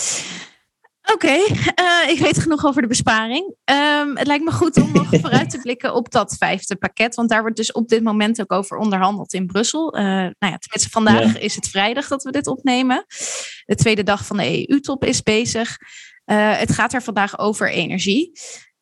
Oké, 1.13 1.37
eh, 1.75 2.09
ik 2.09 2.19
weet 2.19 2.39
genoeg 2.39 2.67
over 2.67 2.83
de 2.83 2.89
besparing. 2.89 3.55
Ehm, 3.65 4.17
het 4.17 4.27
lijkt 4.27 4.45
me 4.45 4.53
goed 4.53 4.77
om 4.77 4.93
nog 4.93 5.09
vooruit 5.21 5.51
te 5.51 5.59
blikken 5.59 5.95
op 5.95 6.11
dat 6.11 6.37
vijfde 6.39 6.77
pakket. 6.77 7.15
Want 7.15 7.29
daar 7.29 7.41
wordt 7.41 7.57
dus 7.57 7.73
op 7.73 7.89
dit 7.89 8.03
moment 8.03 8.41
ook 8.41 8.53
over 8.53 8.77
onderhandeld 8.77 9.33
in 9.33 9.47
Brussel. 9.47 9.97
Uh, 9.97 10.03
nou 10.03 10.35
ja, 10.39 10.59
tenminste, 10.59 10.91
vandaag 10.91 11.39
is 11.39 11.55
het 11.55 11.69
vrijdag 11.69 12.09
dat 12.09 12.23
we 12.23 12.31
dit 12.31 12.47
opnemen. 12.47 13.05
De 13.65 13.75
tweede 13.75 14.03
dag 14.03 14.27
van 14.27 14.37
de 14.37 14.69
EU-top 14.69 15.05
is 15.05 15.23
bezig. 15.23 15.77
Uh, 16.27 16.59
het 16.59 16.73
gaat 16.73 16.93
er 16.93 17.03
vandaag 17.03 17.39
over 17.39 17.71
energie. 17.71 18.33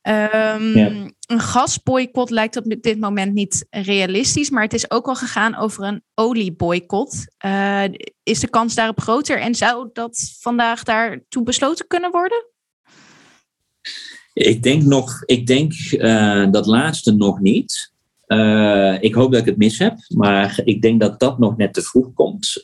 Um, 0.09 1.15
Een 1.27 1.41
gasboycott 1.41 2.31
lijkt 2.31 2.57
op 2.57 2.77
dit 2.81 3.01
moment 3.01 3.35
niet 3.35 3.67
realistisch, 3.71 4.51
maar 4.51 4.63
het 4.63 4.75
is 4.75 4.91
ook 4.91 5.07
al 5.07 5.15
gegaan 5.15 5.57
over 5.57 5.85
een 5.85 6.03
olieboycott. 6.15 7.35
Uh, 7.47 7.85
is 8.23 8.41
de 8.41 8.49
kans 8.49 8.75
daarop 8.75 9.01
groter 9.01 9.41
en 9.41 9.55
zou 9.55 9.89
dat 9.93 10.37
vandaag 10.41 10.83
daartoe 10.83 11.43
besloten 11.43 11.87
kunnen 11.87 12.11
worden? 12.11 12.45
Ik 14.33 14.63
denk, 14.63 14.83
nog, 14.83 15.23
ik 15.25 15.47
denk 15.47 15.73
uh, 15.91 16.51
dat 16.51 16.67
laatste 16.67 17.13
nog 17.13 17.41
niet. 17.41 17.93
Uh, 18.27 19.03
ik 19.03 19.15
hoop 19.15 19.33
dat 19.33 19.41
ik 19.41 19.47
het 19.47 19.57
mis 19.57 19.79
heb, 19.79 19.97
maar 20.09 20.61
ik 20.65 20.83
denk 20.83 21.01
dat 21.01 21.21
dat 21.21 21.39
nog 21.39 21.57
net 21.57 21.75
te 21.75 21.83
vroeg 21.83 22.13
komt. 22.15 22.63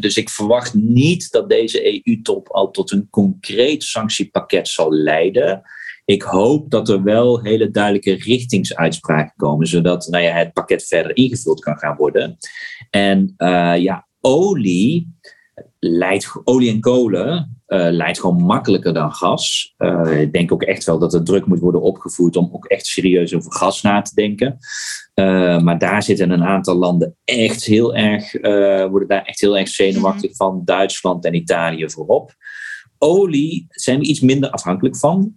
Dus 0.00 0.16
ik 0.16 0.30
verwacht 0.30 0.74
niet 0.74 1.30
dat 1.30 1.48
deze 1.48 2.04
EU-top 2.04 2.48
al 2.48 2.70
tot 2.70 2.90
een 2.90 3.08
concreet 3.10 3.82
sanctiepakket 3.82 4.68
zal 4.68 4.92
leiden. 4.92 5.62
Ik 6.04 6.22
hoop 6.22 6.70
dat 6.70 6.88
er 6.88 7.02
wel 7.02 7.42
hele 7.42 7.70
duidelijke 7.70 8.14
richtingsuitspraken 8.14 9.34
komen, 9.36 9.66
zodat 9.66 10.06
nou 10.06 10.24
het 10.24 10.52
pakket 10.52 10.86
verder 10.86 11.16
ingevuld 11.16 11.60
kan 11.60 11.78
gaan 11.78 11.96
worden. 11.96 12.36
En 12.90 13.34
uh, 13.38 13.74
ja, 13.76 14.06
olie 14.20 15.08
leidt, 15.84 16.40
olie 16.44 16.70
en 16.70 16.80
kolen 16.80 17.62
uh, 17.66 17.90
leidt 17.90 18.20
gewoon 18.20 18.42
makkelijker 18.42 18.94
dan 18.94 19.12
gas. 19.12 19.74
Uh, 19.78 20.20
ik 20.20 20.32
denk 20.32 20.52
ook 20.52 20.62
echt 20.62 20.84
wel 20.84 20.98
dat 20.98 21.14
er 21.14 21.24
druk 21.24 21.46
moet 21.46 21.58
worden 21.58 21.82
opgevoerd 21.82 22.36
om 22.36 22.50
ook 22.52 22.66
echt 22.66 22.86
serieus 22.86 23.34
over 23.34 23.52
gas 23.52 23.82
na 23.82 24.02
te 24.02 24.14
denken. 24.14 24.58
Uh, 25.14 25.58
maar 25.60 25.78
daar 25.78 26.02
zitten 26.02 26.30
een 26.30 26.44
aantal 26.44 26.74
landen 26.74 27.16
echt 27.24 27.64
heel 27.64 27.94
erg, 27.94 28.32
worden 28.90 29.08
daar 29.08 29.24
echt 29.24 29.40
heel 29.40 29.58
erg 29.58 29.68
zenuwachtig 29.68 30.30
mhm. 30.30 30.36
van. 30.36 30.62
Duitsland 30.64 31.24
en 31.24 31.34
Italië 31.34 31.90
voorop. 31.90 32.34
Olie 32.98 33.66
zijn 33.68 33.98
we 33.98 34.06
iets 34.06 34.20
minder 34.20 34.50
afhankelijk 34.50 34.96
van. 34.96 35.36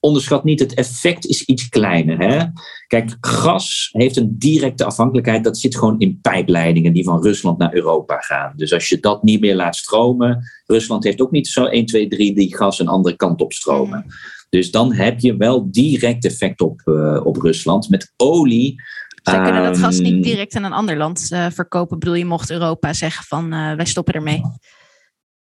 Onderschat 0.00 0.44
niet, 0.44 0.60
het 0.60 0.74
effect 0.74 1.26
is 1.26 1.44
iets 1.44 1.68
kleiner. 1.68 2.18
Hè? 2.18 2.44
Kijk, 2.86 3.16
gas 3.20 3.88
heeft 3.92 4.16
een 4.16 4.34
directe 4.38 4.84
afhankelijkheid. 4.84 5.44
Dat 5.44 5.58
zit 5.58 5.76
gewoon 5.76 5.98
in 5.98 6.18
pijpleidingen 6.20 6.92
die 6.92 7.04
van 7.04 7.22
Rusland 7.22 7.58
naar 7.58 7.74
Europa 7.74 8.18
gaan. 8.18 8.52
Dus 8.56 8.72
als 8.72 8.88
je 8.88 9.00
dat 9.00 9.22
niet 9.22 9.40
meer 9.40 9.54
laat 9.54 9.76
stromen. 9.76 10.44
Rusland 10.66 11.04
heeft 11.04 11.20
ook 11.20 11.30
niet 11.30 11.48
zo 11.48 11.64
1, 11.64 11.86
2, 11.86 12.08
3 12.08 12.34
die 12.34 12.56
gas 12.56 12.78
een 12.78 12.88
andere 12.88 13.16
kant 13.16 13.40
op 13.40 13.52
stromen. 13.52 14.02
Mm. 14.06 14.12
Dus 14.48 14.70
dan 14.70 14.92
heb 14.92 15.20
je 15.20 15.36
wel 15.36 15.70
direct 15.70 16.24
effect 16.24 16.60
op, 16.60 16.82
uh, 16.84 17.20
op 17.24 17.36
Rusland. 17.36 17.88
Met 17.88 18.12
olie. 18.16 18.82
Zij 19.22 19.42
kunnen 19.42 19.62
dat 19.62 19.78
gas 19.78 19.98
niet 19.98 20.12
ehm, 20.12 20.22
direct 20.22 20.54
in 20.54 20.64
een 20.64 20.72
ander 20.72 20.96
land 20.96 21.28
uh, 21.32 21.46
verkopen. 21.50 21.98
Bedoel 21.98 22.14
je, 22.14 22.24
mocht 22.24 22.50
Europa 22.50 22.92
zeggen 22.92 23.24
van 23.24 23.54
uh, 23.54 23.74
wij 23.74 23.84
stoppen 23.84 24.14
ermee? 24.14 24.42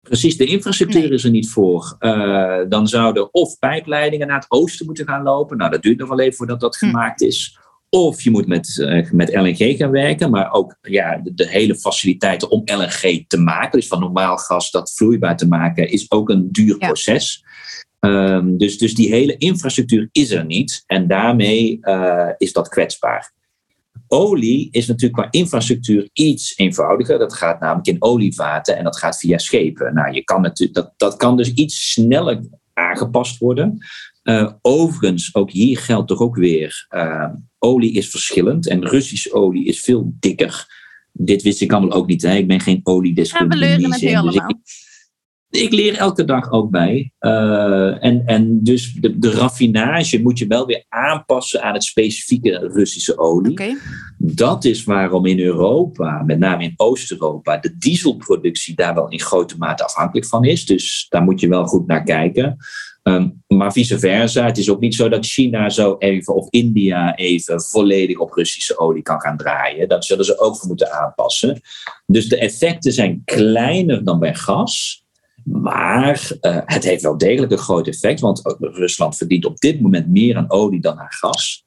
Precies, 0.00 0.36
de 0.36 0.44
infrastructuur 0.44 1.12
is 1.12 1.24
er 1.24 1.30
niet 1.30 1.50
voor. 1.50 1.96
Uh, 2.00 2.58
dan 2.68 2.88
zouden 2.88 3.34
of 3.34 3.58
pijpleidingen 3.58 4.26
naar 4.26 4.38
het 4.38 4.50
oosten 4.50 4.86
moeten 4.86 5.06
gaan 5.06 5.22
lopen. 5.22 5.56
Nou, 5.56 5.70
dat 5.70 5.82
duurt 5.82 5.98
nog 5.98 6.08
wel 6.08 6.20
even 6.20 6.36
voordat 6.36 6.60
dat 6.60 6.78
hm. 6.78 6.86
gemaakt 6.86 7.20
is. 7.20 7.58
Of 7.88 8.22
je 8.22 8.30
moet 8.30 8.46
met, 8.46 8.76
uh, 8.76 9.10
met 9.10 9.34
LNG 9.34 9.76
gaan 9.76 9.90
werken, 9.90 10.30
maar 10.30 10.52
ook 10.52 10.76
ja, 10.80 11.16
de, 11.16 11.34
de, 11.34 11.48
hele 11.48 11.74
faciliteiten 11.74 12.50
om 12.50 12.62
LNG 12.64 13.24
te 13.26 13.38
maken, 13.38 13.78
dus 13.78 13.88
van 13.88 14.00
normaal 14.00 14.36
gas 14.36 14.70
dat 14.70 14.92
vloeibaar 14.92 15.36
te 15.36 15.48
maken, 15.48 15.88
is 15.88 16.10
ook 16.10 16.30
een 16.30 16.48
duur 16.52 16.76
ja. 16.78 16.86
proces. 16.86 17.44
Um, 18.00 18.58
dus, 18.58 18.78
dus 18.78 18.94
die 18.94 19.08
hele 19.08 19.36
infrastructuur 19.36 20.08
is 20.12 20.30
er 20.30 20.44
niet 20.44 20.82
en 20.86 21.06
daarmee 21.06 21.78
uh, 21.82 22.28
is 22.38 22.52
dat 22.52 22.68
kwetsbaar. 22.68 23.32
Olie 24.12 24.68
is 24.70 24.86
natuurlijk 24.86 25.20
qua 25.20 25.40
infrastructuur 25.40 26.08
iets 26.12 26.56
eenvoudiger. 26.56 27.18
Dat 27.18 27.34
gaat 27.34 27.60
namelijk 27.60 27.86
in 27.86 27.96
olievaten 28.02 28.76
en 28.76 28.84
dat 28.84 28.98
gaat 28.98 29.18
via 29.18 29.38
schepen. 29.38 29.94
Nou, 29.94 30.14
je 30.14 30.24
kan 30.24 30.44
het, 30.44 30.68
dat, 30.72 30.92
dat 30.96 31.16
kan 31.16 31.36
dus 31.36 31.52
iets 31.52 31.92
sneller 31.92 32.40
aangepast 32.74 33.38
worden. 33.38 33.78
Uh, 34.22 34.52
overigens, 34.62 35.34
ook 35.34 35.50
hier 35.50 35.78
geldt 35.78 36.08
toch 36.08 36.20
ook 36.20 36.36
weer, 36.36 36.86
uh, 36.94 37.28
olie 37.58 37.92
is 37.92 38.08
verschillend 38.08 38.68
en 38.68 38.86
Russische 38.86 39.32
olie 39.32 39.64
is 39.64 39.80
veel 39.80 40.12
dikker. 40.20 40.66
Dit 41.12 41.42
wist 41.42 41.60
ik 41.60 41.72
allemaal 41.72 41.98
ook 41.98 42.06
niet. 42.06 42.22
Hè? 42.22 42.34
Ik 42.34 42.46
ben 42.46 42.60
geen 42.60 42.80
oliedeskundige. 42.82 43.60
Ja, 43.60 43.66
we 43.66 43.74
leuren 43.76 43.92
het 43.92 44.00
dus 44.00 44.14
allemaal 44.14 44.60
ik 45.50 45.72
leer 45.72 45.96
elke 45.96 46.24
dag 46.24 46.50
ook 46.50 46.70
bij. 46.70 47.12
Uh, 47.20 48.04
en, 48.04 48.22
en 48.26 48.62
dus 48.62 48.92
de, 48.92 49.18
de 49.18 49.30
raffinage 49.30 50.22
moet 50.22 50.38
je 50.38 50.46
wel 50.46 50.66
weer 50.66 50.84
aanpassen 50.88 51.62
aan 51.62 51.74
het 51.74 51.84
specifieke 51.84 52.70
Russische 52.72 53.18
olie. 53.18 53.50
Okay. 53.50 53.76
Dat 54.18 54.64
is 54.64 54.84
waarom 54.84 55.26
in 55.26 55.40
Europa, 55.40 56.22
met 56.22 56.38
name 56.38 56.62
in 56.62 56.72
Oost-Europa, 56.76 57.56
de 57.56 57.78
dieselproductie 57.78 58.74
daar 58.74 58.94
wel 58.94 59.08
in 59.08 59.20
grote 59.20 59.56
mate 59.58 59.84
afhankelijk 59.84 60.26
van 60.26 60.44
is. 60.44 60.66
Dus 60.66 61.06
daar 61.08 61.22
moet 61.22 61.40
je 61.40 61.48
wel 61.48 61.64
goed 61.64 61.86
naar 61.86 62.02
kijken. 62.02 62.56
Um, 63.02 63.42
maar 63.46 63.72
vice 63.72 63.98
versa. 63.98 64.46
Het 64.46 64.58
is 64.58 64.70
ook 64.70 64.80
niet 64.80 64.94
zo 64.94 65.08
dat 65.08 65.26
China 65.26 65.68
zo 65.68 65.96
even 65.98 66.34
of 66.34 66.50
India 66.50 67.16
even 67.16 67.62
volledig 67.62 68.18
op 68.18 68.32
Russische 68.32 68.78
olie 68.78 69.02
kan 69.02 69.20
gaan 69.20 69.36
draaien. 69.36 69.88
Dat 69.88 70.04
zullen 70.04 70.24
ze 70.24 70.38
ook 70.38 70.64
moeten 70.66 70.92
aanpassen. 70.92 71.60
Dus 72.06 72.28
de 72.28 72.38
effecten 72.38 72.92
zijn 72.92 73.22
kleiner 73.24 74.04
dan 74.04 74.18
bij 74.18 74.34
gas. 74.34 74.99
Maar 75.44 76.30
uh, 76.40 76.58
het 76.64 76.84
heeft 76.84 77.02
wel 77.02 77.18
degelijk 77.18 77.52
een 77.52 77.58
groot 77.58 77.86
effect, 77.86 78.20
want 78.20 78.56
Rusland 78.60 79.16
verdient 79.16 79.44
op 79.44 79.58
dit 79.58 79.80
moment 79.80 80.08
meer 80.08 80.36
aan 80.36 80.50
olie 80.50 80.80
dan 80.80 80.98
aan 80.98 81.12
gas. 81.12 81.64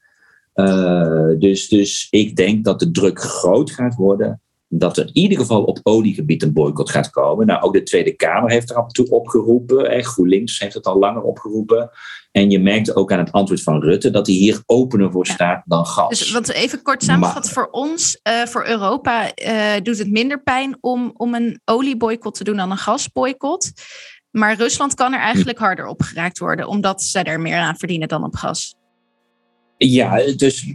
Uh, 0.56 1.40
dus, 1.40 1.68
dus 1.68 2.08
ik 2.10 2.36
denk 2.36 2.66
dat 2.66 2.80
de 2.80 2.92
druk 2.92 3.20
groot 3.20 3.72
gaat 3.72 3.96
worden 3.96 4.43
dat 4.78 4.98
er 4.98 5.06
in 5.06 5.18
ieder 5.18 5.38
geval 5.38 5.64
op 5.64 5.80
oliegebied 5.84 6.44
een 6.44 6.54
boycott 6.54 6.90
gaat 6.90 7.10
komen. 7.10 7.46
Nou, 7.46 7.62
ook 7.62 7.74
de 7.74 7.84
Tweede 7.84 8.16
Kamer 8.16 8.52
heeft 8.52 8.70
er 8.70 8.76
af 8.76 8.86
en 8.86 8.94
toe 8.94 9.10
opgeroepen. 9.10 9.90
Eh, 9.90 10.04
GroenLinks 10.04 10.60
heeft 10.60 10.74
het 10.74 10.86
al 10.86 11.00
langer 11.00 11.22
opgeroepen. 11.22 11.90
En 12.32 12.50
je 12.50 12.60
merkt 12.60 12.96
ook 12.96 13.12
aan 13.12 13.20
het 13.20 13.32
antwoord 13.32 13.64
van 13.64 13.82
Rutte 13.82 14.10
dat 14.10 14.28
hij 14.28 14.36
hier 14.36 14.64
opener 14.66 15.12
voor 15.12 15.28
staat 15.28 15.64
dan 15.66 15.86
gas. 15.86 16.20
Dus 16.20 16.32
wat 16.32 16.50
even 16.50 16.82
kort 16.82 17.04
samenvat, 17.04 17.50
voor 17.50 17.68
ons, 17.72 18.20
uh, 18.24 18.46
voor 18.46 18.68
Europa, 18.68 19.32
uh, 19.36 19.74
doet 19.84 19.98
het 19.98 20.12
minder 20.12 20.44
pijn 20.44 20.78
om, 20.80 21.12
om 21.14 21.34
een 21.34 21.62
olieboycott 21.66 22.38
te 22.38 22.44
doen 22.44 22.56
dan 22.56 22.72
een 22.72 22.78
gasboycott. 22.78 23.72
Maar 24.32 24.56
Rusland 24.56 24.94
kan 24.94 25.14
er 25.14 25.20
eigenlijk 25.20 25.58
harder 25.58 25.86
op 25.86 26.02
geraakt 26.02 26.40
worden, 26.40 26.68
omdat 26.68 27.04
zij 27.04 27.24
er 27.24 27.40
meer 27.40 27.58
aan 27.58 27.78
verdienen 27.78 28.08
dan 28.08 28.24
op 28.24 28.36
gas. 28.36 28.76
Ja, 29.78 30.34
dus 30.36 30.74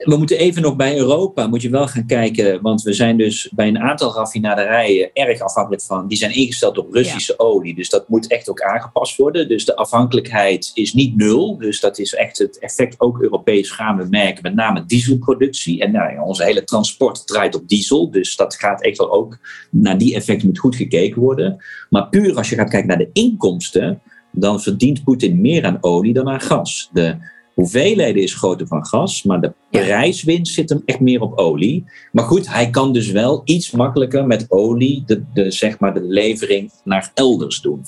we 0.00 0.16
moeten 0.16 0.38
even 0.38 0.62
nog 0.62 0.76
bij 0.76 0.96
Europa, 0.96 1.46
moet 1.46 1.62
je 1.62 1.70
wel 1.70 1.86
gaan 1.86 2.06
kijken, 2.06 2.62
want 2.62 2.82
we 2.82 2.92
zijn 2.92 3.16
dus 3.16 3.50
bij 3.54 3.68
een 3.68 3.78
aantal 3.78 4.14
raffinaderijen 4.14 5.10
erg 5.12 5.40
afhankelijk 5.40 5.82
van, 5.82 6.08
die 6.08 6.18
zijn 6.18 6.34
ingesteld 6.34 6.78
op 6.78 6.92
Russische 6.92 7.38
olie, 7.38 7.74
dus 7.74 7.88
dat 7.88 8.08
moet 8.08 8.26
echt 8.26 8.50
ook 8.50 8.62
aangepast 8.62 9.16
worden. 9.16 9.48
Dus 9.48 9.64
de 9.64 9.76
afhankelijkheid 9.76 10.70
is 10.74 10.92
niet 10.92 11.16
nul, 11.16 11.58
dus 11.58 11.80
dat 11.80 11.98
is 11.98 12.14
echt 12.14 12.38
het 12.38 12.58
effect 12.58 13.00
ook 13.00 13.22
Europees 13.22 13.70
gaan 13.70 13.96
we 13.96 14.06
merken, 14.10 14.42
met 14.42 14.54
name 14.54 14.84
dieselproductie. 14.86 15.80
En 15.80 15.92
nou, 15.92 16.20
onze 16.20 16.44
hele 16.44 16.64
transport 16.64 17.26
draait 17.26 17.54
op 17.54 17.68
diesel, 17.68 18.10
dus 18.10 18.36
dat 18.36 18.54
gaat 18.54 18.82
echt 18.82 18.98
wel 18.98 19.12
ook, 19.12 19.38
naar 19.70 19.98
die 19.98 20.14
effecten 20.14 20.46
moet 20.46 20.58
goed 20.58 20.76
gekeken 20.76 21.20
worden. 21.20 21.64
Maar 21.90 22.08
puur 22.08 22.36
als 22.36 22.48
je 22.48 22.56
gaat 22.56 22.70
kijken 22.70 22.88
naar 22.88 22.98
de 22.98 23.10
inkomsten, 23.12 24.00
dan 24.32 24.60
verdient 24.60 25.04
Poetin 25.04 25.40
meer 25.40 25.64
aan 25.64 25.78
olie 25.80 26.12
dan 26.12 26.28
aan 26.28 26.40
gas. 26.40 26.90
De 26.92 27.16
hoeveelheden 27.54 28.22
is 28.22 28.34
groter 28.34 28.66
van 28.66 28.86
gas, 28.86 29.22
maar 29.22 29.40
de 29.40 29.52
prijswinst 29.70 30.54
zit 30.54 30.68
hem 30.68 30.82
echt 30.84 31.00
meer 31.00 31.20
op 31.20 31.38
olie. 31.38 31.84
Maar 32.12 32.24
goed, 32.24 32.52
hij 32.52 32.70
kan 32.70 32.92
dus 32.92 33.10
wel 33.10 33.42
iets 33.44 33.70
makkelijker 33.70 34.26
met 34.26 34.46
olie 34.48 35.02
de, 35.06 35.22
de, 35.34 35.50
zeg 35.50 35.78
maar 35.78 35.94
de 35.94 36.02
levering 36.02 36.70
naar 36.84 37.10
elders 37.14 37.60
doen. 37.60 37.84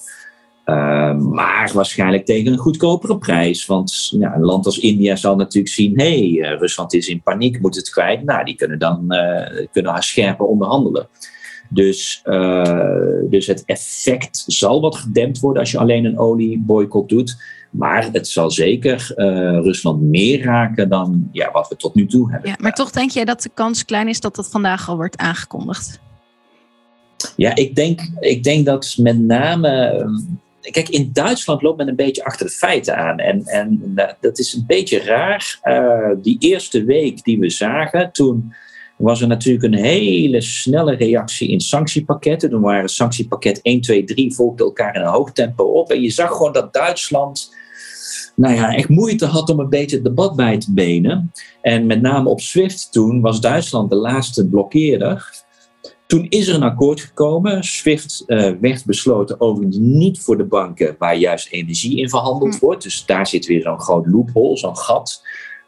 Uh, 0.67 1.17
maar 1.17 1.71
waarschijnlijk 1.75 2.25
tegen 2.25 2.53
een 2.53 2.59
goedkopere 2.59 3.19
prijs. 3.19 3.67
Want 3.67 4.09
ja, 4.19 4.35
een 4.35 4.45
land 4.45 4.67
als 4.67 4.79
India 4.79 5.17
zal 5.17 5.37
natuurlijk 5.37 5.75
zien: 5.75 5.99
hé, 6.01 6.19
hey, 6.19 6.53
uh, 6.53 6.59
Rusland 6.59 6.95
is 6.95 7.09
in 7.09 7.23
paniek, 7.23 7.61
moet 7.61 7.77
het 7.77 7.91
kwijt. 7.91 8.25
Nou, 8.25 8.45
die 8.45 8.55
kunnen 8.55 8.79
dan 8.79 9.05
uh, 9.09 9.67
kunnen 9.73 9.93
haar 9.93 10.03
scherper 10.03 10.47
onderhandelen. 10.47 11.09
Dus, 11.69 12.23
uh, 12.25 13.21
dus 13.31 13.47
het 13.47 13.65
effect 13.65 14.45
zal 14.47 14.81
wat 14.81 14.97
gedempt 14.97 15.41
worden 15.41 15.61
als 15.61 15.71
je 15.71 15.79
alleen 15.79 16.05
een 16.05 16.19
olieboycott 16.19 17.09
doet. 17.09 17.43
Maar 17.73 18.09
het 18.13 18.29
zal 18.29 18.51
zeker 18.51 19.13
uh, 19.17 19.27
Rusland 19.63 20.03
meer 20.03 20.43
raken 20.43 20.89
dan 20.89 21.29
ja, 21.33 21.51
wat 21.51 21.69
we 21.69 21.77
tot 21.77 21.95
nu 21.95 22.07
toe 22.07 22.31
hebben. 22.31 22.51
Ja, 22.51 22.57
maar 22.61 22.73
toch 22.73 22.91
denk 22.91 23.11
jij 23.11 23.25
dat 23.25 23.43
de 23.43 23.51
kans 23.55 23.85
klein 23.85 24.09
is 24.09 24.21
dat 24.21 24.37
dat 24.37 24.51
vandaag 24.51 24.89
al 24.89 24.97
wordt 24.97 25.17
aangekondigd? 25.17 26.01
Ja, 27.37 27.55
ik 27.55 27.75
denk, 27.75 28.01
ik 28.21 28.45
denk 28.45 28.67
dat 28.67 28.95
met 28.99 29.19
name. 29.19 30.05
Kijk, 30.61 30.89
in 30.89 31.11
Duitsland 31.13 31.63
loopt 31.63 31.79
men 31.79 31.89
een 31.89 31.97
beetje 31.97 32.25
achter 32.25 32.47
de 32.47 32.53
feiten 32.53 32.97
aan. 32.97 33.19
En, 33.19 33.45
en 33.45 33.95
dat 34.21 34.39
is 34.39 34.55
een 34.55 34.65
beetje 34.67 34.99
raar. 34.99 35.61
Uh, 35.65 36.23
die 36.23 36.37
eerste 36.39 36.85
week 36.85 37.25
die 37.25 37.39
we 37.39 37.51
zagen, 37.51 38.13
toen 38.13 38.55
was 38.97 39.21
er 39.21 39.29
natuurlijk 39.29 39.65
een 39.65 39.85
hele 39.85 40.41
snelle 40.41 40.95
reactie 40.95 41.49
in 41.49 41.61
sanctiepakketten. 41.61 42.51
Toen 42.51 42.61
waren 42.61 42.89
sanctiepakket 42.89 43.63
1, 43.63 43.81
2, 43.81 44.05
3 44.05 44.35
volgden 44.35 44.67
elkaar 44.67 44.95
in 44.95 45.01
een 45.01 45.07
hoog 45.07 45.33
tempo 45.33 45.65
op. 45.65 45.91
En 45.91 46.01
je 46.01 46.11
zag 46.11 46.31
gewoon 46.31 46.53
dat 46.53 46.73
Duitsland 46.73 47.61
nou 48.35 48.55
ja, 48.55 48.75
echt 48.75 48.89
moeite 48.89 49.27
had 49.27 49.51
om 49.51 49.61
een 49.61 49.69
beetje 49.69 49.97
het 49.97 50.05
debat 50.05 50.37
bij 50.37 50.59
te 50.59 50.73
benen. 50.73 51.33
En 51.61 51.87
met 51.87 52.01
name 52.01 52.29
op 52.29 52.41
SWIFT 52.41 52.93
toen 52.93 53.21
was 53.21 53.41
Duitsland 53.41 53.91
de 53.91 53.97
laatste 53.97 54.49
blokkeerder. 54.49 55.45
Toen 56.07 56.27
is 56.29 56.49
er 56.49 56.55
een 56.55 56.63
akkoord 56.63 57.01
gekomen. 57.01 57.65
SWIFT 57.65 58.25
uh, 58.27 58.51
werd 58.61 58.85
besloten 58.85 59.41
overigens 59.41 59.79
niet 59.81 60.21
voor 60.21 60.37
de 60.37 60.45
banken 60.45 60.97
waar 60.99 61.17
juist 61.17 61.49
energie 61.51 61.99
in 61.99 62.09
verhandeld 62.09 62.55
hm. 62.55 62.65
wordt. 62.65 62.83
Dus 62.83 63.07
daar 63.07 63.27
zit 63.27 63.47
weer 63.47 63.63
zo'n 63.63 63.81
groot 63.81 64.07
loophole, 64.07 64.57
zo'n 64.57 64.77
gat. 64.77 65.23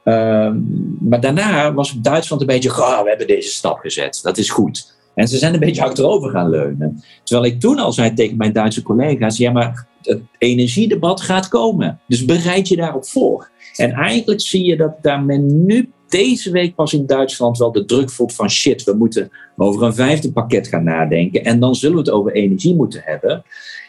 Uh, 0.04 0.52
maar 1.00 1.20
daarna 1.20 1.74
was 1.74 1.92
Duitsland 1.92 2.40
een 2.40 2.46
beetje, 2.46 2.70
oh, 2.70 3.02
we 3.02 3.08
hebben 3.08 3.26
deze 3.26 3.48
stap 3.48 3.78
gezet, 3.78 4.20
dat 4.22 4.38
is 4.38 4.50
goed. 4.50 4.92
En 5.14 5.28
ze 5.28 5.38
zijn 5.38 5.54
een 5.54 5.60
beetje 5.60 5.82
achterover 5.82 6.30
gaan 6.30 6.50
leunen. 6.50 7.02
Terwijl 7.22 7.52
ik 7.52 7.60
toen 7.60 7.78
al 7.78 7.92
zei 7.92 8.14
tegen 8.14 8.36
mijn 8.36 8.52
Duitse 8.52 8.82
collega's, 8.82 9.36
ja 9.36 9.52
maar 9.52 9.86
het 10.06 10.20
energiedebat 10.38 11.20
gaat 11.20 11.48
komen. 11.48 12.00
Dus 12.06 12.24
bereid 12.24 12.68
je 12.68 12.76
daarop 12.76 13.06
voor. 13.06 13.50
En 13.76 13.92
eigenlijk 13.92 14.40
zie 14.40 14.64
je 14.64 14.76
dat 14.76 15.02
daar 15.02 15.22
men 15.22 15.64
nu 15.64 15.92
deze 16.08 16.50
week 16.50 16.74
pas 16.74 16.92
in 16.92 17.06
Duitsland 17.06 17.58
wel 17.58 17.72
de 17.72 17.84
druk 17.84 18.10
voelt 18.10 18.34
van 18.34 18.50
shit, 18.50 18.84
we 18.84 18.92
moeten 18.92 19.30
over 19.56 19.82
een 19.82 19.94
vijfde 19.94 20.32
pakket 20.32 20.68
gaan 20.68 20.84
nadenken. 20.84 21.44
En 21.44 21.60
dan 21.60 21.74
zullen 21.74 21.96
we 21.96 22.02
het 22.02 22.10
over 22.10 22.32
energie 22.32 22.74
moeten 22.74 23.00
hebben. 23.04 23.42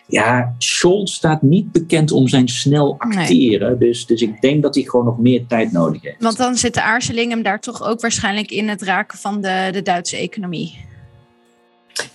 Ja, 0.08 0.56
Scholz 0.58 1.14
staat 1.14 1.42
niet 1.42 1.72
bekend 1.72 2.12
om 2.12 2.28
zijn 2.28 2.48
snel 2.48 2.96
acteren. 2.98 3.80
Dus, 3.80 4.06
dus 4.06 4.22
ik 4.22 4.42
denk 4.42 4.64
dat 4.64 4.76
hij 4.76 4.84
gewoon 4.84 5.06
nog 5.06 5.20
meer 5.20 5.46
tijd 5.48 5.72
nodig 5.72 6.02
heeft. 6.02 6.24
Want 6.24 6.38
dan 6.38 6.56
zit 6.56 6.74
de 6.74 6.82
aarzeling 6.82 7.30
hem 7.32 7.44
daar 7.44 7.60
toch 7.60 7.88
ook 7.88 8.02
waarschijnlijk 8.02 8.52
in 8.52 8.70
het 8.70 8.82
raken 8.82 9.18
van 9.18 9.42
de, 9.42 9.70
de 9.72 9.82
Duitse 9.82 10.18
economie. 10.18 10.86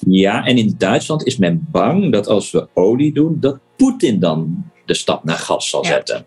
Ja, 0.07 0.45
en 0.45 0.59
in 0.59 0.75
Duitsland 0.79 1.27
is 1.27 1.37
men 1.37 1.67
bang 1.71 2.13
dat 2.13 2.27
als 2.27 2.51
we 2.51 2.69
olie 2.75 3.13
doen, 3.13 3.37
dat 3.41 3.59
Poetin 3.77 4.21
dan 4.21 4.65
de 4.85 4.95
stap 4.95 5.25
naar 5.25 5.39
gas 5.39 5.69
zal 5.69 5.85
zetten. 5.85 6.27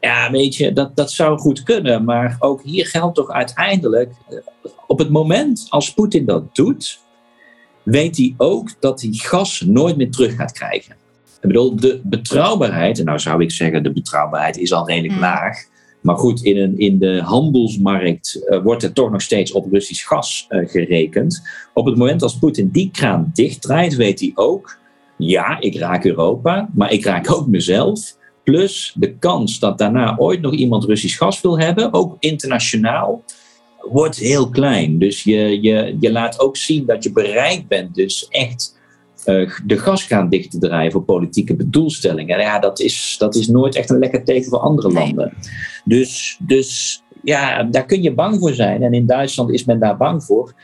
Ja, 0.00 0.30
weet 0.30 0.56
je, 0.56 0.72
dat, 0.72 0.96
dat 0.96 1.12
zou 1.12 1.38
goed 1.38 1.62
kunnen. 1.62 2.04
Maar 2.04 2.36
ook 2.38 2.62
hier 2.62 2.86
geldt 2.86 3.14
toch 3.14 3.30
uiteindelijk, 3.30 4.12
eh, 4.28 4.36
op 4.86 4.98
het 4.98 5.10
moment 5.10 5.66
als 5.68 5.94
Poetin 5.94 6.26
dat 6.26 6.54
doet, 6.54 7.00
weet 7.82 8.16
hij 8.16 8.34
ook 8.36 8.80
dat 8.80 9.00
hij 9.00 9.10
gas 9.12 9.60
nooit 9.60 9.96
meer 9.96 10.10
terug 10.10 10.34
gaat 10.34 10.52
krijgen. 10.52 10.96
Ik 11.40 11.46
bedoel, 11.46 11.76
de 11.76 12.00
betrouwbaarheid, 12.04 12.98
en 12.98 13.04
nou 13.04 13.18
zou 13.18 13.42
ik 13.42 13.50
zeggen, 13.50 13.82
de 13.82 13.92
betrouwbaarheid 13.92 14.56
is 14.56 14.72
al 14.72 14.86
redelijk 14.86 15.12
hmm. 15.12 15.22
laag. 15.22 15.64
Maar 16.00 16.16
goed, 16.16 16.42
in, 16.42 16.56
een, 16.56 16.78
in 16.78 16.98
de 16.98 17.20
handelsmarkt 17.20 18.46
uh, 18.48 18.62
wordt 18.62 18.82
er 18.82 18.92
toch 18.92 19.10
nog 19.10 19.22
steeds 19.22 19.52
op 19.52 19.72
Russisch 19.72 20.06
gas 20.06 20.46
uh, 20.48 20.68
gerekend. 20.68 21.42
Op 21.74 21.86
het 21.86 21.96
moment 21.96 22.22
als 22.22 22.38
Poetin 22.38 22.70
die 22.70 22.90
kraan 22.92 23.30
dichtdraait, 23.34 23.96
weet 23.96 24.20
hij 24.20 24.32
ook: 24.34 24.78
ja, 25.16 25.60
ik 25.60 25.76
raak 25.76 26.04
Europa, 26.04 26.70
maar 26.74 26.92
ik 26.92 27.04
raak 27.04 27.32
ook 27.32 27.46
mezelf. 27.46 28.18
Plus 28.44 28.94
de 28.98 29.14
kans 29.18 29.58
dat 29.58 29.78
daarna 29.78 30.16
ooit 30.18 30.40
nog 30.40 30.52
iemand 30.52 30.84
Russisch 30.84 31.18
gas 31.18 31.40
wil 31.40 31.58
hebben, 31.58 31.92
ook 31.92 32.16
internationaal, 32.18 33.22
wordt 33.90 34.16
heel 34.16 34.48
klein. 34.48 34.98
Dus 34.98 35.22
je, 35.22 35.60
je, 35.60 35.96
je 36.00 36.12
laat 36.12 36.40
ook 36.40 36.56
zien 36.56 36.86
dat 36.86 37.04
je 37.04 37.12
bereid 37.12 37.68
bent, 37.68 37.94
dus 37.94 38.28
echt 38.28 38.78
uh, 39.26 39.50
de 39.66 39.78
gaskraan 39.78 40.28
dicht 40.28 40.50
te 40.50 40.58
draaien 40.58 40.92
voor 40.92 41.02
politieke 41.02 41.56
bedoelstellingen. 41.56 42.38
Ja, 42.38 42.58
dat 42.58 42.80
is, 42.80 43.16
dat 43.18 43.34
is 43.34 43.48
nooit 43.48 43.74
echt 43.74 43.90
een 43.90 43.98
lekker 43.98 44.24
teken 44.24 44.50
voor 44.50 44.58
andere 44.58 44.92
landen. 44.92 45.32
Dus, 45.84 46.38
dus 46.42 47.02
ja, 47.22 47.62
daar 47.62 47.86
kun 47.86 48.02
je 48.02 48.14
bang 48.14 48.38
voor 48.38 48.54
zijn. 48.54 48.82
En 48.82 48.92
in 48.92 49.06
Duitsland 49.06 49.50
is 49.50 49.64
men 49.64 49.80
daar 49.80 49.96
bang 49.96 50.24
voor. 50.24 50.54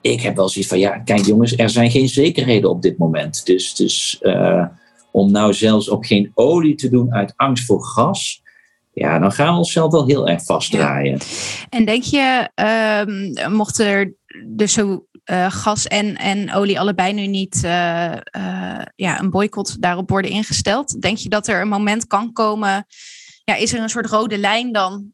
Ik 0.00 0.20
heb 0.20 0.36
wel 0.36 0.48
zoiets 0.48 0.70
van, 0.70 0.78
ja, 0.78 0.98
kijk 0.98 1.24
jongens, 1.24 1.56
er 1.56 1.70
zijn 1.70 1.90
geen 1.90 2.08
zekerheden 2.08 2.70
op 2.70 2.82
dit 2.82 2.98
moment. 2.98 3.46
Dus, 3.46 3.74
dus 3.74 4.18
uh, 4.22 4.66
om 5.10 5.30
nou 5.30 5.52
zelfs 5.52 5.88
op 5.88 6.04
geen 6.04 6.30
olie 6.34 6.74
te 6.74 6.88
doen 6.88 7.12
uit 7.12 7.32
angst 7.36 7.64
voor 7.64 7.84
gas, 7.84 8.42
ja, 8.92 9.18
dan 9.18 9.32
gaan 9.32 9.52
we 9.52 9.58
onszelf 9.58 9.92
wel 9.92 10.06
heel 10.06 10.28
erg 10.28 10.44
vastdraaien. 10.44 11.18
En 11.68 11.84
denk 11.84 12.02
je, 12.02 12.48
um, 13.46 13.52
mocht 13.52 13.78
er 13.78 14.14
dus 14.46 14.72
zo 14.72 15.06
uh, 15.30 15.50
gas 15.50 15.86
en, 15.86 16.16
en 16.16 16.54
olie 16.54 16.80
allebei 16.80 17.12
nu 17.12 17.26
niet 17.26 17.62
uh, 17.64 18.12
uh, 18.36 18.82
ja, 18.96 19.20
een 19.20 19.30
boycott 19.30 19.82
daarop 19.82 20.10
worden 20.10 20.30
ingesteld, 20.30 21.00
denk 21.00 21.16
je 21.16 21.28
dat 21.28 21.48
er 21.48 21.60
een 21.60 21.68
moment 21.68 22.06
kan 22.06 22.32
komen? 22.32 22.86
Ja, 23.44 23.54
is 23.54 23.72
er 23.72 23.80
een 23.80 23.88
soort 23.88 24.06
rode 24.06 24.38
lijn 24.38 24.72
dan 24.72 25.12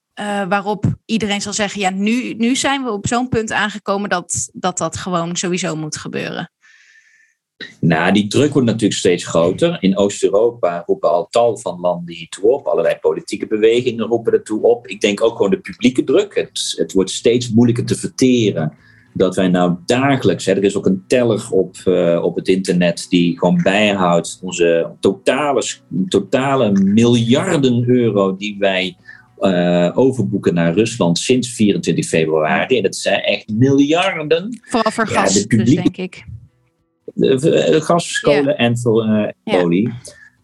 waarop 0.49 0.85
iedereen 1.05 1.41
zal 1.41 1.53
zeggen: 1.53 1.81
ja, 1.81 1.91
nu, 1.91 2.35
nu 2.35 2.57
zijn 2.57 2.85
we 2.85 2.91
op 2.91 3.07
zo'n 3.07 3.29
punt 3.29 3.53
aangekomen 3.53 4.09
dat, 4.09 4.51
dat 4.53 4.79
dat 4.79 4.97
gewoon 4.97 5.37
sowieso 5.37 5.77
moet 5.77 5.97
gebeuren? 5.97 6.51
Nou, 7.81 8.13
die 8.13 8.27
druk 8.27 8.53
wordt 8.53 8.69
natuurlijk 8.69 9.01
steeds 9.01 9.27
groter. 9.27 9.77
In 9.81 9.97
Oost-Europa 9.97 10.83
roepen 10.87 11.11
al 11.11 11.27
tal 11.31 11.59
van 11.59 11.81
landen 11.81 12.15
hiertoe 12.15 12.51
op. 12.51 12.67
Allerlei 12.67 12.97
politieke 12.97 13.47
bewegingen 13.47 14.07
roepen 14.07 14.33
ertoe 14.33 14.63
op. 14.63 14.87
Ik 14.87 15.01
denk 15.01 15.23
ook 15.23 15.37
gewoon 15.37 15.51
de 15.51 15.61
publieke 15.61 16.05
druk. 16.05 16.35
Het, 16.35 16.75
het 16.77 16.93
wordt 16.93 17.11
steeds 17.11 17.51
moeilijker 17.51 17.85
te 17.85 17.97
verteren 17.97 18.77
dat 19.15 19.37
wij 19.37 19.49
nou 19.49 19.77
dagelijks, 19.87 20.45
hè, 20.45 20.53
er 20.53 20.65
is 20.65 20.77
ook 20.77 20.87
een 20.87 21.05
teller 21.07 21.49
op, 21.51 21.77
uh, 21.85 22.23
op 22.23 22.37
het 22.37 22.49
internet 22.49 23.07
die 23.09 23.39
gewoon 23.39 23.61
bijhoudt 23.63 24.39
onze 24.43 24.91
totale, 25.01 25.63
totale 26.09 26.73
miljarden 26.73 27.89
euro 27.89 28.37
die 28.37 28.57
wij 28.59 28.97
uh, 29.41 29.91
overboeken 29.95 30.55
naar 30.55 30.75
Rusland 30.75 31.19
sinds 31.19 31.55
24 31.55 32.07
februari. 32.07 32.77
En 32.77 32.83
dat 32.83 32.97
zijn 32.97 33.21
echt 33.21 33.49
miljarden. 33.49 34.61
Vooral 34.63 34.93
voor 34.93 35.07
gas, 35.07 35.47
de 35.47 35.57
dus, 35.57 35.75
denk 35.75 35.97
ik 35.97 36.25
gas, 37.83 38.21
kolen 38.21 38.57
en 38.59 38.79
voor 38.79 39.07
uh, 39.45 39.63
olie. 39.63 39.93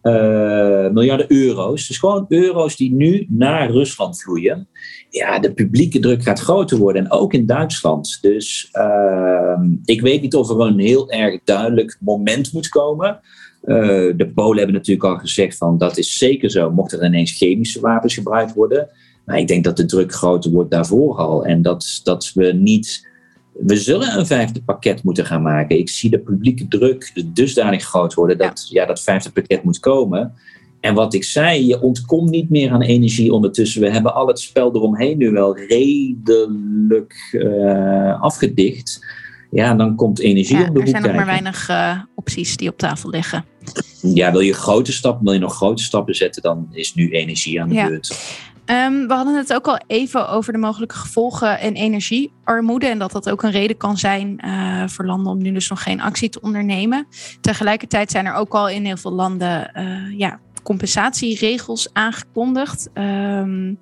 Uh, 0.07 0.89
miljarden 0.89 1.31
euro's. 1.31 1.87
Dus 1.87 1.97
gewoon 1.97 2.25
euro's 2.29 2.75
die 2.75 2.93
nu 2.93 3.25
naar 3.29 3.71
Rusland 3.71 4.21
vloeien. 4.21 4.67
Ja, 5.09 5.39
de 5.39 5.53
publieke 5.53 5.99
druk 5.99 6.23
gaat 6.23 6.39
groter 6.39 6.77
worden. 6.77 7.03
En 7.03 7.11
ook 7.11 7.33
in 7.33 7.45
Duitsland. 7.45 8.17
Dus 8.21 8.69
uh, 8.73 9.59
ik 9.85 10.01
weet 10.01 10.21
niet 10.21 10.35
of 10.35 10.49
er 10.49 10.59
een 10.59 10.79
heel 10.79 11.11
erg 11.11 11.39
duidelijk 11.43 11.97
moment 11.99 12.53
moet 12.53 12.69
komen. 12.69 13.19
Uh, 13.63 13.77
de 14.17 14.31
Polen 14.35 14.57
hebben 14.57 14.75
natuurlijk 14.75 15.05
al 15.05 15.17
gezegd 15.17 15.57
van 15.57 15.77
dat 15.77 15.97
is 15.97 16.17
zeker 16.17 16.51
zo. 16.51 16.71
Mocht 16.71 16.91
er 16.91 17.05
ineens 17.05 17.37
chemische 17.37 17.79
wapens 17.79 18.13
gebruikt 18.13 18.53
worden. 18.53 18.89
Maar 19.25 19.39
ik 19.39 19.47
denk 19.47 19.63
dat 19.63 19.77
de 19.77 19.85
druk 19.85 20.13
groter 20.13 20.51
wordt 20.51 20.71
daarvoor 20.71 21.15
al. 21.15 21.45
En 21.45 21.61
dat, 21.61 22.01
dat 22.03 22.31
we 22.33 22.53
niet 22.53 23.07
we 23.59 23.77
zullen 23.77 24.17
een 24.17 24.25
vijfde 24.25 24.61
pakket 24.63 25.03
moeten 25.03 25.25
gaan 25.25 25.41
maken. 25.41 25.77
Ik 25.77 25.89
zie 25.89 26.09
de 26.09 26.19
publieke 26.19 26.67
druk 26.67 27.23
dusdanig 27.25 27.83
groot 27.83 28.13
worden 28.13 28.37
dat 28.37 28.67
ja. 28.69 28.85
dat 28.85 29.01
vijfde 29.01 29.31
pakket 29.31 29.63
moet 29.63 29.79
komen. 29.79 30.33
En 30.79 30.93
wat 30.93 31.13
ik 31.13 31.23
zei, 31.23 31.67
je 31.67 31.81
ontkomt 31.81 32.29
niet 32.29 32.49
meer 32.49 32.71
aan 32.71 32.81
energie 32.81 33.33
ondertussen. 33.33 33.81
We 33.81 33.89
hebben 33.89 34.13
al 34.13 34.27
het 34.27 34.39
spel 34.39 34.75
eromheen 34.75 35.17
nu 35.17 35.31
wel 35.31 35.57
redelijk 35.57 37.29
uh, 37.31 38.21
afgedicht. 38.21 39.05
Ja, 39.51 39.73
dan 39.73 39.95
komt 39.95 40.19
energie 40.19 40.57
ja, 40.57 40.67
om 40.67 40.73
de 40.73 40.73
hoek 40.73 40.81
Er 40.81 40.87
zijn 40.87 41.03
nog 41.03 41.15
maar 41.15 41.25
weinig 41.25 41.69
uh, 41.69 41.99
opties 42.15 42.57
die 42.57 42.69
op 42.69 42.77
tafel 42.77 43.09
liggen. 43.09 43.45
Ja, 44.01 44.31
wil 44.31 44.39
je 44.39 44.53
grote 44.53 44.91
stappen, 44.91 45.23
wil 45.23 45.33
je 45.33 45.39
nog 45.39 45.55
grote 45.55 45.83
stappen 45.83 46.15
zetten, 46.15 46.41
dan 46.41 46.67
is 46.71 46.93
nu 46.93 47.11
energie 47.11 47.61
aan 47.61 47.69
de 47.69 47.75
Ja. 47.75 47.87
beurt. 47.87 48.15
Um, 48.65 49.07
we 49.07 49.13
hadden 49.13 49.35
het 49.35 49.53
ook 49.53 49.67
al 49.67 49.79
even 49.87 50.29
over 50.29 50.53
de 50.53 50.59
mogelijke 50.59 50.95
gevolgen 50.95 51.59
en 51.59 51.73
energiearmoede. 51.73 52.85
En 52.85 52.99
dat 52.99 53.11
dat 53.11 53.29
ook 53.29 53.43
een 53.43 53.51
reden 53.51 53.77
kan 53.77 53.97
zijn 53.97 54.45
uh, 54.45 54.87
voor 54.87 55.05
landen 55.05 55.31
om 55.31 55.41
nu 55.41 55.51
dus 55.51 55.69
nog 55.69 55.83
geen 55.83 56.01
actie 56.01 56.29
te 56.29 56.41
ondernemen. 56.41 57.07
Tegelijkertijd 57.41 58.11
zijn 58.11 58.25
er 58.25 58.33
ook 58.33 58.53
al 58.53 58.69
in 58.69 58.85
heel 58.85 58.97
veel 58.97 59.11
landen 59.11 59.71
uh, 59.73 60.19
ja, 60.19 60.39
compensatieregels 60.63 61.93
aangekondigd. 61.93 62.89
Um, 62.93 63.79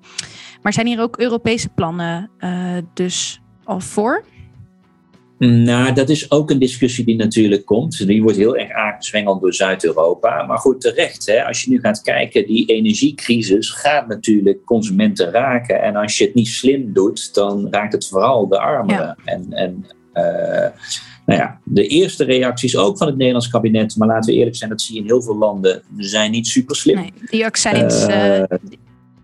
maar 0.61 0.73
zijn 0.73 0.87
hier 0.87 1.01
ook 1.01 1.17
Europese 1.17 1.69
plannen 1.69 2.29
uh, 2.39 2.77
dus 2.93 3.41
al 3.63 3.79
voor? 3.79 4.23
Nou, 5.37 5.93
dat 5.93 6.09
is 6.09 6.31
ook 6.31 6.49
een 6.49 6.59
discussie 6.59 7.05
die 7.05 7.15
natuurlijk 7.15 7.65
komt. 7.65 8.07
Die 8.07 8.21
wordt 8.21 8.37
heel 8.37 8.57
erg 8.57 8.71
aangezwengeld 8.71 9.41
door 9.41 9.53
Zuid-Europa. 9.53 10.43
Maar 10.43 10.57
goed, 10.57 10.81
terecht. 10.81 11.25
Hè? 11.25 11.45
Als 11.45 11.61
je 11.61 11.69
nu 11.69 11.79
gaat 11.79 12.01
kijken, 12.01 12.47
die 12.47 12.65
energiecrisis 12.65 13.69
gaat 13.69 14.07
natuurlijk 14.07 14.65
consumenten 14.65 15.31
raken. 15.31 15.81
En 15.81 15.95
als 15.95 16.17
je 16.17 16.25
het 16.25 16.33
niet 16.33 16.47
slim 16.47 16.93
doet, 16.93 17.33
dan 17.33 17.67
raakt 17.71 17.93
het 17.93 18.07
vooral 18.07 18.47
de 18.47 18.59
armeren. 18.59 19.17
Ja. 19.25 19.33
En, 19.33 19.45
en 19.49 19.85
uh, 20.13 20.69
nou 21.25 21.39
ja, 21.39 21.59
de 21.63 21.87
eerste 21.87 22.23
reacties 22.23 22.77
ook 22.77 22.97
van 22.97 23.07
het 23.07 23.15
Nederlands 23.15 23.49
kabinet, 23.49 23.97
maar 23.97 24.07
laten 24.07 24.33
we 24.33 24.37
eerlijk 24.37 24.55
zijn, 24.55 24.69
dat 24.69 24.81
zie 24.81 24.95
je 24.95 25.01
in 25.01 25.07
heel 25.07 25.21
veel 25.21 25.37
landen, 25.37 25.81
zijn 25.97 26.31
niet 26.31 26.47
super 26.47 26.75
slim. 26.75 26.95
Nee, 26.95 27.13
die 27.29 27.45
accijns. 27.45 28.07
Uh, 28.07 28.37
uh, 28.37 28.43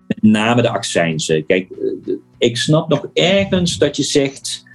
met 0.07 0.21
name 0.21 0.61
de 0.61 0.69
accijnsen. 0.69 1.45
Kijk, 1.45 1.67
ik 2.37 2.57
snap 2.57 2.89
nog 2.89 3.07
ergens 3.13 3.77
dat 3.77 3.95
je 3.95 4.03
zegt 4.03 4.67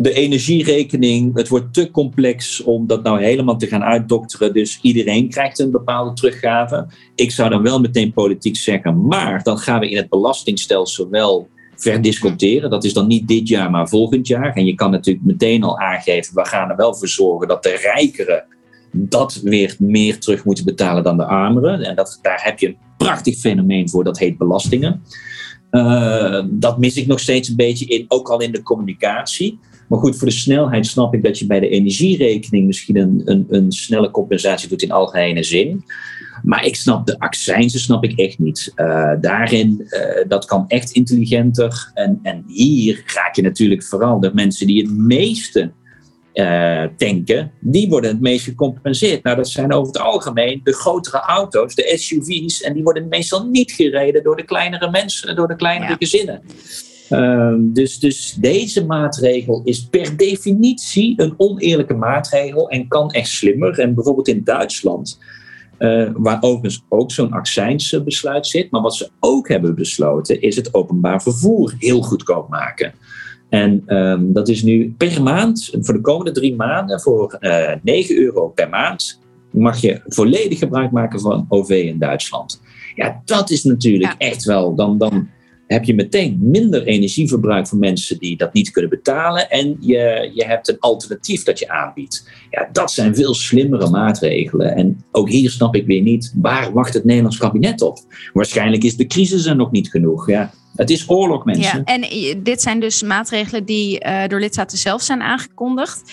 de 0.00 0.12
energierekening, 0.12 1.36
het 1.36 1.48
wordt 1.48 1.74
te 1.74 1.90
complex 1.90 2.62
om 2.62 2.86
dat 2.86 3.02
nou 3.02 3.22
helemaal 3.22 3.56
te 3.56 3.66
gaan 3.66 3.82
uitdokteren. 3.82 4.52
Dus 4.52 4.78
iedereen 4.82 5.28
krijgt 5.28 5.58
een 5.58 5.70
bepaalde 5.70 6.12
teruggave. 6.12 6.86
Ik 7.14 7.30
zou 7.30 7.50
dan 7.50 7.62
wel 7.62 7.80
meteen 7.80 8.12
politiek 8.12 8.56
zeggen, 8.56 9.06
maar 9.06 9.42
dan 9.42 9.58
gaan 9.58 9.80
we 9.80 9.90
in 9.90 9.96
het 9.96 10.08
belastingstelsel 10.08 11.10
wel 11.10 11.48
verdisconteren. 11.76 12.70
Dat 12.70 12.84
is 12.84 12.92
dan 12.92 13.06
niet 13.06 13.28
dit 13.28 13.48
jaar, 13.48 13.70
maar 13.70 13.88
volgend 13.88 14.26
jaar. 14.26 14.52
En 14.54 14.64
je 14.64 14.74
kan 14.74 14.90
natuurlijk 14.90 15.26
meteen 15.26 15.62
al 15.62 15.78
aangeven, 15.78 16.34
we 16.34 16.46
gaan 16.46 16.70
er 16.70 16.76
wel 16.76 16.94
voor 16.94 17.08
zorgen 17.08 17.48
dat 17.48 17.62
de 17.62 17.90
rijkeren 17.94 18.44
dat 18.92 19.40
weer 19.42 19.76
meer 19.78 20.18
terug 20.20 20.44
moeten 20.44 20.64
betalen 20.64 21.02
dan 21.02 21.16
de 21.16 21.24
armeren. 21.24 21.80
En 21.80 21.96
dat, 21.96 22.18
daar 22.22 22.40
heb 22.44 22.58
je 22.58 22.66
een 22.66 22.78
prachtig 22.96 23.36
fenomeen 23.36 23.88
voor, 23.88 24.04
dat 24.04 24.18
heet 24.18 24.38
belastingen. 24.38 25.02
Uh, 25.70 26.44
dat 26.50 26.78
mis 26.78 26.96
ik 26.96 27.06
nog 27.06 27.20
steeds 27.20 27.48
een 27.48 27.56
beetje 27.56 27.86
in, 27.86 28.04
ook 28.08 28.28
al 28.28 28.40
in 28.40 28.52
de 28.52 28.62
communicatie. 28.62 29.58
Maar 29.88 29.98
goed, 29.98 30.16
voor 30.16 30.26
de 30.26 30.32
snelheid 30.32 30.86
snap 30.86 31.14
ik 31.14 31.22
dat 31.22 31.38
je 31.38 31.46
bij 31.46 31.60
de 31.60 31.68
energierekening 31.68 32.66
misschien 32.66 32.96
een, 32.96 33.22
een, 33.24 33.46
een 33.48 33.72
snelle 33.72 34.10
compensatie 34.10 34.68
doet 34.68 34.82
in 34.82 34.90
algemene 34.90 35.42
zin. 35.42 35.84
Maar 36.42 36.64
ik 36.64 36.76
snap 36.76 37.06
de 37.06 37.18
accijnsen 37.18 37.80
snap 37.80 38.04
ik 38.04 38.18
echt 38.18 38.38
niet. 38.38 38.72
Uh, 38.76 39.12
daarin, 39.20 39.86
uh, 39.88 40.28
dat 40.28 40.44
kan 40.44 40.64
echt 40.68 40.90
intelligenter. 40.90 41.90
En, 41.94 42.20
en 42.22 42.44
hier 42.46 43.02
raak 43.14 43.36
je 43.36 43.42
natuurlijk 43.42 43.84
vooral 43.84 44.20
de 44.20 44.30
mensen 44.34 44.66
die 44.66 44.82
het 44.82 44.96
meeste 44.96 45.72
uh, 46.34 46.84
tanken, 46.96 47.52
die 47.60 47.88
worden 47.88 48.10
het 48.10 48.20
meest 48.20 48.44
gecompenseerd. 48.44 49.22
Nou, 49.22 49.36
dat 49.36 49.48
zijn 49.48 49.72
over 49.72 49.92
het 49.92 50.02
algemeen 50.02 50.60
de 50.62 50.72
grotere 50.72 51.20
auto's, 51.20 51.74
de 51.74 51.92
SUV's, 51.96 52.62
en 52.62 52.74
die 52.74 52.82
worden 52.82 53.08
meestal 53.08 53.46
niet 53.46 53.72
gereden 53.72 54.22
door 54.22 54.36
de 54.36 54.44
kleinere 54.44 54.90
mensen, 54.90 55.36
door 55.36 55.48
de 55.48 55.56
kleinere 55.56 55.90
Ja. 55.90 55.96
gezinnen. 55.98 56.42
Uh, 57.10 57.54
dus, 57.58 57.98
dus 57.98 58.36
deze 58.40 58.86
maatregel 58.86 59.60
is 59.64 59.86
per 59.86 60.16
definitie 60.16 61.14
een 61.16 61.34
oneerlijke 61.36 61.94
maatregel 61.94 62.68
en 62.70 62.88
kan 62.88 63.10
echt 63.10 63.28
slimmer. 63.28 63.78
En 63.78 63.94
bijvoorbeeld 63.94 64.28
in 64.28 64.44
Duitsland, 64.44 65.18
uh, 65.78 66.10
waar 66.14 66.38
overigens 66.40 66.84
ook 66.88 67.12
zo'n 67.12 67.32
accijnsbesluit 67.32 68.46
zit, 68.46 68.70
maar 68.70 68.80
wat 68.80 68.94
ze 68.96 69.10
ook 69.20 69.48
hebben 69.48 69.74
besloten, 69.74 70.40
is 70.40 70.56
het 70.56 70.74
openbaar 70.74 71.22
vervoer 71.22 71.74
heel 71.78 72.02
goedkoop 72.02 72.48
maken. 72.48 72.92
En 73.48 73.96
um, 73.96 74.32
dat 74.32 74.48
is 74.48 74.62
nu 74.62 74.94
per 74.96 75.22
maand, 75.22 75.70
voor 75.80 75.94
de 75.94 76.00
komende 76.00 76.30
drie 76.32 76.56
maanden, 76.56 77.00
voor 77.00 77.36
uh, 77.40 77.72
9 77.82 78.16
euro 78.18 78.48
per 78.48 78.68
maand, 78.68 79.20
mag 79.50 79.80
je 79.80 80.00
volledig 80.06 80.58
gebruik 80.58 80.90
maken 80.90 81.20
van 81.20 81.46
OV 81.48 81.68
in 81.70 81.98
Duitsland. 81.98 82.60
Ja, 82.94 83.22
dat 83.24 83.50
is 83.50 83.64
natuurlijk 83.64 84.14
Ja. 84.18 84.28
echt 84.28 84.44
wel, 84.44 84.74
dan, 84.74 84.98
dan 84.98 85.28
heb 85.68 85.84
je 85.84 85.94
meteen 85.94 86.38
minder 86.40 86.86
energieverbruik 86.86 87.68
voor 87.68 87.78
mensen 87.78 88.18
die 88.18 88.36
dat 88.36 88.52
niet 88.52 88.70
kunnen 88.70 88.90
betalen. 88.90 89.50
En 89.50 89.76
je, 89.80 90.30
je 90.34 90.44
hebt 90.44 90.68
een 90.68 90.78
alternatief 90.78 91.42
dat 91.42 91.58
je 91.58 91.68
aanbiedt. 91.68 92.28
Ja, 92.50 92.68
dat 92.72 92.92
zijn 92.92 93.14
veel 93.14 93.34
slimmere 93.34 93.90
maatregelen. 93.90 94.76
En 94.76 95.04
ook 95.12 95.30
hier 95.30 95.50
snap 95.50 95.74
ik 95.74 95.86
weer 95.86 96.02
niet, 96.02 96.32
waar 96.36 96.72
wacht 96.72 96.94
het 96.94 97.04
Nederlands 97.04 97.38
kabinet 97.38 97.82
op? 97.82 97.98
Waarschijnlijk 98.32 98.84
is 98.84 98.96
de 98.96 99.06
crisis 99.06 99.46
er 99.46 99.56
nog 99.56 99.70
niet 99.70 99.90
genoeg. 99.90 100.30
Ja, 100.30 100.50
het 100.76 100.90
is 100.90 101.08
oorlog, 101.08 101.44
mensen. 101.44 101.82
Ja, 101.84 101.84
en 101.84 102.42
dit 102.42 102.62
zijn 102.62 102.80
dus 102.80 103.02
maatregelen 103.02 103.64
die 103.64 104.00
eh, 104.00 104.28
door 104.28 104.40
lidstaten 104.40 104.78
zelf 104.78 105.02
zijn 105.02 105.22
aangekondigd. 105.22 106.12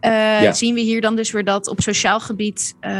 Eh, 0.00 0.42
Ja. 0.42 0.52
Zien 0.52 0.74
we 0.74 0.80
hier 0.80 1.00
dan 1.00 1.16
dus 1.16 1.30
weer 1.30 1.44
dat 1.44 1.68
op 1.68 1.80
sociaal 1.80 2.20
gebied 2.20 2.74
eh, 2.80 2.92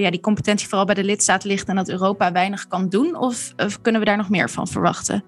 ja, 0.00 0.10
die 0.10 0.20
competentie 0.20 0.68
vooral 0.68 0.86
bij 0.86 0.94
de 0.94 1.04
lidstaat 1.04 1.44
ligt 1.44 1.68
en 1.68 1.76
dat 1.76 1.88
Europa 1.88 2.32
weinig 2.32 2.66
kan 2.68 2.88
doen? 2.88 3.16
Of, 3.16 3.52
of 3.56 3.80
kunnen 3.80 4.00
we 4.00 4.06
daar 4.06 4.16
nog 4.16 4.30
meer 4.30 4.50
van 4.50 4.68
verwachten? 4.68 5.24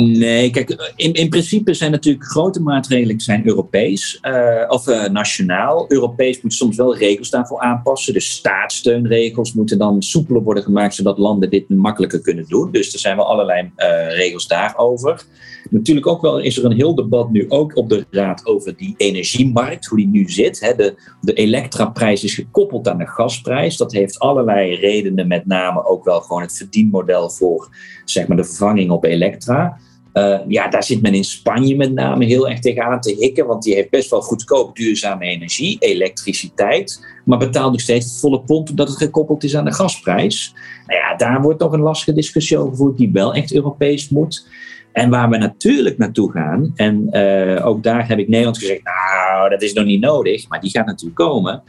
Nee, 0.00 0.50
kijk, 0.50 0.92
in, 0.96 1.12
in 1.12 1.28
principe 1.28 1.74
zijn 1.74 1.90
natuurlijk 1.90 2.24
grote 2.24 2.62
maatregelen 2.62 3.20
zijn 3.20 3.46
Europees 3.46 4.18
uh, 4.22 4.64
of 4.68 4.88
uh, 4.88 5.08
nationaal. 5.08 5.84
Europees 5.88 6.40
moet 6.40 6.54
soms 6.54 6.76
wel 6.76 6.96
regels 6.96 7.30
daarvoor 7.30 7.60
aanpassen. 7.60 8.12
De 8.12 8.20
staatssteunregels 8.20 9.52
moeten 9.52 9.78
dan 9.78 10.02
soepeler 10.02 10.42
worden 10.42 10.62
gemaakt, 10.62 10.94
zodat 10.94 11.18
landen 11.18 11.50
dit 11.50 11.68
makkelijker 11.68 12.20
kunnen 12.20 12.44
doen. 12.48 12.70
Dus 12.70 12.92
er 12.92 12.98
zijn 12.98 13.16
wel 13.16 13.26
allerlei 13.26 13.70
uh, 13.76 14.16
regels 14.16 14.46
daarover. 14.46 15.24
Natuurlijk 15.70 16.06
ook 16.06 16.22
wel 16.22 16.38
is 16.38 16.58
er 16.58 16.64
een 16.64 16.76
heel 16.76 16.94
debat 16.94 17.30
nu 17.30 17.44
ook 17.48 17.76
op 17.76 17.88
de 17.88 18.06
Raad 18.10 18.46
over 18.46 18.76
die 18.76 18.94
energiemarkt, 18.96 19.86
hoe 19.86 19.98
die 19.98 20.08
nu 20.08 20.28
zit. 20.28 20.60
Hè. 20.60 20.74
De, 20.74 20.94
de 21.20 21.32
elektraprijs 21.32 22.24
is 22.24 22.34
gekoppeld 22.34 22.88
aan 22.88 22.98
de 22.98 23.06
gasprijs. 23.06 23.76
Dat 23.76 23.92
heeft 23.92 24.18
allerlei 24.18 24.74
redenen, 24.74 25.28
met 25.28 25.46
name 25.46 25.84
ook 25.84 26.04
wel 26.04 26.20
gewoon 26.20 26.42
het 26.42 26.56
verdienmodel 26.56 27.30
voor 27.30 27.68
zeg 28.04 28.26
maar, 28.26 28.36
de 28.36 28.44
vervanging 28.44 28.90
op 28.90 29.04
elektra. 29.04 29.78
Uh, 30.18 30.38
ja, 30.48 30.68
daar 30.68 30.82
zit 30.82 31.02
men 31.02 31.14
in 31.14 31.24
Spanje 31.24 31.76
met 31.76 31.92
name 31.92 32.24
heel 32.24 32.48
erg 32.48 32.58
tegenaan 32.58 33.00
te 33.00 33.16
hikken, 33.18 33.46
want 33.46 33.62
die 33.62 33.74
heeft 33.74 33.90
best 33.90 34.10
wel 34.10 34.20
goedkoop 34.20 34.76
duurzame 34.76 35.24
energie, 35.24 35.76
elektriciteit, 35.78 37.06
maar 37.24 37.38
betaalt 37.38 37.72
nog 37.72 37.80
steeds 37.80 38.20
volle 38.20 38.40
pond 38.40 38.70
omdat 38.70 38.88
het 38.88 38.96
gekoppeld 38.96 39.44
is 39.44 39.56
aan 39.56 39.64
de 39.64 39.72
gasprijs. 39.72 40.54
Nou 40.86 41.00
ja, 41.00 41.16
daar 41.16 41.42
wordt 41.42 41.60
nog 41.60 41.72
een 41.72 41.80
lastige 41.80 42.12
discussie 42.12 42.58
over 42.58 42.70
gevoerd 42.70 42.96
die 42.96 43.10
wel 43.12 43.34
echt 43.34 43.54
Europees 43.54 44.08
moet. 44.08 44.46
En 44.92 45.10
waar 45.10 45.30
we 45.30 45.36
natuurlijk 45.36 45.98
naartoe 45.98 46.32
gaan, 46.32 46.72
en 46.74 47.08
uh, 47.10 47.66
ook 47.66 47.82
daar 47.82 48.08
heb 48.08 48.18
ik 48.18 48.28
Nederland 48.28 48.58
gezegd, 48.58 48.80
nou, 48.84 49.50
dat 49.50 49.62
is 49.62 49.72
nog 49.72 49.84
niet 49.84 50.00
nodig, 50.00 50.48
maar 50.48 50.60
die 50.60 50.70
gaat 50.70 50.86
natuurlijk 50.86 51.18
komen. 51.18 51.62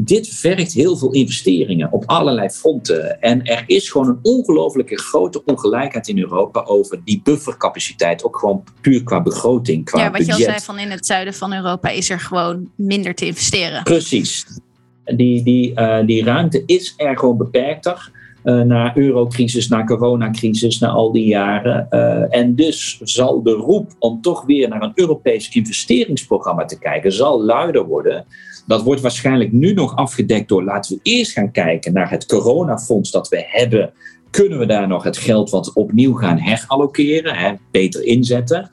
Dit 0.00 0.28
vergt 0.28 0.72
heel 0.72 0.96
veel 0.96 1.12
investeringen 1.12 1.92
op 1.92 2.02
allerlei 2.06 2.48
fronten. 2.48 3.20
En 3.20 3.44
er 3.44 3.64
is 3.66 3.90
gewoon 3.90 4.08
een 4.08 4.18
ongelooflijke 4.22 4.98
grote 4.98 5.44
ongelijkheid 5.44 6.08
in 6.08 6.18
Europa 6.18 6.64
over 6.64 7.00
die 7.04 7.20
buffercapaciteit. 7.24 8.24
Ook 8.24 8.38
gewoon 8.38 8.64
puur 8.80 9.02
qua 9.02 9.22
begroting, 9.22 9.84
qua 9.84 9.98
ja, 9.98 10.10
wat 10.10 10.12
budget. 10.12 10.36
je 10.36 10.44
al 10.44 10.50
zei, 10.50 10.64
van 10.64 10.78
in 10.78 10.90
het 10.90 11.06
zuiden 11.06 11.34
van 11.34 11.54
Europa 11.54 11.88
is 11.88 12.10
er 12.10 12.20
gewoon 12.20 12.70
minder 12.74 13.14
te 13.14 13.26
investeren. 13.26 13.82
Precies. 13.82 14.46
Die, 15.04 15.42
die, 15.42 15.72
uh, 15.74 16.06
die 16.06 16.24
ruimte 16.24 16.62
is 16.66 16.94
er 16.96 17.18
gewoon 17.18 17.36
beperkter. 17.36 18.10
Uh, 18.44 18.60
na 18.60 18.96
eurocrisis, 18.96 19.68
na 19.68 19.84
coronacrisis, 19.84 20.78
na 20.78 20.88
al 20.88 21.12
die 21.12 21.26
jaren. 21.26 21.86
Uh, 21.90 22.36
en 22.36 22.54
dus 22.54 23.00
zal 23.02 23.42
de 23.42 23.52
roep 23.52 23.92
om 23.98 24.20
toch 24.20 24.46
weer 24.46 24.68
naar 24.68 24.82
een 24.82 24.92
Europees 24.94 25.48
investeringsprogramma 25.48 26.64
te 26.64 26.78
kijken, 26.78 27.12
zal 27.12 27.44
luider 27.44 27.86
worden. 27.86 28.26
Dat 28.68 28.82
wordt 28.82 29.00
waarschijnlijk 29.00 29.52
nu 29.52 29.72
nog 29.72 29.96
afgedekt 29.96 30.48
door 30.48 30.64
laten 30.64 30.94
we 30.94 31.00
eerst 31.02 31.32
gaan 31.32 31.50
kijken 31.50 31.92
naar 31.92 32.10
het 32.10 32.26
coronafonds 32.26 33.10
dat 33.10 33.28
we 33.28 33.44
hebben. 33.46 33.92
Kunnen 34.30 34.58
we 34.58 34.66
daar 34.66 34.88
nog 34.88 35.02
het 35.02 35.16
geld 35.16 35.50
wat 35.50 35.72
opnieuw 35.72 36.14
gaan 36.14 36.38
herallokeren, 36.38 37.34
hè, 37.34 37.52
beter 37.70 38.04
inzetten? 38.04 38.70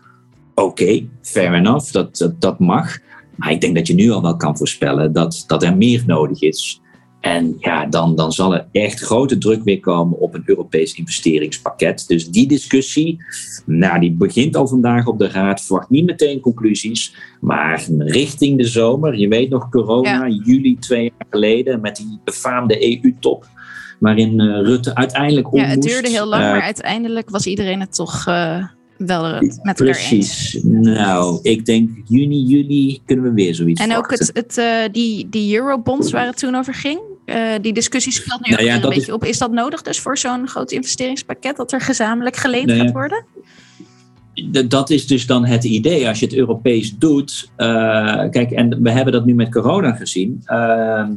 Oké, 0.56 1.08
fair 1.22 1.54
enough, 1.54 1.92
dat, 1.92 2.18
dat, 2.18 2.42
dat 2.42 2.60
mag. 2.60 2.98
Maar 3.36 3.52
ik 3.52 3.62
denk 3.62 3.76
dat 3.76 3.88
je 3.88 3.94
nu 3.94 4.12
al 4.12 4.22
wel 4.22 4.38
kan 4.38 4.58
voorspellen 4.58 5.14
dat, 5.14 5.44
dat 5.48 5.64
er 5.64 5.78
meer 5.78 6.04
nodig 6.06 6.42
is. 6.42 6.82
En 7.26 7.56
ja, 7.60 7.86
dan, 7.86 8.16
dan 8.16 8.32
zal 8.32 8.54
er 8.54 8.68
echt 8.72 9.00
grote 9.00 9.38
druk 9.38 9.64
weer 9.64 9.80
komen 9.80 10.20
op 10.20 10.34
een 10.34 10.44
Europees 10.46 10.94
investeringspakket. 10.94 12.08
Dus 12.08 12.30
die 12.30 12.48
discussie, 12.48 13.24
nou, 13.66 14.00
die 14.00 14.12
begint 14.12 14.56
al 14.56 14.68
vandaag 14.68 15.06
op 15.06 15.20
de 15.20 15.28
Raad. 15.28 15.62
Verwacht 15.62 15.90
niet 15.90 16.06
meteen 16.06 16.40
conclusies, 16.40 17.16
maar 17.42 17.86
richting 17.98 18.58
de 18.58 18.68
zomer. 18.68 19.18
Je 19.18 19.28
weet 19.28 19.50
nog, 19.50 19.70
corona, 19.70 20.26
ja. 20.26 20.42
juli 20.44 20.78
twee 20.80 21.04
jaar 21.04 21.28
geleden, 21.30 21.82
met 21.82 21.96
die 21.96 22.20
befaamde 22.24 23.04
EU-top. 23.04 23.48
waarin 24.00 24.42
Rutte 24.42 24.96
uiteindelijk 24.96 25.54
om 25.54 25.60
Ja, 25.60 25.66
het 25.66 25.82
duurde 25.82 26.10
heel 26.10 26.28
lang, 26.28 26.44
maar 26.44 26.62
uiteindelijk 26.62 27.30
was 27.30 27.46
iedereen 27.46 27.80
het 27.80 27.96
toch 27.96 28.24
wel 28.98 29.42
met 29.62 29.76
Precies. 29.76 30.60
Nou, 30.64 31.40
ik 31.42 31.66
denk 31.66 31.90
juni, 32.04 32.44
juli 32.44 33.02
kunnen 33.06 33.26
we 33.26 33.34
weer 33.34 33.56
zoiets 33.56 33.82
En 33.82 33.98
ook 33.98 34.12
het, 34.12 34.32
het, 34.34 34.94
die, 34.94 35.30
die 35.30 35.56
eurobonds 35.56 36.12
waar 36.12 36.26
het 36.26 36.38
toen 36.38 36.56
over 36.56 36.74
ging, 36.74 37.00
die 37.62 37.74
discussie 37.74 38.12
speelt 38.12 38.48
nu 38.48 38.56
nou 38.56 38.78
ook 38.78 38.84
een 38.84 38.90
beetje 38.90 39.14
op. 39.14 39.24
Is 39.24 39.38
dat 39.38 39.52
nodig 39.52 39.82
dus 39.82 40.00
voor 40.00 40.18
zo'n 40.18 40.48
groot 40.48 40.72
investeringspakket 40.72 41.56
dat 41.56 41.72
er 41.72 41.82
gezamenlijk 41.82 42.36
geleend 42.36 42.66
nou 42.66 42.80
gaat 42.80 42.92
worden? 42.92 43.26
dat 44.68 44.90
is 44.90 45.08
dus 45.08 45.26
dan 45.26 45.46
het 45.46 45.64
idee. 45.64 46.08
Als 46.08 46.20
je 46.20 46.26
het 46.26 46.36
Europees 46.36 46.98
doet. 46.98 47.50
Uh, 47.58 48.30
kijk, 48.30 48.52
en 48.52 48.82
we 48.84 48.90
hebben 48.90 49.14
dat 49.14 49.26
nu 49.26 49.34
met 49.34 49.52
corona 49.52 49.92
gezien. 49.92 50.44
Uh, 50.48 51.08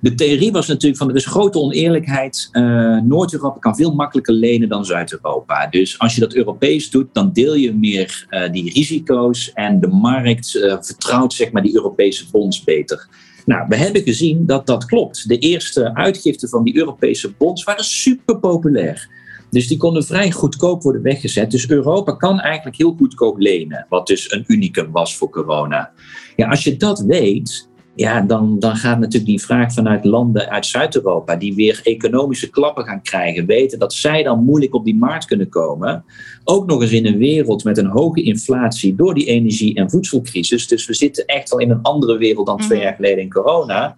de 0.00 0.14
theorie 0.14 0.52
was 0.52 0.66
natuurlijk 0.66 0.96
van 0.96 1.08
er 1.08 1.16
is 1.16 1.26
grote 1.26 1.58
oneerlijkheid. 1.58 2.48
Uh, 2.52 3.00
Noord-Europa 3.00 3.58
kan 3.58 3.76
veel 3.76 3.94
makkelijker 3.94 4.34
lenen 4.34 4.68
dan 4.68 4.84
Zuid-Europa. 4.84 5.66
Dus 5.66 5.98
als 5.98 6.14
je 6.14 6.20
dat 6.20 6.34
Europees 6.34 6.90
doet, 6.90 7.06
dan 7.12 7.32
deel 7.32 7.54
je 7.54 7.74
meer 7.74 8.26
die 8.52 8.72
risico's. 8.72 9.52
En 9.52 9.80
de 9.80 9.88
markt 9.88 10.50
vertrouwt 10.80 11.32
zeg 11.32 11.52
maar, 11.52 11.62
die 11.62 11.74
Europese 11.74 12.30
bonds 12.30 12.64
beter. 12.64 13.08
Nou, 13.46 13.66
we 13.68 13.76
hebben 13.76 14.02
gezien 14.02 14.46
dat 14.46 14.66
dat 14.66 14.84
klopt. 14.84 15.28
De 15.28 15.38
eerste 15.38 15.94
uitgiften 15.94 16.48
van 16.48 16.64
die 16.64 16.76
Europese 16.76 17.32
bonds 17.38 17.64
waren 17.64 17.84
super 17.84 18.38
populair. 18.38 19.08
Dus 19.50 19.68
die 19.68 19.76
konden 19.76 20.04
vrij 20.04 20.30
goedkoop 20.30 20.82
worden 20.82 21.02
weggezet. 21.02 21.50
Dus 21.50 21.68
Europa 21.68 22.12
kan 22.12 22.40
eigenlijk 22.40 22.76
heel 22.76 22.94
goedkoop 22.98 23.38
lenen, 23.38 23.86
wat 23.88 24.06
dus 24.06 24.32
een 24.32 24.44
unicum 24.46 24.92
was 24.92 25.16
voor 25.16 25.30
corona. 25.30 25.92
Ja, 26.36 26.48
als 26.48 26.64
je 26.64 26.76
dat 26.76 27.00
weet, 27.00 27.68
ja, 27.96 28.20
dan, 28.20 28.58
dan 28.58 28.76
gaat 28.76 28.98
natuurlijk 28.98 29.26
die 29.26 29.40
vraag 29.40 29.72
vanuit 29.72 30.04
landen 30.04 30.50
uit 30.50 30.66
Zuid-Europa, 30.66 31.36
die 31.36 31.54
weer 31.54 31.80
economische 31.82 32.50
klappen 32.50 32.84
gaan 32.84 33.02
krijgen, 33.02 33.46
weten 33.46 33.78
dat 33.78 33.94
zij 33.94 34.22
dan 34.22 34.44
moeilijk 34.44 34.74
op 34.74 34.84
die 34.84 34.96
markt 34.96 35.24
kunnen 35.24 35.48
komen. 35.48 36.04
Ook 36.44 36.66
nog 36.66 36.82
eens 36.82 36.92
in 36.92 37.06
een 37.06 37.18
wereld 37.18 37.64
met 37.64 37.78
een 37.78 37.90
hoge 37.90 38.22
inflatie 38.22 38.94
door 38.94 39.14
die 39.14 39.26
energie- 39.26 39.74
en 39.74 39.90
voedselcrisis. 39.90 40.68
Dus 40.68 40.86
we 40.86 40.94
zitten 40.94 41.26
echt 41.26 41.50
wel 41.50 41.60
in 41.60 41.70
een 41.70 41.82
andere 41.82 42.18
wereld 42.18 42.46
dan 42.46 42.58
twee 42.58 42.78
mhm. 42.78 42.86
jaar 42.86 42.96
geleden 42.96 43.22
in 43.22 43.32
corona 43.32 43.96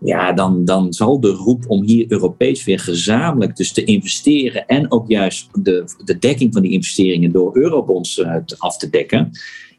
ja, 0.00 0.32
dan, 0.32 0.64
dan 0.64 0.92
zal 0.92 1.20
de 1.20 1.30
roep 1.30 1.64
om 1.66 1.82
hier 1.82 2.04
Europees 2.08 2.64
weer 2.64 2.78
gezamenlijk 2.78 3.56
dus 3.56 3.72
te 3.72 3.84
investeren 3.84 4.66
en 4.66 4.92
ook 4.92 5.08
juist 5.08 5.48
de, 5.52 5.84
de 6.04 6.18
dekking 6.18 6.52
van 6.52 6.62
die 6.62 6.72
investeringen 6.72 7.32
door 7.32 7.56
eurobonds 7.56 8.18
uh, 8.18 8.34
af 8.58 8.76
te 8.76 8.90
dekken, 8.90 9.30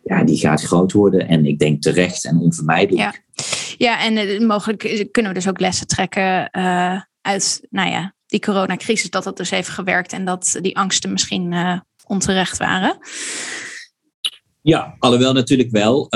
ja, 0.03 0.23
die 0.23 0.37
gaat 0.37 0.61
groot 0.61 0.91
worden 0.91 1.27
en 1.27 1.45
ik 1.45 1.59
denk 1.59 1.81
terecht 1.81 2.25
en 2.25 2.37
onvermijdelijk. 2.37 3.23
Ja, 3.35 3.43
ja 3.79 4.03
en 4.03 4.17
uh, 4.17 4.47
mogelijk 4.47 5.09
kunnen 5.11 5.31
we 5.31 5.37
dus 5.37 5.47
ook 5.47 5.59
lessen 5.59 5.87
trekken 5.87 6.49
uh, 6.51 7.01
uit 7.21 7.67
nou 7.69 7.89
ja, 7.89 8.13
die 8.25 8.39
coronacrisis, 8.39 9.09
dat 9.09 9.23
dat 9.23 9.37
dus 9.37 9.49
heeft 9.49 9.69
gewerkt 9.69 10.13
en 10.13 10.25
dat 10.25 10.57
die 10.61 10.77
angsten 10.77 11.11
misschien 11.11 11.55
onterecht 12.05 12.57
waren. 12.57 12.97
Ja, 14.61 14.95
alhoewel 14.99 15.33
natuurlijk 15.33 15.71
wel. 15.71 16.07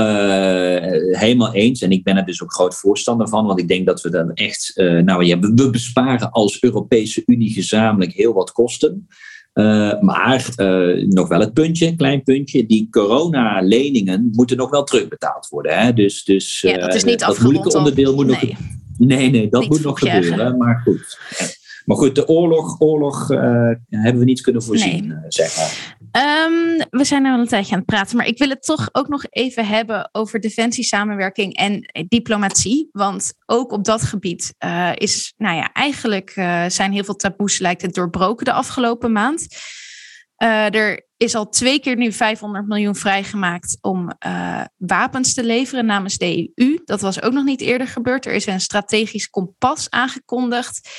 Helemaal 1.12 1.54
eens. 1.54 1.82
En 1.82 1.92
ik 1.92 2.04
ben 2.04 2.18
er 2.18 2.26
dus 2.26 2.44
ook 2.44 2.54
groot 2.54 2.76
voorstander 2.76 3.28
van. 3.28 3.46
Want 3.46 3.60
ik 3.60 3.68
denk 3.68 3.86
dat 3.86 4.02
we 4.02 4.10
dan 4.10 4.34
echt. 4.34 4.72
Nou 4.76 5.26
ja, 5.26 5.40
we 5.40 5.70
besparen 5.70 6.32
als 6.32 6.62
Europese 6.62 7.24
Unie 7.26 7.54
gezamenlijk 7.54 8.14
heel 8.14 8.34
wat 8.34 8.52
kosten. 8.52 9.08
Uh, 9.54 10.00
maar 10.02 10.50
nog 11.08 11.28
wel 11.28 11.40
het 11.40 11.54
puntje, 11.54 11.96
klein 11.96 12.24
puntje. 12.24 12.66
Die 12.66 12.88
coronaleningen 12.92 14.30
moeten 14.32 14.58
nog 14.58 14.70
wel 14.70 14.84
terugbetaald 14.84 15.48
worden. 15.48 15.78
Hè? 15.80 15.94
Dus, 15.94 16.24
dus 16.24 16.62
ja, 16.62 16.78
dat 16.78 16.96
is 16.96 17.04
niet 17.04 17.20
dat 17.20 17.40
moeilijke 17.40 17.78
onderdeel 17.78 18.16
moet 18.16 18.26
nee. 18.26 18.36
nog. 18.36 18.60
Nee, 18.98 19.30
nee, 19.30 19.50
dat 19.50 19.70
moet 19.70 19.84
nog 19.84 20.00
gebeuren. 20.00 20.58
Maar 20.58 20.82
goed. 20.84 21.18
Maar 21.86 21.98
goed, 21.98 22.16
de 22.16 22.28
oorlog, 22.28 22.82
oorlog 22.82 23.28
hebben 23.90 24.18
we 24.18 24.24
niet 24.24 24.42
kunnen 24.42 24.64
voorzien, 24.64 25.08
nee. 25.08 25.18
zeg 25.28 25.58
maar. 25.58 26.02
Um, 26.18 26.78
we 26.90 27.04
zijn 27.04 27.24
nu 27.24 27.32
al 27.32 27.40
een 27.40 27.48
tijdje 27.48 27.72
aan 27.72 27.78
het 27.78 27.88
praten, 27.88 28.18
maar 28.18 28.28
ik 28.28 28.38
wil 28.38 28.50
het 28.50 28.64
toch 28.64 28.90
ook 28.92 29.08
nog 29.08 29.26
even 29.30 29.68
hebben 29.68 30.10
over 30.12 30.40
defensiesamenwerking 30.40 31.56
en 31.56 31.92
diplomatie. 32.08 32.90
Want 32.92 33.34
ook 33.46 33.72
op 33.72 33.84
dat 33.84 34.02
gebied 34.02 34.54
uh, 34.66 34.92
is, 34.96 35.34
nou 35.38 35.56
ja, 35.56 35.72
eigenlijk 35.72 36.36
uh, 36.36 36.66
zijn 36.68 36.92
heel 36.92 37.04
veel 37.04 37.16
taboes 37.16 37.60
lijkt 37.60 37.82
het 37.82 37.94
doorbroken 37.94 38.46
de 38.46 38.54
afgelopen 38.54 39.12
maand. 39.12 39.48
Uh, 40.44 40.74
er 40.74 41.08
is 41.18 41.36
al 41.36 41.50
twee 41.50 41.80
keer 41.80 41.96
nu 41.96 42.12
500 42.12 42.68
miljoen 42.68 42.96
vrijgemaakt 42.96 43.78
om 43.82 44.12
wapens 44.78 45.34
te 45.34 45.44
leveren 45.44 45.86
namens 45.86 46.18
de 46.18 46.52
EU. 46.56 46.82
Dat 46.86 47.02
was 47.02 47.22
ook 47.22 47.34
nog 47.34 47.44
niet 47.44 47.62
eerder 47.62 47.88
gebeurd. 47.88 48.26
Er 48.26 48.34
is 48.34 48.46
een 48.46 48.62
strategisch 48.62 49.30
kompas 49.30 49.90
aangekondigd. 49.90 50.90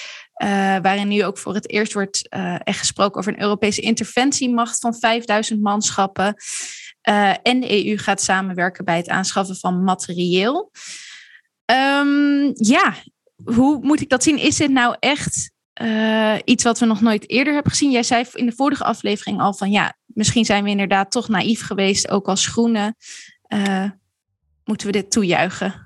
Uh, 0.43 0.49
waarin 0.83 1.09
nu 1.09 1.25
ook 1.25 1.39
voor 1.39 1.55
het 1.55 1.71
eerst 1.71 1.93
wordt 1.93 2.27
uh, 2.37 2.57
echt 2.65 2.79
gesproken 2.79 3.19
over 3.19 3.33
een 3.33 3.41
Europese 3.41 3.81
interventiemacht 3.81 4.79
van 4.79 4.95
5000 4.95 5.61
manschappen. 5.61 6.35
Uh, 7.09 7.35
en 7.43 7.61
de 7.61 7.87
EU 7.87 7.99
gaat 7.99 8.23
samenwerken 8.23 8.85
bij 8.85 8.97
het 8.97 9.09
aanschaffen 9.09 9.57
van 9.57 9.85
materieel. 9.85 10.71
Um, 11.73 12.53
ja, 12.55 12.95
hoe 13.45 13.79
moet 13.83 14.01
ik 14.01 14.09
dat 14.09 14.23
zien? 14.23 14.39
Is 14.39 14.57
dit 14.57 14.71
nou 14.71 14.97
echt 14.99 15.53
iets 16.45 16.65
wat 16.65 16.79
we 16.79 16.87
nog 16.87 17.01
nooit 17.01 17.31
eerder 17.31 17.53
hebben 17.53 17.73
gezien? 17.73 17.91
Jij 17.91 18.03
zei 18.03 18.27
in 18.33 18.47
de 18.47 18.55
vorige 18.57 18.85
aflevering 18.85 19.41
al 19.41 19.55
van 19.55 19.71
ja, 19.71 19.97
misschien 20.07 20.45
zijn 20.45 20.65
we 20.65 20.71
inderdaad 20.71 21.11
toch 21.11 21.29
naïef 21.29 21.67
geweest, 21.67 22.11
ook 22.11 22.29
als 22.29 22.47
groenen. 22.47 22.97
moeten 24.65 24.87
we 24.87 24.93
dit 24.93 25.11
toejuichen? 25.11 25.84